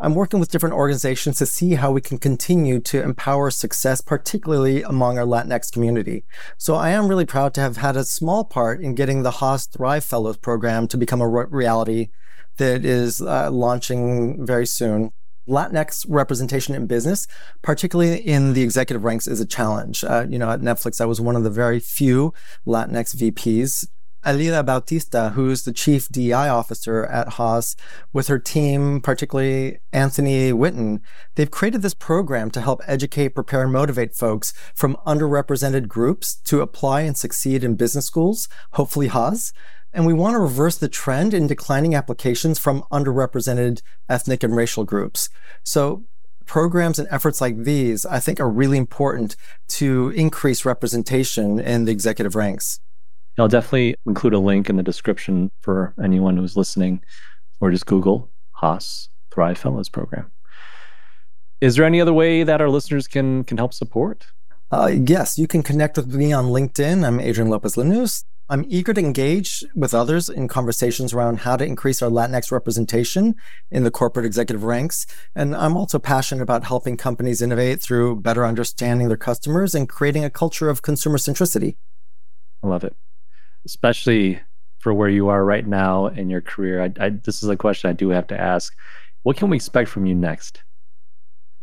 I'm 0.00 0.14
working 0.14 0.40
with 0.40 0.50
different 0.50 0.74
organizations 0.74 1.38
to 1.38 1.46
see 1.46 1.74
how 1.74 1.92
we 1.92 2.00
can 2.00 2.18
continue 2.18 2.80
to 2.80 3.02
empower 3.02 3.50
success, 3.50 4.00
particularly 4.00 4.82
among 4.82 5.18
our 5.18 5.24
Latinx 5.24 5.70
community. 5.70 6.24
So 6.58 6.74
I 6.74 6.90
am 6.90 7.08
really 7.08 7.26
proud 7.26 7.54
to 7.54 7.60
have 7.60 7.76
had 7.76 7.96
a 7.96 8.04
small 8.04 8.44
part 8.44 8.80
in 8.80 8.94
getting 8.94 9.22
the 9.22 9.32
Haas 9.32 9.66
Thrive 9.66 10.04
Fellows 10.04 10.38
program 10.38 10.88
to 10.88 10.96
become 10.96 11.20
a 11.20 11.28
reality 11.28 12.08
that 12.56 12.84
is 12.84 13.20
uh, 13.20 13.50
launching 13.50 14.44
very 14.44 14.66
soon. 14.66 15.10
Latinx 15.48 16.06
representation 16.08 16.74
in 16.74 16.86
business, 16.86 17.26
particularly 17.62 18.20
in 18.20 18.52
the 18.52 18.62
executive 18.62 19.04
ranks, 19.04 19.26
is 19.26 19.40
a 19.40 19.46
challenge. 19.46 20.04
Uh, 20.04 20.26
you 20.28 20.38
know, 20.38 20.50
at 20.50 20.60
Netflix, 20.60 21.00
I 21.00 21.04
was 21.04 21.20
one 21.20 21.36
of 21.36 21.44
the 21.44 21.50
very 21.50 21.80
few 21.80 22.32
Latinx 22.66 23.16
VPs. 23.16 23.86
Élida 24.24 24.64
Bautista, 24.64 25.30
who's 25.30 25.64
the 25.64 25.72
chief 25.72 26.08
DI 26.08 26.48
officer 26.48 27.04
at 27.06 27.30
Haas, 27.30 27.74
with 28.12 28.28
her 28.28 28.38
team, 28.38 29.00
particularly 29.00 29.78
Anthony 29.92 30.52
Witten, 30.52 31.00
they've 31.34 31.50
created 31.50 31.82
this 31.82 31.94
program 31.94 32.50
to 32.52 32.60
help 32.60 32.80
educate, 32.86 33.30
prepare, 33.30 33.62
and 33.62 33.72
motivate 33.72 34.14
folks 34.14 34.52
from 34.74 34.96
underrepresented 35.06 35.88
groups 35.88 36.36
to 36.44 36.60
apply 36.60 37.00
and 37.02 37.16
succeed 37.16 37.64
in 37.64 37.74
business 37.74 38.06
schools, 38.06 38.48
hopefully 38.72 39.08
Haas. 39.08 39.52
And 39.92 40.06
we 40.06 40.14
want 40.14 40.34
to 40.34 40.38
reverse 40.40 40.78
the 40.78 40.88
trend 40.88 41.34
in 41.34 41.46
declining 41.46 41.94
applications 41.94 42.58
from 42.58 42.84
underrepresented 42.92 43.82
ethnic 44.08 44.42
and 44.42 44.56
racial 44.56 44.84
groups. 44.84 45.28
So 45.64 46.04
programs 46.46 46.98
and 46.98 47.08
efforts 47.10 47.40
like 47.40 47.64
these, 47.64 48.06
I 48.06 48.20
think, 48.20 48.40
are 48.40 48.48
really 48.48 48.78
important 48.78 49.36
to 49.68 50.10
increase 50.10 50.64
representation 50.64 51.58
in 51.58 51.84
the 51.84 51.92
executive 51.92 52.34
ranks. 52.34 52.80
I'll 53.38 53.48
definitely 53.48 53.96
include 54.06 54.34
a 54.34 54.38
link 54.38 54.68
in 54.68 54.76
the 54.76 54.82
description 54.82 55.50
for 55.60 55.94
anyone 56.02 56.36
who's 56.36 56.56
listening, 56.56 57.02
or 57.60 57.70
just 57.70 57.86
Google 57.86 58.30
Haas 58.52 59.08
Thrive 59.32 59.58
Fellows 59.58 59.88
Program. 59.88 60.30
Is 61.60 61.76
there 61.76 61.84
any 61.84 62.00
other 62.00 62.12
way 62.12 62.42
that 62.42 62.60
our 62.60 62.68
listeners 62.68 63.06
can 63.06 63.44
can 63.44 63.56
help 63.56 63.72
support? 63.72 64.26
Uh, 64.70 64.90
yes, 65.06 65.38
you 65.38 65.46
can 65.46 65.62
connect 65.62 65.96
with 65.96 66.14
me 66.14 66.32
on 66.32 66.46
LinkedIn. 66.46 67.06
I'm 67.06 67.20
Adrien 67.20 67.50
Lopez 67.50 67.76
Lanusse. 67.76 68.24
I'm 68.48 68.64
eager 68.68 68.92
to 68.92 69.00
engage 69.00 69.64
with 69.74 69.94
others 69.94 70.28
in 70.28 70.48
conversations 70.48 71.14
around 71.14 71.40
how 71.40 71.56
to 71.56 71.64
increase 71.64 72.02
our 72.02 72.10
Latinx 72.10 72.50
representation 72.50 73.34
in 73.70 73.84
the 73.84 73.90
corporate 73.90 74.26
executive 74.26 74.64
ranks. 74.64 75.06
And 75.34 75.54
I'm 75.54 75.76
also 75.76 75.98
passionate 75.98 76.42
about 76.42 76.64
helping 76.64 76.96
companies 76.96 77.40
innovate 77.40 77.80
through 77.80 78.20
better 78.20 78.44
understanding 78.44 79.08
their 79.08 79.16
customers 79.16 79.74
and 79.74 79.88
creating 79.88 80.24
a 80.24 80.30
culture 80.30 80.68
of 80.68 80.82
consumer 80.82 81.16
centricity. 81.18 81.76
I 82.62 82.66
love 82.66 82.84
it, 82.84 82.94
especially 83.64 84.40
for 84.78 84.92
where 84.92 85.08
you 85.08 85.28
are 85.28 85.44
right 85.44 85.66
now 85.66 86.06
in 86.06 86.28
your 86.28 86.40
career. 86.40 86.82
I, 86.82 87.04
I, 87.04 87.08
this 87.10 87.42
is 87.42 87.48
a 87.48 87.56
question 87.56 87.88
I 87.88 87.92
do 87.92 88.08
have 88.08 88.26
to 88.28 88.40
ask. 88.40 88.74
What 89.22 89.36
can 89.36 89.48
we 89.50 89.56
expect 89.56 89.88
from 89.88 90.06
you 90.06 90.14
next? 90.14 90.62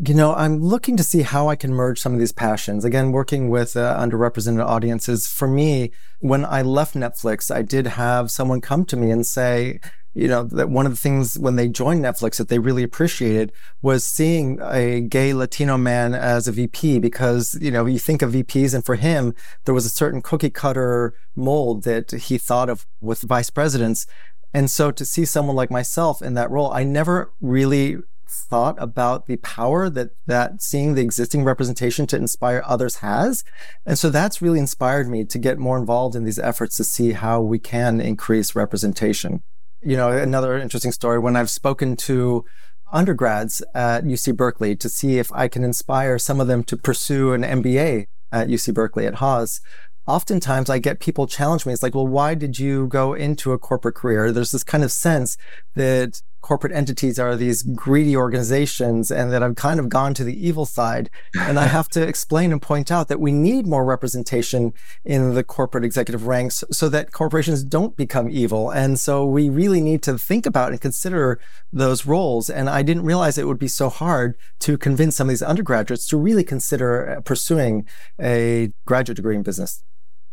You 0.01 0.13
know, 0.13 0.33
I'm 0.33 0.61
looking 0.61 0.95
to 0.95 1.03
see 1.03 1.23
how 1.23 1.49
I 1.49 1.57
can 1.57 1.73
merge 1.73 1.99
some 1.99 2.13
of 2.13 2.19
these 2.19 2.31
passions. 2.31 2.85
Again, 2.85 3.11
working 3.11 3.49
with 3.49 3.75
uh, 3.75 3.97
underrepresented 3.99 4.65
audiences. 4.65 5.27
For 5.27 5.45
me, 5.45 5.91
when 6.19 6.45
I 6.45 6.61
left 6.61 6.95
Netflix, 6.95 7.53
I 7.53 7.63
did 7.63 7.85
have 7.85 8.31
someone 8.31 8.61
come 8.61 8.85
to 8.85 8.95
me 8.95 9.11
and 9.11 9.27
say, 9.27 9.81
you 10.13 10.29
know, 10.29 10.43
that 10.43 10.69
one 10.69 10.85
of 10.85 10.93
the 10.93 10.97
things 10.97 11.37
when 11.37 11.57
they 11.57 11.67
joined 11.67 12.01
Netflix 12.01 12.37
that 12.37 12.47
they 12.47 12.59
really 12.59 12.81
appreciated 12.81 13.51
was 13.81 14.05
seeing 14.05 14.57
a 14.61 15.01
gay 15.01 15.33
Latino 15.33 15.77
man 15.77 16.13
as 16.13 16.47
a 16.47 16.53
VP 16.53 16.99
because, 16.99 17.57
you 17.59 17.69
know, 17.69 17.85
you 17.85 17.99
think 17.99 18.21
of 18.21 18.31
VPs 18.31 18.73
and 18.73 18.85
for 18.85 18.95
him, 18.95 19.35
there 19.65 19.75
was 19.75 19.85
a 19.85 19.89
certain 19.89 20.21
cookie 20.21 20.49
cutter 20.49 21.13
mold 21.35 21.83
that 21.83 22.11
he 22.11 22.37
thought 22.37 22.69
of 22.69 22.87
with 23.01 23.23
vice 23.23 23.49
presidents. 23.49 24.07
And 24.53 24.71
so 24.71 24.91
to 24.91 25.03
see 25.03 25.25
someone 25.25 25.57
like 25.57 25.69
myself 25.69 26.21
in 26.21 26.35
that 26.35 26.49
role, 26.49 26.71
I 26.71 26.85
never 26.85 27.33
really 27.41 27.97
thought 28.29 28.75
about 28.79 29.25
the 29.25 29.37
power 29.37 29.89
that 29.89 30.11
that 30.27 30.61
seeing 30.61 30.95
the 30.95 31.01
existing 31.01 31.43
representation 31.43 32.07
to 32.07 32.15
inspire 32.15 32.63
others 32.65 32.97
has. 32.97 33.43
And 33.85 33.97
so 33.97 34.09
that's 34.09 34.41
really 34.41 34.59
inspired 34.59 35.09
me 35.09 35.25
to 35.25 35.37
get 35.37 35.57
more 35.57 35.77
involved 35.77 36.15
in 36.15 36.23
these 36.23 36.39
efforts 36.39 36.77
to 36.77 36.83
see 36.83 37.13
how 37.13 37.41
we 37.41 37.59
can 37.59 37.99
increase 37.99 38.55
representation. 38.55 39.43
You 39.81 39.97
know, 39.97 40.11
another 40.11 40.57
interesting 40.57 40.91
story 40.91 41.19
when 41.19 41.35
I've 41.35 41.49
spoken 41.49 41.95
to 41.97 42.45
undergrads 42.91 43.61
at 43.73 44.03
UC 44.03 44.35
Berkeley 44.35 44.75
to 44.75 44.89
see 44.89 45.19
if 45.19 45.31
I 45.31 45.47
can 45.47 45.63
inspire 45.63 46.17
some 46.17 46.39
of 46.39 46.47
them 46.47 46.63
to 46.65 46.77
pursue 46.77 47.33
an 47.33 47.43
MBA 47.43 48.05
at 48.31 48.47
UC 48.47 48.73
Berkeley 48.73 49.05
at 49.05 49.15
Haas 49.15 49.61
oftentimes 50.09 50.69
I 50.69 50.79
get 50.79 50.99
people 50.99 51.27
challenge 51.27 51.65
me. 51.65 51.71
It's 51.71 51.83
like, 51.83 51.93
well, 51.93 52.07
why 52.07 52.33
did 52.33 52.57
you 52.57 52.87
go 52.87 53.13
into 53.13 53.53
a 53.53 53.59
corporate 53.59 53.95
career? 53.95 54.31
There's 54.31 54.51
this 54.51 54.63
kind 54.63 54.83
of 54.83 54.91
sense 54.91 55.37
that 55.75 56.21
corporate 56.41 56.73
entities 56.73 57.19
are 57.19 57.35
these 57.35 57.63
greedy 57.63 58.15
organizations 58.15 59.11
and 59.11 59.31
that 59.31 59.43
I've 59.43 59.55
kind 59.55 59.79
of 59.79 59.89
gone 59.89 60.13
to 60.15 60.23
the 60.23 60.47
evil 60.47 60.65
side. 60.65 61.09
And 61.37 61.59
I 61.59 61.67
have 61.77 61.87
to 61.89 62.01
explain 62.01 62.51
and 62.51 62.61
point 62.61 62.91
out 62.91 63.07
that 63.07 63.19
we 63.19 63.31
need 63.31 63.67
more 63.67 63.85
representation 63.85 64.73
in 65.03 65.33
the 65.33 65.43
corporate 65.43 65.83
executive 65.83 66.27
ranks 66.27 66.63
so 66.71 66.89
that 66.89 67.11
corporations 67.11 67.63
don't 67.63 67.95
become 67.95 68.29
evil. 68.29 68.69
And 68.69 68.99
so 68.99 69.25
we 69.25 69.49
really 69.49 69.81
need 69.81 70.03
to 70.03 70.17
think 70.17 70.45
about 70.45 70.71
and 70.71 70.81
consider 70.81 71.39
those 71.71 72.05
roles. 72.05 72.49
And 72.49 72.69
I 72.69 72.81
didn't 72.81 73.03
realize 73.03 73.37
it 73.37 73.47
would 73.47 73.59
be 73.59 73.67
so 73.67 73.89
hard 73.89 74.35
to 74.59 74.77
convince 74.77 75.15
some 75.15 75.27
of 75.27 75.29
these 75.29 75.41
undergraduates 75.41 76.07
to 76.07 76.17
really 76.17 76.43
consider 76.43 77.09
uh, 77.09 77.21
pursuing 77.21 77.85
a 78.19 78.71
graduate 78.85 79.17
degree 79.17 79.35
in 79.35 79.43
business. 79.43 79.83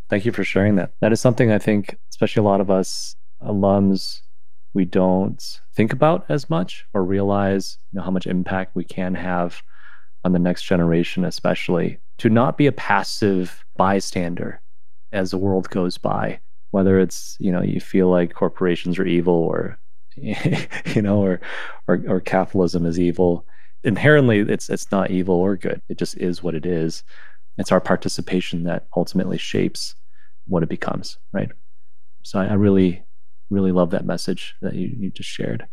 Thank 0.09 0.25
you 0.25 0.33
for 0.33 0.45
sharing 0.45 0.77
that. 0.77 0.92
That 1.01 1.12
is 1.12 1.21
something 1.21 1.51
I 1.51 1.59
think, 1.59 1.97
especially 2.11 2.40
a 2.40 2.45
lot 2.45 2.61
of 2.61 2.71
us 2.71 3.16
alums, 3.42 4.21
we 4.77 4.85
don't 4.85 5.59
think 5.75 5.95
about 5.95 6.27
as 6.29 6.51
much 6.51 6.85
or 6.93 7.03
realize 7.03 7.79
you 7.91 7.97
know, 7.97 8.05
how 8.05 8.11
much 8.11 8.27
impact 8.27 8.77
we 8.77 8.85
can 8.85 9.15
have 9.15 9.62
on 10.23 10.33
the 10.33 10.39
next 10.39 10.65
generation, 10.65 11.25
especially 11.25 11.99
to 12.19 12.29
not 12.29 12.59
be 12.59 12.67
a 12.67 12.73
passive 12.73 13.65
bystander 13.79 14.61
as 15.12 15.31
the 15.31 15.39
world 15.39 15.71
goes 15.71 15.97
by, 15.97 16.41
whether 16.73 17.01
it's, 17.01 17.38
you 17.40 17.50
know, 17.50 17.63
you 17.63 17.81
feel 17.81 18.11
like 18.11 18.35
corporations 18.35 18.98
are 18.98 19.07
evil 19.07 19.33
or, 19.35 19.79
you 20.17 21.00
know, 21.00 21.23
or, 21.23 21.40
or, 21.88 22.03
or 22.07 22.21
capitalism 22.21 22.85
is 22.85 23.00
evil. 23.00 23.46
Inherently, 23.83 24.40
it's, 24.40 24.69
it's 24.69 24.92
not 24.92 25.11
evil 25.11 25.37
or 25.37 25.57
good. 25.57 25.81
It 25.88 25.96
just 25.96 26.19
is 26.19 26.42
what 26.42 26.55
it 26.55 26.67
is. 26.67 27.03
It's 27.57 27.73
our 27.73 27.81
participation 27.81 28.65
that 28.65 28.88
ultimately 28.94 29.38
shapes 29.38 29.94
what 30.46 30.63
it 30.63 30.69
becomes, 30.69 31.17
right? 31.33 31.48
So 32.25 32.40
I, 32.40 32.48
I 32.48 32.55
really, 32.55 33.06
really 33.51 33.73
love 33.73 33.90
that 33.90 34.05
message 34.05 34.55
that 34.63 34.75
you, 34.75 34.94
you 34.99 35.11
just 35.11 35.29
shared. 35.29 35.67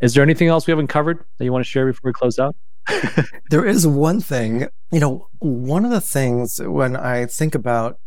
Is 0.00 0.14
there 0.14 0.22
anything 0.22 0.48
else 0.48 0.66
we 0.66 0.70
haven't 0.70 0.88
covered 0.88 1.24
that 1.38 1.44
you 1.44 1.52
want 1.52 1.64
to 1.64 1.70
share 1.70 1.86
before 1.86 2.08
we 2.08 2.12
close 2.12 2.38
out? 2.38 2.56
there 3.50 3.64
is 3.64 3.86
one 3.86 4.20
thing, 4.20 4.66
you 4.90 5.00
know, 5.00 5.28
one 5.38 5.84
of 5.84 5.90
the 5.90 6.00
things 6.00 6.60
when 6.62 6.96
I 6.96 7.26
think 7.26 7.54
about 7.54 7.98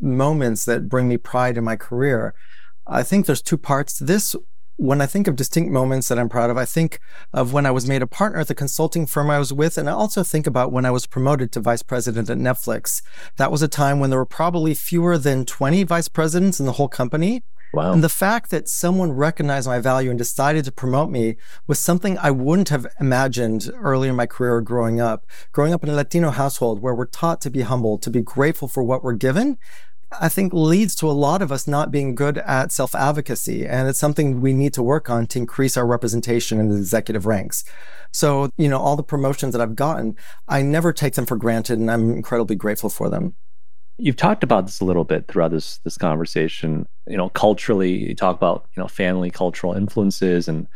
moments 0.00 0.64
that 0.64 0.88
bring 0.88 1.08
me 1.08 1.16
pride 1.16 1.56
in 1.56 1.64
my 1.64 1.76
career, 1.76 2.34
I 2.86 3.02
think 3.02 3.26
there's 3.26 3.42
two 3.42 3.58
parts 3.58 3.96
to 3.98 4.04
this. 4.04 4.34
When 4.76 5.00
I 5.00 5.06
think 5.06 5.28
of 5.28 5.36
distinct 5.36 5.70
moments 5.70 6.08
that 6.08 6.18
I'm 6.18 6.30
proud 6.30 6.50
of, 6.50 6.56
I 6.56 6.64
think 6.64 6.98
of 7.32 7.52
when 7.52 7.66
I 7.66 7.70
was 7.70 7.86
made 7.86 8.02
a 8.02 8.06
partner 8.06 8.40
at 8.40 8.48
the 8.48 8.54
consulting 8.54 9.06
firm 9.06 9.30
I 9.30 9.38
was 9.38 9.52
with. 9.52 9.78
And 9.78 9.88
I 9.88 9.92
also 9.92 10.24
think 10.24 10.46
about 10.46 10.72
when 10.72 10.86
I 10.86 10.90
was 10.90 11.06
promoted 11.06 11.52
to 11.52 11.60
vice 11.60 11.82
president 11.82 12.30
at 12.30 12.38
Netflix. 12.38 13.02
That 13.36 13.52
was 13.52 13.62
a 13.62 13.68
time 13.68 14.00
when 14.00 14.10
there 14.10 14.18
were 14.18 14.26
probably 14.26 14.74
fewer 14.74 15.18
than 15.18 15.44
20 15.44 15.84
vice 15.84 16.08
presidents 16.08 16.58
in 16.58 16.66
the 16.66 16.72
whole 16.72 16.88
company. 16.88 17.42
Wow. 17.72 17.92
And 17.92 18.04
the 18.04 18.08
fact 18.08 18.50
that 18.50 18.68
someone 18.68 19.12
recognized 19.12 19.66
my 19.66 19.78
value 19.78 20.10
and 20.10 20.18
decided 20.18 20.64
to 20.66 20.72
promote 20.72 21.10
me 21.10 21.36
was 21.66 21.78
something 21.78 22.18
I 22.18 22.30
wouldn't 22.30 22.68
have 22.68 22.86
imagined 23.00 23.70
earlier 23.74 24.10
in 24.10 24.16
my 24.16 24.26
career 24.26 24.60
growing 24.60 25.00
up. 25.00 25.24
Growing 25.52 25.72
up 25.72 25.82
in 25.82 25.88
a 25.88 25.94
Latino 25.94 26.30
household 26.30 26.82
where 26.82 26.94
we're 26.94 27.06
taught 27.06 27.40
to 27.42 27.50
be 27.50 27.62
humble, 27.62 27.98
to 27.98 28.10
be 28.10 28.20
grateful 28.20 28.68
for 28.68 28.82
what 28.82 29.02
we're 29.02 29.14
given, 29.14 29.58
I 30.20 30.28
think 30.28 30.52
leads 30.52 30.94
to 30.96 31.08
a 31.08 31.12
lot 31.12 31.40
of 31.40 31.50
us 31.50 31.66
not 31.66 31.90
being 31.90 32.14
good 32.14 32.38
at 32.38 32.72
self 32.72 32.94
advocacy. 32.94 33.66
And 33.66 33.88
it's 33.88 33.98
something 33.98 34.40
we 34.40 34.52
need 34.52 34.74
to 34.74 34.82
work 34.82 35.08
on 35.08 35.26
to 35.28 35.38
increase 35.38 35.76
our 35.76 35.86
representation 35.86 36.60
in 36.60 36.68
the 36.68 36.76
executive 36.76 37.24
ranks. 37.26 37.64
So, 38.12 38.50
you 38.58 38.68
know, 38.68 38.78
all 38.78 38.96
the 38.96 39.02
promotions 39.02 39.52
that 39.52 39.62
I've 39.62 39.76
gotten, 39.76 40.16
I 40.48 40.60
never 40.60 40.92
take 40.92 41.14
them 41.14 41.24
for 41.24 41.36
granted 41.36 41.78
and 41.78 41.90
I'm 41.90 42.10
incredibly 42.10 42.56
grateful 42.56 42.90
for 42.90 43.08
them. 43.08 43.34
You've 44.02 44.16
talked 44.16 44.42
about 44.42 44.66
this 44.66 44.80
a 44.80 44.84
little 44.84 45.04
bit 45.04 45.28
throughout 45.28 45.52
this 45.52 45.78
this 45.78 45.96
conversation. 45.96 46.88
You 47.06 47.16
know, 47.16 47.28
culturally, 47.28 48.08
you 48.08 48.16
talk 48.16 48.34
about 48.34 48.66
you 48.76 48.82
know 48.82 48.88
family 48.88 49.30
cultural 49.30 49.74
influences 49.74 50.48
and 50.48 50.66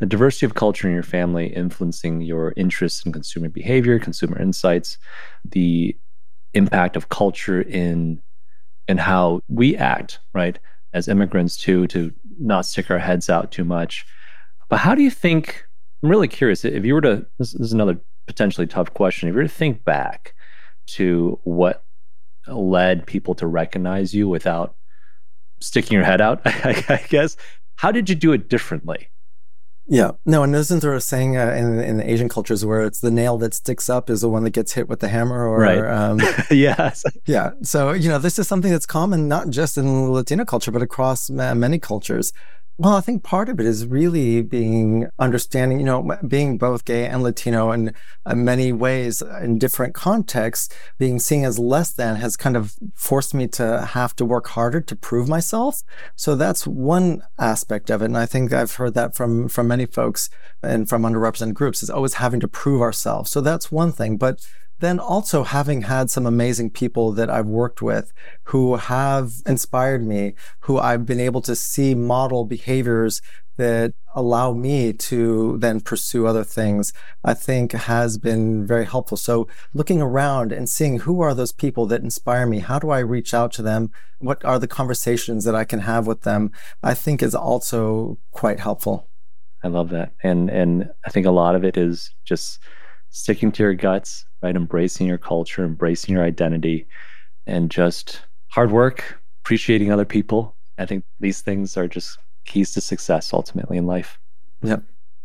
the 0.00 0.06
diversity 0.06 0.46
of 0.46 0.54
culture 0.54 0.88
in 0.88 0.94
your 0.94 1.04
family 1.04 1.46
influencing 1.46 2.22
your 2.22 2.52
interests 2.56 3.06
in 3.06 3.12
consumer 3.12 3.48
behavior, 3.48 4.00
consumer 4.00 4.36
insights, 4.36 4.98
the 5.48 5.96
impact 6.54 6.96
of 6.96 7.08
culture 7.08 7.62
in 7.62 8.20
in 8.88 8.98
how 8.98 9.40
we 9.46 9.76
act, 9.76 10.18
right, 10.34 10.58
as 10.92 11.06
immigrants 11.06 11.56
too, 11.56 11.86
to 11.86 12.12
not 12.40 12.66
stick 12.66 12.90
our 12.90 12.98
heads 12.98 13.30
out 13.30 13.52
too 13.52 13.64
much. 13.64 14.04
But 14.68 14.80
how 14.80 14.96
do 14.96 15.04
you 15.04 15.10
think? 15.10 15.64
I'm 16.02 16.10
really 16.10 16.26
curious 16.26 16.64
if 16.64 16.84
you 16.84 16.94
were 16.94 17.00
to. 17.02 17.24
This, 17.38 17.52
this 17.52 17.68
is 17.68 17.72
another 17.72 18.00
potentially 18.26 18.66
tough 18.66 18.92
question. 18.92 19.28
If 19.28 19.34
you 19.34 19.36
were 19.36 19.44
to 19.44 19.48
think 19.48 19.84
back 19.84 20.34
to 20.86 21.38
what 21.44 21.84
led 22.46 23.06
people 23.06 23.34
to 23.36 23.46
recognize 23.46 24.14
you 24.14 24.28
without 24.28 24.74
sticking 25.60 25.94
your 25.94 26.04
head 26.04 26.20
out, 26.20 26.40
I, 26.44 27.04
guess. 27.08 27.36
How 27.76 27.92
did 27.92 28.08
you 28.08 28.14
do 28.14 28.32
it 28.32 28.48
differently? 28.48 29.08
Yeah, 29.86 30.12
no, 30.24 30.44
and 30.44 30.54
isn't 30.54 30.80
there 30.80 30.94
a 30.94 31.00
saying 31.00 31.36
uh, 31.36 31.50
in 31.50 31.80
in 31.80 31.96
the 31.96 32.08
Asian 32.08 32.28
cultures 32.28 32.64
where 32.64 32.82
it's 32.82 33.00
the 33.00 33.10
nail 33.10 33.36
that 33.38 33.52
sticks 33.52 33.90
up 33.90 34.08
is 34.08 34.20
the 34.20 34.28
one 34.28 34.44
that 34.44 34.50
gets 34.50 34.72
hit 34.72 34.88
with 34.88 35.00
the 35.00 35.08
hammer, 35.08 35.44
or 35.46 35.58
right? 35.58 35.84
Um, 35.84 36.20
yes, 36.50 37.04
yeah. 37.26 37.50
So 37.62 37.90
you 37.90 38.08
know, 38.08 38.18
this 38.18 38.38
is 38.38 38.46
something 38.46 38.70
that's 38.70 38.86
common 38.86 39.26
not 39.26 39.50
just 39.50 39.76
in 39.76 40.12
Latino 40.12 40.44
culture, 40.44 40.70
but 40.70 40.82
across 40.82 41.28
many 41.30 41.80
cultures. 41.80 42.32
Well, 42.78 42.94
I 42.94 43.00
think 43.02 43.22
part 43.22 43.50
of 43.50 43.60
it 43.60 43.66
is 43.66 43.86
really 43.86 44.40
being 44.40 45.08
understanding, 45.18 45.78
you 45.78 45.84
know, 45.84 46.18
being 46.26 46.56
both 46.56 46.84
gay 46.84 47.06
and 47.06 47.22
Latino 47.22 47.70
in 47.70 47.94
uh, 48.24 48.34
many 48.34 48.72
ways 48.72 49.20
uh, 49.20 49.40
in 49.42 49.58
different 49.58 49.94
contexts, 49.94 50.74
being 50.98 51.18
seen 51.18 51.44
as 51.44 51.58
less 51.58 51.92
than 51.92 52.16
has 52.16 52.36
kind 52.36 52.56
of 52.56 52.74
forced 52.94 53.34
me 53.34 53.46
to 53.48 53.82
have 53.82 54.16
to 54.16 54.24
work 54.24 54.48
harder 54.48 54.80
to 54.80 54.96
prove 54.96 55.28
myself. 55.28 55.82
So 56.16 56.34
that's 56.34 56.66
one 56.66 57.22
aspect 57.38 57.90
of 57.90 58.00
it. 58.00 58.06
And 58.06 58.16
I 58.16 58.26
think 58.26 58.52
I've 58.52 58.74
heard 58.76 58.94
that 58.94 59.14
from, 59.14 59.48
from 59.48 59.68
many 59.68 59.84
folks 59.84 60.30
and 60.62 60.88
from 60.88 61.02
underrepresented 61.02 61.54
groups 61.54 61.82
is 61.82 61.90
always 61.90 62.14
having 62.14 62.40
to 62.40 62.48
prove 62.48 62.80
ourselves. 62.80 63.30
So 63.30 63.42
that's 63.42 63.70
one 63.70 63.92
thing. 63.92 64.16
But 64.16 64.46
then 64.82 64.98
also 64.98 65.44
having 65.44 65.82
had 65.82 66.10
some 66.10 66.26
amazing 66.26 66.68
people 66.68 67.12
that 67.12 67.30
I've 67.30 67.46
worked 67.46 67.80
with 67.80 68.12
who 68.44 68.76
have 68.76 69.30
inspired 69.46 70.04
me, 70.04 70.34
who 70.60 70.78
I've 70.78 71.06
been 71.06 71.20
able 71.20 71.40
to 71.42 71.54
see 71.54 71.94
model 71.94 72.44
behaviors 72.44 73.22
that 73.56 73.94
allow 74.14 74.52
me 74.52 74.92
to 74.92 75.56
then 75.58 75.80
pursue 75.80 76.26
other 76.26 76.42
things, 76.42 76.92
I 77.22 77.34
think 77.34 77.72
has 77.72 78.18
been 78.18 78.66
very 78.66 78.84
helpful. 78.84 79.16
So 79.16 79.46
looking 79.72 80.02
around 80.02 80.50
and 80.52 80.68
seeing 80.68 80.98
who 81.00 81.20
are 81.20 81.32
those 81.32 81.52
people 81.52 81.86
that 81.86 82.02
inspire 82.02 82.46
me? 82.46 82.58
How 82.58 82.80
do 82.80 82.90
I 82.90 82.98
reach 82.98 83.32
out 83.32 83.52
to 83.52 83.62
them? 83.62 83.90
What 84.18 84.44
are 84.44 84.58
the 84.58 84.66
conversations 84.66 85.44
that 85.44 85.54
I 85.54 85.64
can 85.64 85.80
have 85.80 86.08
with 86.08 86.22
them? 86.22 86.50
I 86.82 86.94
think 86.94 87.22
is 87.22 87.34
also 87.34 88.18
quite 88.32 88.58
helpful. 88.58 89.08
I 89.62 89.68
love 89.68 89.90
that. 89.90 90.12
And 90.24 90.50
and 90.50 90.90
I 91.06 91.10
think 91.10 91.26
a 91.26 91.30
lot 91.30 91.54
of 91.54 91.62
it 91.64 91.76
is 91.76 92.12
just 92.24 92.58
sticking 93.10 93.52
to 93.52 93.62
your 93.62 93.74
guts, 93.74 94.24
right? 94.42 94.56
Embracing 94.56 95.06
your 95.06 95.18
culture, 95.18 95.64
embracing 95.64 96.14
your 96.14 96.24
identity, 96.24 96.86
and 97.46 97.70
just 97.70 98.22
hard 98.48 98.70
work, 98.70 99.20
appreciating 99.42 99.90
other 99.90 100.04
people. 100.04 100.56
I 100.78 100.86
think 100.86 101.04
these 101.20 101.40
things 101.40 101.76
are 101.76 101.88
just 101.88 102.18
keys 102.46 102.72
to 102.72 102.80
success 102.80 103.32
ultimately 103.32 103.76
in 103.76 103.86
life. 103.86 104.18
Yeah. 104.62 104.78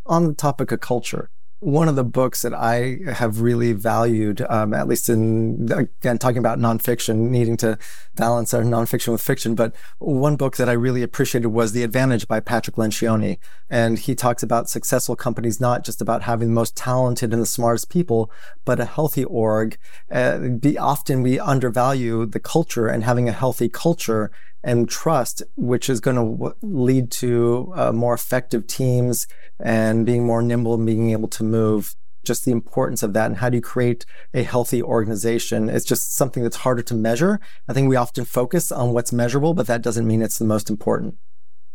On 0.05 0.27
the 0.27 0.33
topic 0.33 0.71
of 0.71 0.79
culture, 0.79 1.29
one 1.59 1.89
of 1.89 1.95
the 1.95 2.03
books 2.03 2.43
that 2.43 2.53
I 2.53 2.99
have 3.11 3.41
really 3.41 3.73
valued, 3.73 4.41
um, 4.47 4.73
at 4.73 4.87
least 4.87 5.09
in 5.09 5.67
again 5.71 6.19
talking 6.19 6.37
about 6.37 6.59
nonfiction, 6.59 7.29
needing 7.29 7.57
to 7.57 7.79
balance 8.15 8.53
our 8.53 8.61
nonfiction 8.61 9.11
with 9.11 9.21
fiction, 9.21 9.55
but 9.55 9.75
one 9.97 10.35
book 10.35 10.57
that 10.57 10.69
I 10.69 10.73
really 10.73 11.01
appreciated 11.01 11.47
was 11.47 11.71
The 11.71 11.83
Advantage 11.83 12.27
by 12.27 12.39
Patrick 12.39 12.75
Lencioni, 12.75 13.39
and 13.69 13.97
he 13.97 14.13
talks 14.13 14.43
about 14.43 14.69
successful 14.69 15.15
companies 15.15 15.59
not 15.59 15.83
just 15.83 15.99
about 15.99 16.23
having 16.23 16.49
the 16.49 16.53
most 16.53 16.77
talented 16.77 17.33
and 17.33 17.41
the 17.41 17.47
smartest 17.47 17.89
people, 17.89 18.31
but 18.63 18.79
a 18.79 18.85
healthy 18.85 19.23
org. 19.23 19.77
Uh, 20.11 20.37
be, 20.59 20.77
often 20.77 21.23
we 21.23 21.39
undervalue 21.39 22.27
the 22.27 22.39
culture, 22.39 22.87
and 22.87 23.03
having 23.03 23.27
a 23.27 23.33
healthy 23.33 23.67
culture 23.67 24.31
and 24.63 24.89
trust, 24.89 25.43
which 25.55 25.89
is 25.89 25.99
going 25.99 26.15
to 26.15 26.55
lead 26.61 27.11
to 27.11 27.71
uh, 27.75 27.91
more 27.91 28.13
effective 28.13 28.67
teams 28.67 29.27
and 29.59 30.05
being 30.05 30.25
more 30.25 30.41
nimble 30.41 30.73
and 30.73 30.85
being 30.85 31.11
able 31.11 31.27
to 31.29 31.43
move. 31.43 31.95
Just 32.25 32.43
the 32.43 32.51
importance 32.51 33.03
of 33.03 33.13
that 33.13 33.27
and 33.27 33.37
how 33.37 33.49
do 33.49 33.55
you 33.55 33.61
create 33.61 34.05
a 34.33 34.43
healthy 34.43 34.83
organization? 34.83 35.69
It's 35.69 35.85
just 35.85 36.13
something 36.15 36.43
that's 36.43 36.57
harder 36.57 36.81
to 36.83 36.93
measure. 36.93 37.39
I 37.69 37.73
think 37.73 37.87
we 37.87 37.95
often 37.95 38.25
focus 38.25 38.69
on 38.69 38.91
what's 38.91 39.13
measurable, 39.13 39.53
but 39.53 39.67
that 39.67 39.81
doesn't 39.81 40.05
mean 40.05 40.21
it's 40.21 40.37
the 40.37 40.45
most 40.45 40.69
important. 40.69 41.15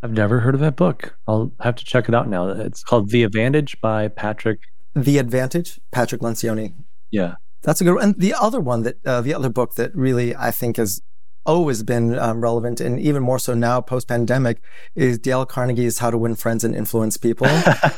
I've 0.03 0.12
never 0.12 0.41
heard 0.41 0.55
of 0.55 0.61
that 0.61 0.76
book. 0.76 1.16
I'll 1.26 1.53
have 1.61 1.76
to 1.76 1.85
check 1.85 2.09
it 2.09 2.14
out 2.14 2.28
now. 2.28 2.49
It's 2.49 2.83
called 2.83 3.11
The 3.11 3.22
Advantage 3.22 3.80
by 3.80 4.09
Patrick. 4.09 4.59
The 4.95 5.16
Advantage, 5.16 5.80
Patrick 5.91 6.20
Lencioni. 6.20 6.74
Yeah. 7.11 7.37
That's 7.62 7.80
a 7.80 7.85
good 7.85 7.95
one. 7.95 8.03
And 8.03 8.20
the 8.20 8.35
other 8.35 8.61
one 8.61 8.83
that, 8.83 8.97
uh, 9.07 9.20
the 9.20 9.33
other 9.33 9.49
book 9.49 9.76
that 9.76 9.95
really 9.95 10.35
I 10.35 10.51
think 10.51 10.78
is 10.78 11.01
always 11.45 11.82
been 11.82 12.18
um, 12.18 12.40
relevant 12.40 12.80
and 12.80 13.01
even 13.01 13.22
more 13.22 13.38
so 13.38 13.55
now 13.55 13.80
post 13.80 14.09
pandemic 14.09 14.61
is 14.95 15.18
Dale 15.18 15.45
Carnegie's 15.45 15.99
How 15.99 16.11
to 16.11 16.18
Win 16.18 16.34
Friends 16.34 16.64
and 16.64 16.74
Influence 16.74 17.16
People. 17.16 17.49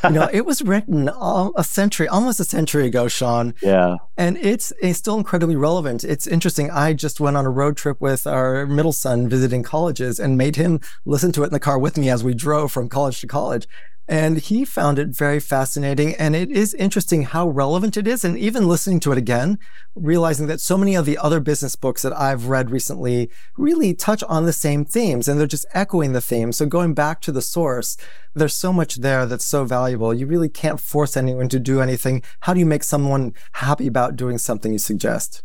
you 0.04 0.10
know, 0.10 0.28
it 0.32 0.46
was 0.46 0.62
written 0.62 1.08
a 1.08 1.64
century, 1.64 2.08
almost 2.08 2.40
a 2.40 2.44
century 2.44 2.86
ago, 2.86 3.08
Sean. 3.08 3.54
Yeah. 3.62 3.96
And 4.16 4.36
it's, 4.38 4.72
it's 4.80 4.98
still 4.98 5.16
incredibly 5.16 5.56
relevant. 5.56 6.04
It's 6.04 6.26
interesting. 6.26 6.70
I 6.70 6.92
just 6.94 7.20
went 7.20 7.36
on 7.36 7.46
a 7.46 7.50
road 7.50 7.76
trip 7.76 8.00
with 8.00 8.26
our 8.26 8.66
middle 8.66 8.92
son 8.92 9.28
visiting 9.28 9.62
colleges 9.62 10.18
and 10.18 10.38
made 10.38 10.56
him 10.56 10.80
listen 11.04 11.32
to 11.32 11.42
it 11.42 11.46
in 11.46 11.52
the 11.52 11.60
car 11.60 11.78
with 11.78 11.98
me 11.98 12.08
as 12.08 12.24
we 12.24 12.34
drove 12.34 12.72
from 12.72 12.88
college 12.88 13.20
to 13.20 13.26
college. 13.26 13.66
And 14.06 14.38
he 14.38 14.64
found 14.64 14.98
it 14.98 15.08
very 15.08 15.40
fascinating. 15.40 16.14
And 16.16 16.36
it 16.36 16.50
is 16.50 16.74
interesting 16.74 17.22
how 17.22 17.48
relevant 17.48 17.96
it 17.96 18.06
is. 18.06 18.24
And 18.24 18.38
even 18.38 18.68
listening 18.68 19.00
to 19.00 19.12
it 19.12 19.18
again, 19.18 19.58
realizing 19.94 20.46
that 20.48 20.60
so 20.60 20.76
many 20.76 20.94
of 20.94 21.06
the 21.06 21.16
other 21.16 21.40
business 21.40 21.74
books 21.74 22.02
that 22.02 22.12
I've 22.12 22.48
read 22.48 22.70
recently 22.70 23.30
really 23.56 23.94
touch 23.94 24.22
on 24.24 24.44
the 24.44 24.52
same 24.52 24.84
themes 24.84 25.26
and 25.26 25.40
they're 25.40 25.46
just 25.46 25.66
echoing 25.72 26.12
the 26.12 26.20
themes. 26.20 26.58
So 26.58 26.66
going 26.66 26.92
back 26.92 27.20
to 27.22 27.32
the 27.32 27.40
source, 27.40 27.96
there's 28.34 28.54
so 28.54 28.72
much 28.72 28.96
there 28.96 29.24
that's 29.24 29.46
so 29.46 29.64
valuable. 29.64 30.12
You 30.12 30.26
really 30.26 30.50
can't 30.50 30.80
force 30.80 31.16
anyone 31.16 31.48
to 31.48 31.58
do 31.58 31.80
anything. 31.80 32.22
How 32.40 32.52
do 32.52 32.60
you 32.60 32.66
make 32.66 32.84
someone 32.84 33.32
happy 33.52 33.86
about 33.86 34.16
doing 34.16 34.36
something 34.36 34.72
you 34.72 34.78
suggest? 34.78 35.42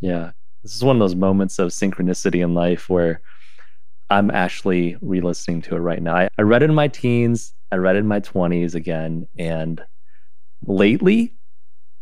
Yeah. 0.00 0.32
This 0.62 0.76
is 0.76 0.84
one 0.84 0.96
of 0.96 1.00
those 1.00 1.14
moments 1.14 1.58
of 1.58 1.70
synchronicity 1.70 2.44
in 2.44 2.52
life 2.52 2.90
where 2.90 3.22
I'm 4.10 4.30
actually 4.30 4.96
re 5.00 5.20
listening 5.20 5.62
to 5.62 5.76
it 5.76 5.80
right 5.80 6.02
now. 6.02 6.16
I, 6.16 6.28
I 6.36 6.42
read 6.42 6.62
it 6.62 6.70
in 6.70 6.74
my 6.74 6.88
teens 6.88 7.54
I 7.72 7.76
read 7.76 7.96
it 7.96 8.00
in 8.00 8.06
my 8.06 8.20
20s 8.20 8.74
again. 8.74 9.28
And 9.38 9.82
lately, 10.66 11.34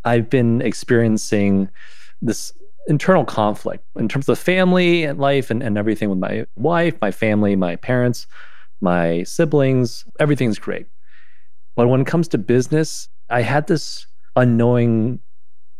I've 0.05 0.31
been 0.31 0.63
experiencing 0.63 1.69
this 2.23 2.53
internal 2.87 3.25
conflict 3.25 3.85
in 3.97 4.09
terms 4.09 4.29
of 4.29 4.39
family 4.39 5.05
and 5.05 5.19
life 5.19 5.51
and, 5.51 5.63
and 5.63 5.77
everything 5.77 6.09
with 6.09 6.19
my 6.19 6.47
wife, 6.57 6.95
my 7.03 7.11
family, 7.11 7.55
my 7.55 7.77
parents, 7.77 8.27
my 8.81 9.23
siblings. 9.25 10.05
Everything's 10.19 10.59
great. 10.59 10.87
But 11.77 11.89
when 11.89 12.01
it 12.01 12.07
comes 12.07 12.29
to 12.29 12.39
business, 12.39 13.09
I 13.29 13.43
had 13.43 13.67
this 13.67 14.07
unknowing 14.37 15.21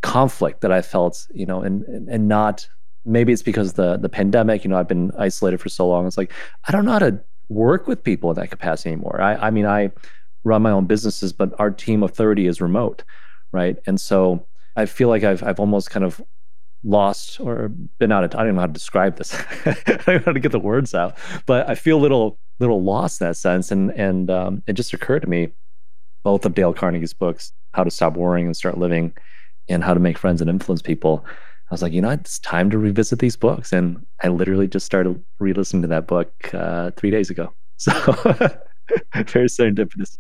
conflict 0.03 0.61
that 0.61 0.71
I 0.71 0.83
felt, 0.83 1.27
you 1.33 1.47
know, 1.47 1.63
and 1.63 1.83
and 2.09 2.29
not 2.29 2.69
maybe 3.05 3.33
it's 3.33 3.43
because 3.43 3.75
the 3.75 3.97
the 3.97 4.09
pandemic, 4.09 4.65
you 4.65 4.71
know, 4.71 4.79
I've 4.79 4.89
been 4.89 5.13
isolated 5.19 5.59
for 5.59 5.69
so 5.69 5.87
long. 5.89 6.07
It's 6.07 6.19
like 6.19 6.33
I 6.67 6.73
don't 6.73 6.85
know 6.85 6.93
how 6.93 6.99
to 7.01 7.21
work 7.49 7.87
with 7.87 8.03
people 8.03 8.31
in 8.31 8.37
that 8.37 8.51
capacity 8.51 8.91
anymore. 8.91 9.21
I 9.21 9.35
I 9.35 9.51
mean, 9.51 9.67
I 9.67 9.91
run 10.45 10.63
my 10.63 10.71
own 10.71 10.87
businesses, 10.87 11.33
but 11.33 11.53
our 11.59 11.71
team 11.71 12.03
of 12.03 12.13
30 12.13 12.47
is 12.47 12.61
remote, 12.61 13.05
right? 13.53 13.77
And 13.87 14.01
so 14.01 14.47
I 14.77 14.87
feel 14.87 15.09
like 15.09 15.25
I've 15.25 15.43
I've 15.43 15.61
almost 15.61 15.91
kind 15.91 16.05
of 16.05 16.21
lost 16.85 17.41
or 17.41 17.69
been 17.99 18.13
out 18.13 18.25
of 18.25 18.35
I 18.35 18.45
don't 18.45 18.55
know 18.55 18.61
how 18.61 18.67
to 18.67 18.73
describe 18.73 19.17
this. 19.17 19.35
I 19.65 19.77
don't 19.87 20.07
know 20.07 20.19
how 20.27 20.33
to 20.33 20.41
get 20.41 20.53
the 20.53 20.61
words 20.61 20.95
out, 20.95 21.17
but 21.47 21.69
I 21.69 21.75
feel 21.75 21.99
a 21.99 22.03
little 22.03 22.39
little 22.61 22.83
lost 22.83 23.21
in 23.21 23.29
that 23.29 23.37
sense. 23.37 23.71
And 23.71 23.91
and 23.93 24.31
um, 24.31 24.63
it 24.67 24.75
just 24.75 24.93
occurred 24.93 25.21
to 25.21 25.29
me, 25.29 25.49
both 26.23 26.45
of 26.45 26.55
Dale 26.55 26.75
Carnegie's 26.75 27.13
books, 27.15 27.53
How 27.73 27.85
to 27.85 27.91
Stop 27.91 28.17
Worrying 28.17 28.47
and 28.47 28.57
Start 28.57 28.79
Living, 28.79 29.15
and 29.69 29.83
How 29.83 29.95
to 29.95 30.01
Make 30.01 30.19
Friends 30.19 30.41
and 30.41 30.51
Influence 30.51 30.83
People. 30.83 31.25
I 31.71 31.75
was 31.75 31.83
like, 31.83 31.93
you 31.93 32.01
know, 32.01 32.11
it's 32.11 32.39
time 32.39 32.71
to 32.71 32.79
revisit 32.79 33.19
these 33.19 33.37
books, 33.37 33.73
and 33.73 34.05
I 34.23 34.29
literally 34.29 34.69
just 34.69 34.87
started 34.87 35.23
re-listening 35.39 35.83
to 35.83 35.89
that 35.89 36.07
book 36.07 36.33
uh, 36.55 36.93
three 36.97 37.11
days 37.11 37.31
ago. 37.31 37.53
So 37.81 37.93
very 39.15 39.47
serendipitous 39.47 40.19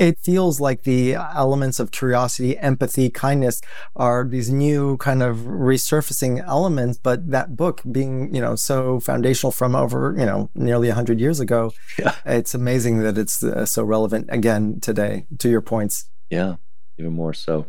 it 0.00 0.18
feels 0.18 0.60
like 0.60 0.84
the 0.84 1.14
elements 1.14 1.78
of 1.78 1.90
curiosity, 1.90 2.58
empathy, 2.58 3.10
kindness 3.10 3.60
are 3.94 4.26
these 4.26 4.50
new 4.50 4.96
kind 4.96 5.22
of 5.22 5.36
resurfacing 5.38 6.42
elements. 6.46 6.98
But 6.98 7.30
that 7.30 7.54
book 7.54 7.82
being, 7.92 8.34
you 8.34 8.40
know, 8.40 8.56
so 8.56 8.98
foundational 8.98 9.52
from 9.52 9.76
over, 9.76 10.14
you 10.18 10.24
know, 10.24 10.50
nearly 10.54 10.88
100 10.88 11.20
years 11.20 11.38
ago, 11.38 11.72
yeah. 11.98 12.14
it's 12.24 12.54
amazing 12.54 13.00
that 13.00 13.18
it's 13.18 13.42
uh, 13.42 13.66
so 13.66 13.84
relevant 13.84 14.26
again 14.30 14.80
today, 14.80 15.26
to 15.38 15.50
your 15.50 15.60
points. 15.60 16.08
Yeah, 16.30 16.56
even 16.98 17.12
more 17.12 17.34
so. 17.34 17.66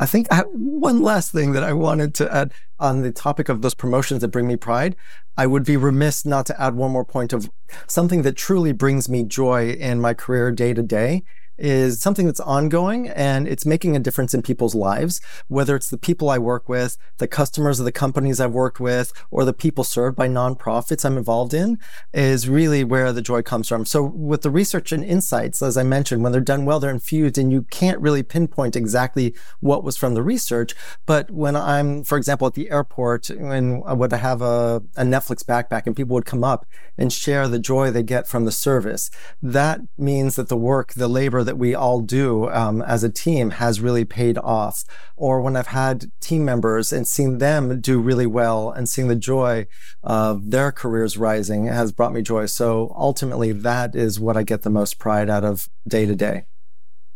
I 0.00 0.06
think 0.06 0.28
I, 0.30 0.40
one 0.40 1.02
last 1.02 1.30
thing 1.30 1.52
that 1.52 1.62
I 1.62 1.74
wanted 1.74 2.14
to 2.14 2.34
add 2.34 2.52
on 2.78 3.02
the 3.02 3.12
topic 3.12 3.50
of 3.50 3.60
those 3.60 3.74
promotions 3.74 4.22
that 4.22 4.28
bring 4.28 4.48
me 4.48 4.56
pride. 4.56 4.96
I 5.36 5.46
would 5.46 5.62
be 5.62 5.76
remiss 5.76 6.24
not 6.24 6.46
to 6.46 6.60
add 6.60 6.74
one 6.74 6.90
more 6.90 7.04
point 7.04 7.34
of 7.34 7.50
something 7.86 8.22
that 8.22 8.34
truly 8.34 8.72
brings 8.72 9.10
me 9.10 9.24
joy 9.24 9.72
in 9.72 10.00
my 10.00 10.14
career 10.14 10.52
day 10.52 10.72
to 10.72 10.82
day 10.82 11.22
is 11.60 12.00
something 12.00 12.26
that's 12.26 12.40
ongoing 12.40 13.08
and 13.08 13.46
it's 13.46 13.66
making 13.66 13.94
a 13.94 14.00
difference 14.00 14.34
in 14.34 14.42
people's 14.42 14.74
lives, 14.74 15.20
whether 15.48 15.76
it's 15.76 15.90
the 15.90 15.98
people 15.98 16.30
I 16.30 16.38
work 16.38 16.68
with, 16.68 16.96
the 17.18 17.28
customers 17.28 17.78
of 17.78 17.84
the 17.84 17.92
companies 17.92 18.40
I've 18.40 18.52
worked 18.52 18.80
with, 18.80 19.12
or 19.30 19.44
the 19.44 19.52
people 19.52 19.84
served 19.84 20.16
by 20.16 20.28
nonprofits 20.28 21.04
I'm 21.04 21.18
involved 21.18 21.54
in, 21.54 21.78
is 22.12 22.48
really 22.48 22.82
where 22.82 23.12
the 23.12 23.22
joy 23.22 23.42
comes 23.42 23.68
from. 23.68 23.84
So 23.84 24.02
with 24.02 24.42
the 24.42 24.50
research 24.50 24.90
and 24.92 25.04
insights, 25.04 25.62
as 25.62 25.76
I 25.76 25.82
mentioned, 25.82 26.22
when 26.22 26.32
they're 26.32 26.40
done 26.40 26.64
well, 26.64 26.80
they're 26.80 26.90
infused 26.90 27.38
and 27.38 27.52
you 27.52 27.62
can't 27.70 28.00
really 28.00 28.22
pinpoint 28.22 28.76
exactly 28.76 29.34
what 29.60 29.84
was 29.84 29.96
from 29.96 30.14
the 30.14 30.22
research. 30.22 30.74
But 31.06 31.30
when 31.30 31.56
I'm, 31.56 32.04
for 32.04 32.16
example, 32.16 32.46
at 32.46 32.54
the 32.54 32.70
airport, 32.70 33.28
and 33.30 33.82
I 33.86 33.92
would 33.92 34.12
have 34.12 34.40
a, 34.40 34.82
a 34.96 35.04
Netflix 35.04 35.44
backpack 35.44 35.86
and 35.86 35.94
people 35.94 36.14
would 36.14 36.24
come 36.24 36.44
up 36.44 36.66
and 36.96 37.12
share 37.12 37.46
the 37.48 37.58
joy 37.58 37.90
they 37.90 38.02
get 38.02 38.26
from 38.26 38.44
the 38.44 38.52
service, 38.52 39.10
that 39.42 39.80
means 39.98 40.36
that 40.36 40.48
the 40.48 40.56
work, 40.56 40.94
the 40.94 41.08
labor, 41.08 41.44
that 41.50 41.56
we 41.56 41.74
all 41.74 42.00
do 42.00 42.48
um, 42.50 42.80
as 42.82 43.02
a 43.02 43.10
team 43.10 43.50
has 43.50 43.80
really 43.80 44.04
paid 44.04 44.38
off. 44.38 44.84
Or 45.16 45.40
when 45.40 45.56
I've 45.56 45.66
had 45.66 46.12
team 46.20 46.44
members 46.44 46.92
and 46.92 47.08
seen 47.08 47.38
them 47.38 47.80
do 47.80 47.98
really 47.98 48.26
well 48.26 48.70
and 48.70 48.88
seeing 48.88 49.08
the 49.08 49.16
joy 49.16 49.66
of 50.04 50.52
their 50.52 50.70
careers 50.70 51.18
rising 51.18 51.66
has 51.66 51.90
brought 51.90 52.12
me 52.12 52.22
joy. 52.22 52.46
So 52.46 52.94
ultimately, 52.96 53.50
that 53.50 53.96
is 53.96 54.20
what 54.20 54.36
I 54.36 54.44
get 54.44 54.62
the 54.62 54.70
most 54.70 55.00
pride 55.00 55.28
out 55.28 55.44
of 55.44 55.68
day 55.88 56.06
to 56.06 56.14
day. 56.14 56.44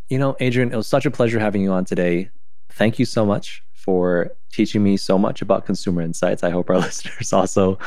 You 0.09 0.19
know, 0.19 0.35
Adrien, 0.41 0.73
it 0.73 0.75
was 0.75 0.87
such 0.87 1.05
a 1.05 1.11
pleasure 1.11 1.39
having 1.39 1.61
you 1.61 1.71
on 1.71 1.85
today. 1.85 2.29
Thank 2.71 2.99
you 2.99 3.05
so 3.05 3.25
much 3.25 3.63
for 3.71 4.31
teaching 4.51 4.83
me 4.83 4.97
so 4.97 5.17
much 5.17 5.41
about 5.41 5.65
consumer 5.65 6.01
insights. 6.01 6.43
I 6.43 6.49
hope 6.49 6.69
our 6.69 6.77
listeners 6.89 7.31
also 7.31 7.79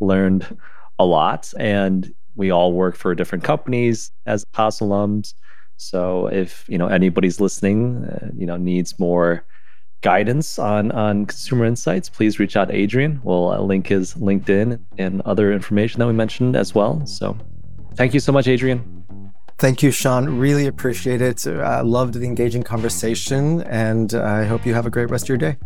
learned 0.00 0.54
a 0.98 1.06
lot. 1.06 1.50
And 1.58 2.12
we 2.36 2.50
all 2.50 2.74
work 2.74 2.94
for 2.94 3.14
different 3.14 3.42
companies 3.42 4.10
as 4.26 4.44
Haas 4.52 4.80
alums. 4.80 5.32
So 5.76 6.28
if 6.28 6.64
you 6.68 6.78
know 6.78 6.88
anybody's 6.88 7.40
listening, 7.40 8.04
uh, 8.04 8.30
you 8.36 8.46
know 8.46 8.56
needs 8.56 8.98
more 8.98 9.44
guidance 10.02 10.58
on 10.58 10.92
on 10.92 11.26
consumer 11.26 11.64
insights, 11.64 12.08
please 12.08 12.38
reach 12.38 12.56
out 12.56 12.68
to 12.68 12.74
Adrien. 12.74 13.20
We'll 13.24 13.50
uh, 13.50 13.60
link 13.60 13.88
his 13.88 14.14
LinkedIn 14.14 14.78
and 14.98 15.20
other 15.22 15.52
information 15.52 16.00
that 16.00 16.06
we 16.06 16.12
mentioned 16.12 16.56
as 16.56 16.74
well. 16.74 17.04
So 17.06 17.36
thank 17.94 18.14
you 18.14 18.20
so 18.20 18.32
much, 18.32 18.46
Adrien. 18.46 18.94
Thank 19.58 19.82
you, 19.82 19.90
Sean. 19.92 20.38
Really 20.38 20.66
appreciate 20.66 21.22
it. 21.22 21.46
I 21.46 21.78
uh, 21.78 21.84
loved 21.84 22.14
the 22.14 22.24
engaging 22.24 22.64
conversation, 22.64 23.62
and 23.62 24.12
I 24.14 24.44
hope 24.44 24.66
you 24.66 24.74
have 24.74 24.84
a 24.84 24.90
great 24.90 25.10
rest 25.10 25.24
of 25.24 25.28
your 25.28 25.38
day. 25.38 25.56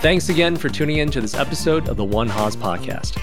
Thanks 0.00 0.30
again 0.30 0.56
for 0.56 0.68
tuning 0.70 0.98
in 0.98 1.10
to 1.10 1.20
this 1.20 1.34
episode 1.34 1.88
of 1.88 1.96
the 1.96 2.04
One 2.04 2.28
Haas 2.28 2.56
podcast. 2.56 3.20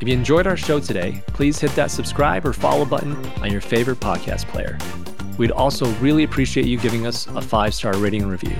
If 0.00 0.08
you 0.08 0.14
enjoyed 0.14 0.46
our 0.46 0.56
show 0.56 0.78
today, 0.78 1.22
please 1.28 1.58
hit 1.58 1.70
that 1.72 1.90
subscribe 1.90 2.44
or 2.44 2.52
follow 2.52 2.84
button 2.84 3.16
on 3.40 3.50
your 3.50 3.62
favorite 3.62 3.98
podcast 3.98 4.46
player. 4.48 4.78
We'd 5.38 5.50
also 5.50 5.86
really 5.94 6.24
appreciate 6.24 6.66
you 6.66 6.78
giving 6.78 7.06
us 7.06 7.26
a 7.28 7.40
five 7.40 7.74
star 7.74 7.96
rating 7.96 8.22
and 8.22 8.30
review. 8.30 8.56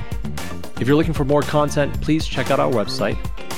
If 0.81 0.87
you're 0.87 0.97
looking 0.97 1.13
for 1.13 1.25
more 1.25 1.43
content, 1.43 2.01
please 2.01 2.27
check 2.27 2.51
out 2.51 2.61
our 2.61 2.71
website 2.71 3.17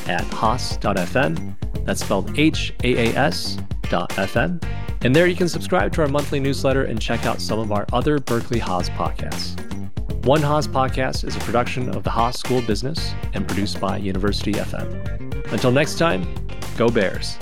at 0.09 0.23
haas.fm. 0.25 1.85
That's 1.85 2.05
spelled 2.05 2.39
H 2.39 2.75
A 2.85 3.11
A 3.11 3.17
S 3.17 3.59
dot 3.89 4.11
FM. 4.11 4.63
And 5.03 5.15
there 5.15 5.29
you 5.29 5.37
can 5.37 5.49
subscribe 5.49 5.93
to 5.95 6.03
our 6.03 6.09
monthly 6.09 6.41
newsletter 6.41 6.85
and 6.85 7.01
check 7.01 7.27
out 7.27 7.41
some 7.41 7.61
of 7.61 7.71
our 7.71 7.87
other 7.93 8.19
Berkeley 8.19 8.59
Haas 8.59 8.91
podcasts. 8.91 9.57
One 10.25 10.43
Haas 10.43 10.67
podcast 10.67 11.25
is 11.25 11.37
a 11.37 11.41
production 11.41 11.89
of 11.91 12.03
the 12.03 12.11
Haas 12.11 12.39
School 12.39 12.59
of 12.59 12.67
Business 12.67 13.15
and 13.35 13.47
produced 13.47 13.81
by 13.81 13.97
University 13.97 14.53
FM. 14.53 15.53
Until 15.53 15.71
next 15.71 15.99
time, 15.99 16.27
go 16.77 16.89
Bears. 16.89 17.39